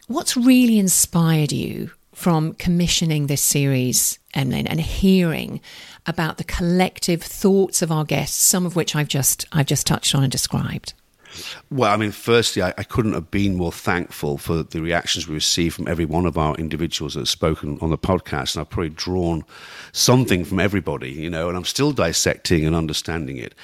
What's 0.07 0.37
really 0.37 0.79
inspired 0.79 1.53
you 1.53 1.91
from 2.15 2.53
commissioning 2.55 3.27
this 3.27 3.41
series, 3.41 4.19
Emlyn, 4.35 4.67
and 4.67 4.81
hearing 4.81 5.61
about 6.07 6.37
the 6.37 6.45
collective 6.45 7.23
thoughts 7.23 7.81
of 7.81 7.91
our 7.91 8.05
guests, 8.05 8.37
some 8.37 8.67
of 8.67 8.77
which 8.77 8.95
I've 8.95 9.09
just 9.09 9.47
I've 9.53 9.67
just 9.67 9.87
touched 9.87 10.15
on 10.15 10.23
and 10.23 10.31
described? 10.31 10.93
Well, 11.71 11.93
I 11.93 11.97
mean, 11.97 12.13
firstly, 12.13 12.63
I, 12.63 12.73
I, 12.79 12.85
couldn't 12.85 13.15
have 13.15 13.31
been 13.33 13.57
more 13.57 13.73
thankful 13.73 14.39
for 14.39 14.63
the 14.63 14.81
reactions 14.81 15.27
we 15.27 15.35
received 15.35 15.75
from 15.75 15.89
every 15.89 16.05
one 16.05 16.27
of 16.27 16.39
our 16.39 16.55
individuals 16.55 17.15
that 17.15 17.21
have 17.21 17.29
spoken 17.29 17.77
on 17.81 17.91
the 17.91 17.99
podcast. 17.99 18.55
And 18.55 18.61
I've 18.61 18.71
probably 18.71 18.91
drawn 18.91 19.43
something 19.91 20.45
from 20.45 20.61
everybody, 20.61 21.11
you 21.11 21.29
know, 21.29 21.49
and 21.49 21.57
I'm 21.57 21.65
still 21.65 21.91
dissecting 21.91 22.65
and 22.65 22.77
understanding 22.77 23.37
it. 23.39 23.55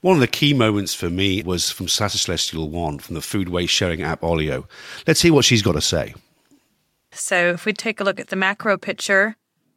One 0.00 0.16
of 0.16 0.20
the 0.20 0.28
key 0.28 0.54
moments 0.54 0.94
for 0.94 1.10
me 1.10 1.42
was 1.42 1.70
from 1.70 1.86
Saasha 1.86 2.16
Celestial-One 2.16 3.00
from 3.00 3.14
the 3.14 3.20
food 3.20 3.50
waste 3.50 3.74
sharing 3.74 4.02
app 4.02 4.22
Olio. 4.22 4.66
Let's 5.06 5.20
hear 5.20 5.34
what 5.34 5.44
she's 5.44 5.60
got 5.60 5.72
to 5.72 5.82
say. 5.82 6.14
So, 7.12 7.50
if 7.50 7.66
we 7.66 7.72
take 7.72 8.00
a 8.00 8.04
look 8.04 8.18
at 8.18 8.28
the 8.28 8.36
macro 8.36 8.78
picture, 8.78 9.36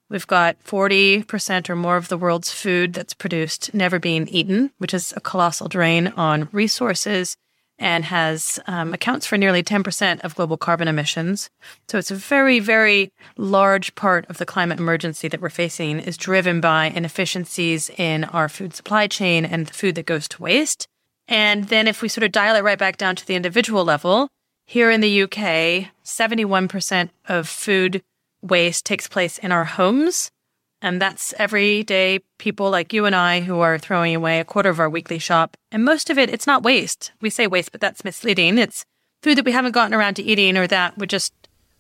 we've 0.10 0.28
got 0.28 0.64
40% 0.64 1.70
or 1.70 1.76
more 1.76 1.98
of 1.98 2.08
the 2.08 2.18
world's 2.18 2.52
food 2.52 2.94
that's 2.94 3.14
produced 3.14 3.74
never 3.74 4.00
being 4.00 4.28
eaten, 4.30 4.72
which 4.78 4.94
is 4.94 5.14
a 5.18 5.20
colossal 5.20 5.68
drain 5.68 6.08
on 6.16 6.48
resources 6.52 7.36
and 7.84 8.06
has 8.06 8.62
um, 8.66 8.94
accounts 8.94 9.28
for 9.28 9.38
nearly 9.38 9.62
10% 9.62 10.22
of 10.22 10.36
global 10.36 10.56
carbon 10.56 10.88
emissions. 10.88 11.50
So 11.90 11.98
it's 11.98 12.12
a 12.12 12.16
very, 12.16 12.60
very 12.60 13.12
large 13.36 13.94
part 13.96 14.26
of 14.30 14.38
the 14.38 14.46
climate 14.46 14.80
emergency 14.80 15.28
that 15.28 15.42
we're 15.42 15.50
facing 15.50 16.00
is 16.00 16.16
driven 16.16 16.62
by 16.62 16.86
inefficiencies 16.86 17.90
in 17.98 18.24
our 18.24 18.48
food 18.48 18.74
supply 18.74 19.08
chain 19.08 19.44
and 19.44 19.68
the 19.68 19.74
food 19.74 19.96
that 19.96 20.06
goes 20.06 20.30
to 20.30 20.42
waste. 20.42 20.88
And 21.28 21.66
then 21.66 21.86
if 21.86 22.02
we 22.02 22.08
sort 22.08 22.24
of 22.24 22.32
dial 22.32 22.56
it 22.56 22.64
right 22.64 22.80
back 22.80 22.96
down 22.96 23.18
to 23.18 23.28
the 23.28 23.36
individual 23.36 23.84
level, 23.84 24.30
here 24.66 24.90
in 24.90 25.02
the 25.02 25.24
UK, 25.24 25.92
71% 26.06 27.10
of 27.28 27.50
food 27.50 28.02
waste 28.42 28.86
takes 28.86 29.10
place 29.10 29.38
in 29.38 29.52
our 29.52 29.66
homes. 29.66 30.32
And 30.84 31.02
that's 31.02 31.34
everyday 31.40 32.20
people 32.38 32.70
like 32.70 32.92
you 32.92 33.06
and 33.06 33.16
I 33.16 33.40
who 33.40 33.62
are 33.62 33.80
throwing 33.80 34.14
away 34.14 34.42
a 34.42 34.46
quarter 34.46 34.70
of 34.70 34.82
our 34.82 34.90
weekly 34.90 35.18
shop. 35.18 35.56
And 35.72 35.86
most 35.86 36.10
of 36.10 36.18
it, 36.18 36.30
it's 36.30 36.46
not 36.46 36.62
waste. 36.62 37.14
We 37.22 37.30
say 37.30 37.48
waste, 37.48 37.72
but 37.72 37.80
that's 37.80 38.04
misleading. 38.04 38.58
It's 38.58 38.84
food 39.24 39.38
that 39.38 39.46
we 39.46 39.54
haven't 39.54 39.72
gotten 39.72 39.94
around 39.94 40.16
to 40.16 40.24
eating 40.24 40.58
or 40.58 40.68
that 40.68 40.98
would 40.98 41.10
just, 41.10 41.32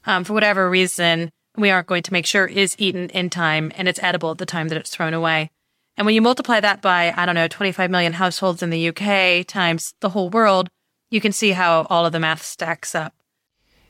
um, 0.05 0.23
for 0.23 0.31
whatever 0.31 0.69
reason, 0.69 1.29
we 1.57 1.69
aren't 1.69 1.87
going 1.87 2.03
to 2.03 2.13
make 2.13 2.25
sure 2.25 2.45
is 2.45 2.77
eaten 2.79 3.09
in 3.09 3.29
time 3.29 3.73
and 3.75 3.89
it's 3.89 4.01
edible 4.01 4.31
at 4.31 4.37
the 4.37 4.45
time 4.45 4.69
that 4.69 4.77
it's 4.77 4.95
thrown 4.95 5.13
away. 5.13 5.51
And 5.97 6.05
when 6.05 6.15
you 6.15 6.21
multiply 6.21 6.61
that 6.61 6.81
by, 6.81 7.13
I 7.15 7.25
don't 7.25 7.35
know, 7.35 7.49
25 7.49 7.91
million 7.91 8.13
households 8.13 8.63
in 8.63 8.69
the 8.69 8.87
UK 8.87 9.45
times 9.45 9.93
the 9.99 10.09
whole 10.09 10.29
world, 10.29 10.69
you 11.11 11.19
can 11.19 11.33
see 11.33 11.51
how 11.51 11.85
all 11.89 12.05
of 12.05 12.13
the 12.13 12.21
math 12.21 12.41
stacks 12.41 12.95
up. 12.95 13.13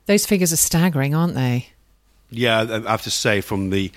Those 0.08 0.26
figures 0.26 0.52
are 0.52 0.58
staggering, 0.58 1.14
aren't 1.14 1.36
they? 1.36 1.68
Yeah, 2.32 2.82
I 2.86 2.92
have 2.92 3.04
to 3.04 3.12
say, 3.12 3.42
from 3.42 3.70
the 3.70 3.92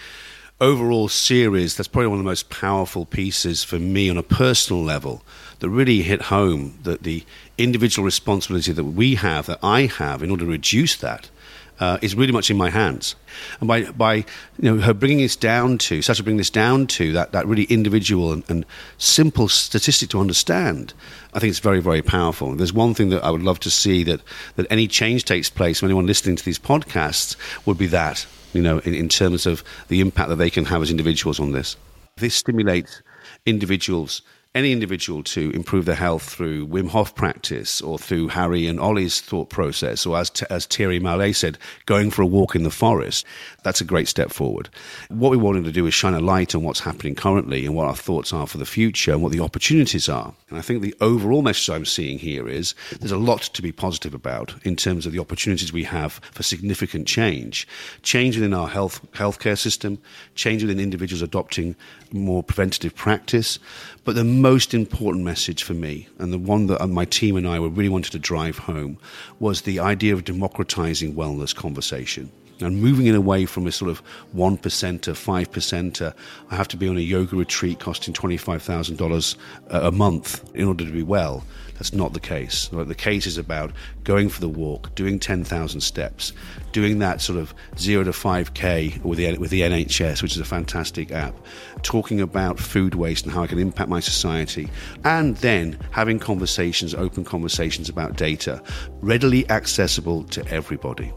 overall 0.60 1.08
series, 1.08 1.76
that's 1.76 1.88
probably 1.88 2.08
one 2.08 2.18
of 2.18 2.24
the 2.24 2.30
most 2.30 2.48
powerful 2.48 3.04
pieces 3.04 3.62
for 3.62 3.78
me 3.78 4.08
on 4.08 4.16
a 4.16 4.22
personal 4.22 4.82
level 4.82 5.22
that 5.58 5.68
really 5.68 6.02
hit 6.02 6.22
home 6.22 6.78
that 6.82 7.02
the 7.02 7.24
individual 7.58 8.04
responsibility 8.04 8.72
that 8.72 8.84
we 8.84 9.16
have, 9.16 9.46
that 9.46 9.58
I 9.62 9.82
have, 9.82 10.22
in 10.22 10.30
order 10.30 10.44
to 10.44 10.50
reduce 10.50 10.96
that 10.96 11.30
uh, 11.78 11.98
is 12.00 12.14
really 12.14 12.32
much 12.32 12.50
in 12.50 12.56
my 12.56 12.70
hands. 12.70 13.16
And 13.60 13.68
by, 13.68 13.84
by 13.90 14.14
you 14.14 14.24
know, 14.62 14.78
her 14.78 14.94
bringing 14.94 15.18
this 15.18 15.36
down 15.36 15.76
to, 15.78 16.00
such 16.00 16.18
a 16.18 16.22
bringing 16.22 16.38
this 16.38 16.50
down 16.50 16.86
to 16.88 17.12
that, 17.12 17.32
that 17.32 17.46
really 17.46 17.64
individual 17.64 18.32
and, 18.32 18.42
and 18.48 18.64
simple 18.96 19.48
statistic 19.48 20.08
to 20.10 20.20
understand, 20.20 20.94
I 21.34 21.38
think 21.38 21.50
it's 21.50 21.58
very, 21.58 21.80
very 21.80 22.00
powerful. 22.00 22.50
And 22.50 22.58
there's 22.58 22.72
one 22.72 22.94
thing 22.94 23.10
that 23.10 23.22
I 23.22 23.30
would 23.30 23.42
love 23.42 23.60
to 23.60 23.70
see 23.70 24.04
that, 24.04 24.22
that 24.56 24.66
any 24.70 24.88
change 24.88 25.24
takes 25.24 25.50
place 25.50 25.80
from 25.80 25.88
anyone 25.88 26.06
listening 26.06 26.36
to 26.36 26.44
these 26.44 26.58
podcasts 26.58 27.36
would 27.66 27.76
be 27.76 27.88
that, 27.88 28.26
you 28.56 28.62
know, 28.62 28.78
in, 28.80 28.94
in 28.94 29.08
terms 29.08 29.46
of 29.46 29.62
the 29.88 30.00
impact 30.00 30.28
that 30.30 30.36
they 30.36 30.50
can 30.50 30.64
have 30.64 30.82
as 30.82 30.90
individuals 30.90 31.38
on 31.38 31.52
this. 31.52 31.76
This 32.16 32.34
stimulates 32.34 33.02
individuals 33.44 34.22
any 34.56 34.72
individual 34.72 35.22
to 35.22 35.50
improve 35.50 35.84
their 35.84 35.94
health 35.94 36.22
through 36.22 36.66
Wim 36.66 36.88
Hof 36.88 37.14
practice 37.14 37.82
or 37.82 37.98
through 37.98 38.28
Harry 38.28 38.66
and 38.66 38.80
Allie's 38.80 39.20
thought 39.20 39.50
process, 39.50 40.06
or 40.06 40.16
as, 40.16 40.30
as 40.48 40.64
Thierry 40.64 40.98
Malleret 40.98 41.36
said, 41.36 41.58
going 41.84 42.10
for 42.10 42.22
a 42.22 42.26
walk 42.26 42.56
in 42.56 42.62
the 42.62 42.70
forest, 42.70 43.26
that's 43.62 43.82
a 43.82 43.84
great 43.84 44.08
step 44.08 44.30
forward. 44.30 44.70
What 45.08 45.30
we 45.30 45.36
wanted 45.36 45.64
to 45.64 45.72
do 45.72 45.86
is 45.86 45.92
shine 45.92 46.14
a 46.14 46.20
light 46.20 46.54
on 46.54 46.62
what's 46.62 46.80
happening 46.80 47.14
currently 47.14 47.66
and 47.66 47.76
what 47.76 47.86
our 47.86 47.94
thoughts 47.94 48.32
are 48.32 48.46
for 48.46 48.56
the 48.56 48.64
future 48.64 49.12
and 49.12 49.22
what 49.22 49.32
the 49.32 49.40
opportunities 49.40 50.08
are. 50.08 50.32
And 50.48 50.58
I 50.58 50.62
think 50.62 50.80
the 50.80 50.94
overall 51.02 51.42
message 51.42 51.68
I'm 51.68 51.84
seeing 51.84 52.18
here 52.18 52.48
is 52.48 52.74
there's 52.98 53.12
a 53.12 53.18
lot 53.18 53.42
to 53.42 53.60
be 53.60 53.72
positive 53.72 54.14
about 54.14 54.54
in 54.64 54.74
terms 54.74 55.04
of 55.04 55.12
the 55.12 55.18
opportunities 55.18 55.70
we 55.70 55.84
have 55.84 56.14
for 56.32 56.42
significant 56.42 57.06
change. 57.06 57.68
Change 58.02 58.36
within 58.36 58.54
our 58.54 58.68
health 58.68 59.00
healthcare 59.12 59.58
system, 59.58 59.98
change 60.34 60.62
within 60.62 60.80
individuals 60.80 61.20
adopting 61.20 61.76
more 62.10 62.42
preventative 62.42 62.94
practice. 62.94 63.58
But 64.06 64.14
the 64.14 64.22
most 64.22 64.72
important 64.72 65.24
message 65.24 65.64
for 65.64 65.74
me, 65.74 66.06
and 66.20 66.32
the 66.32 66.38
one 66.38 66.68
that 66.68 66.80
uh, 66.80 66.86
my 66.86 67.04
team 67.04 67.36
and 67.36 67.44
I 67.44 67.56
really 67.56 67.88
wanted 67.88 68.12
to 68.12 68.20
drive 68.20 68.56
home, 68.56 68.98
was 69.40 69.62
the 69.62 69.80
idea 69.80 70.14
of 70.14 70.22
democratizing 70.22 71.14
wellness 71.16 71.52
conversation 71.52 72.30
and 72.60 72.80
moving 72.80 73.06
it 73.06 73.14
away 73.14 73.46
from 73.46 73.66
a 73.66 73.72
sort 73.72 73.90
of 73.90 74.02
1% 74.34 75.00
to 75.02 75.12
5%. 75.12 76.02
Uh, 76.02 76.12
I 76.50 76.56
have 76.56 76.68
to 76.68 76.76
be 76.76 76.88
on 76.88 76.96
a 76.96 77.00
yoga 77.00 77.36
retreat 77.36 77.80
costing 77.80 78.14
$25,000 78.14 79.36
uh, 79.70 79.80
a 79.82 79.92
month 79.92 80.48
in 80.54 80.66
order 80.66 80.84
to 80.84 80.92
be 80.92 81.02
well 81.02 81.44
that's 81.76 81.92
not 81.92 82.14
the 82.14 82.20
case. 82.20 82.68
The 82.68 82.94
case 82.94 83.26
is 83.26 83.36
about 83.36 83.72
going 84.04 84.28
for 84.28 84.40
the 84.40 84.48
walk, 84.48 84.94
doing 84.94 85.18
10,000 85.18 85.80
steps, 85.80 86.32
doing 86.72 86.98
that 87.00 87.20
sort 87.20 87.38
of 87.38 87.54
0 87.78 88.04
to 88.04 88.10
5K 88.10 89.02
with 89.02 89.18
the, 89.18 89.36
with 89.36 89.50
the 89.50 89.60
NHS, 89.60 90.22
which 90.22 90.32
is 90.32 90.40
a 90.40 90.44
fantastic 90.44 91.12
app, 91.12 91.34
talking 91.82 92.20
about 92.20 92.58
food 92.58 92.94
waste 92.94 93.24
and 93.24 93.32
how 93.32 93.42
it 93.42 93.48
can 93.48 93.58
impact 93.58 93.90
my 93.90 94.00
society, 94.00 94.70
and 95.04 95.36
then 95.38 95.78
having 95.90 96.18
conversations, 96.18 96.94
open 96.94 97.24
conversations 97.24 97.88
about 97.88 98.16
data, 98.16 98.62
readily 99.02 99.48
accessible 99.50 100.24
to 100.24 100.46
everybody. 100.48 101.12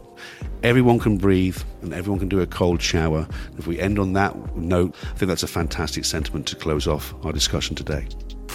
Everyone 0.62 0.98
can 0.98 1.16
breathe 1.16 1.58
and 1.82 1.94
everyone 1.94 2.18
can 2.18 2.28
do 2.28 2.40
a 2.40 2.46
cold 2.46 2.82
shower. 2.82 3.26
If 3.58 3.66
we 3.66 3.80
end 3.80 3.98
on 3.98 4.12
that 4.14 4.56
note, 4.56 4.94
I 5.02 5.16
think 5.16 5.28
that's 5.28 5.42
a 5.42 5.48
fantastic 5.48 6.04
sentiment 6.04 6.46
to 6.48 6.56
close 6.56 6.86
off 6.86 7.14
our 7.24 7.32
discussion 7.32 7.74
today. 7.76 8.06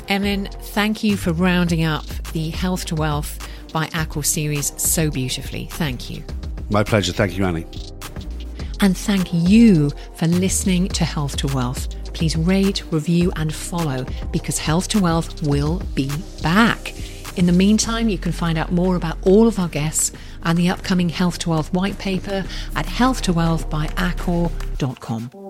Emlyn, 0.08 0.48
thank 0.62 1.04
you 1.04 1.18
for 1.18 1.34
rounding 1.34 1.84
up 1.84 2.06
the 2.34 2.50
Health 2.52 2.86
to 2.86 2.96
Wealth 2.96 3.50
by 3.74 3.88
Accor 3.88 4.24
series 4.24 4.72
so 4.80 5.10
beautifully. 5.10 5.68
Thank 5.72 6.10
you. 6.10 6.24
My 6.70 6.84
pleasure. 6.84 7.12
Thank 7.12 7.38
you, 7.38 7.46
Annie. 7.46 7.66
And 8.82 8.96
thank 8.96 9.34
you 9.34 9.90
for 10.16 10.28
listening 10.28 10.90
to 10.90 11.06
Health 11.06 11.38
to 11.38 11.48
Wealth. 11.48 11.90
Please 12.14 12.36
rate, 12.36 12.84
review, 12.92 13.32
and 13.36 13.54
follow 13.54 14.06
because 14.32 14.60
Health 14.60 14.88
to 14.90 15.00
Wealth 15.00 15.42
will 15.44 15.82
be 15.96 16.12
back. 16.44 16.94
In 17.38 17.46
the 17.48 17.52
meantime, 17.52 18.10
you 18.10 18.18
can 18.18 18.32
find 18.32 18.58
out 18.58 18.72
more 18.72 18.96
about 18.96 19.18
all 19.24 19.48
of 19.48 19.60
our 19.60 19.68
guests 19.68 20.12
and 20.46 20.58
the 20.58 20.70
upcoming 20.70 21.10
Health 21.10 21.39
to 21.39 21.50
Wealth 21.50 21.74
white 21.74 21.98
paper 21.98 22.46
at 22.76 22.86
health2wealthbyaccor.com. 22.86 25.45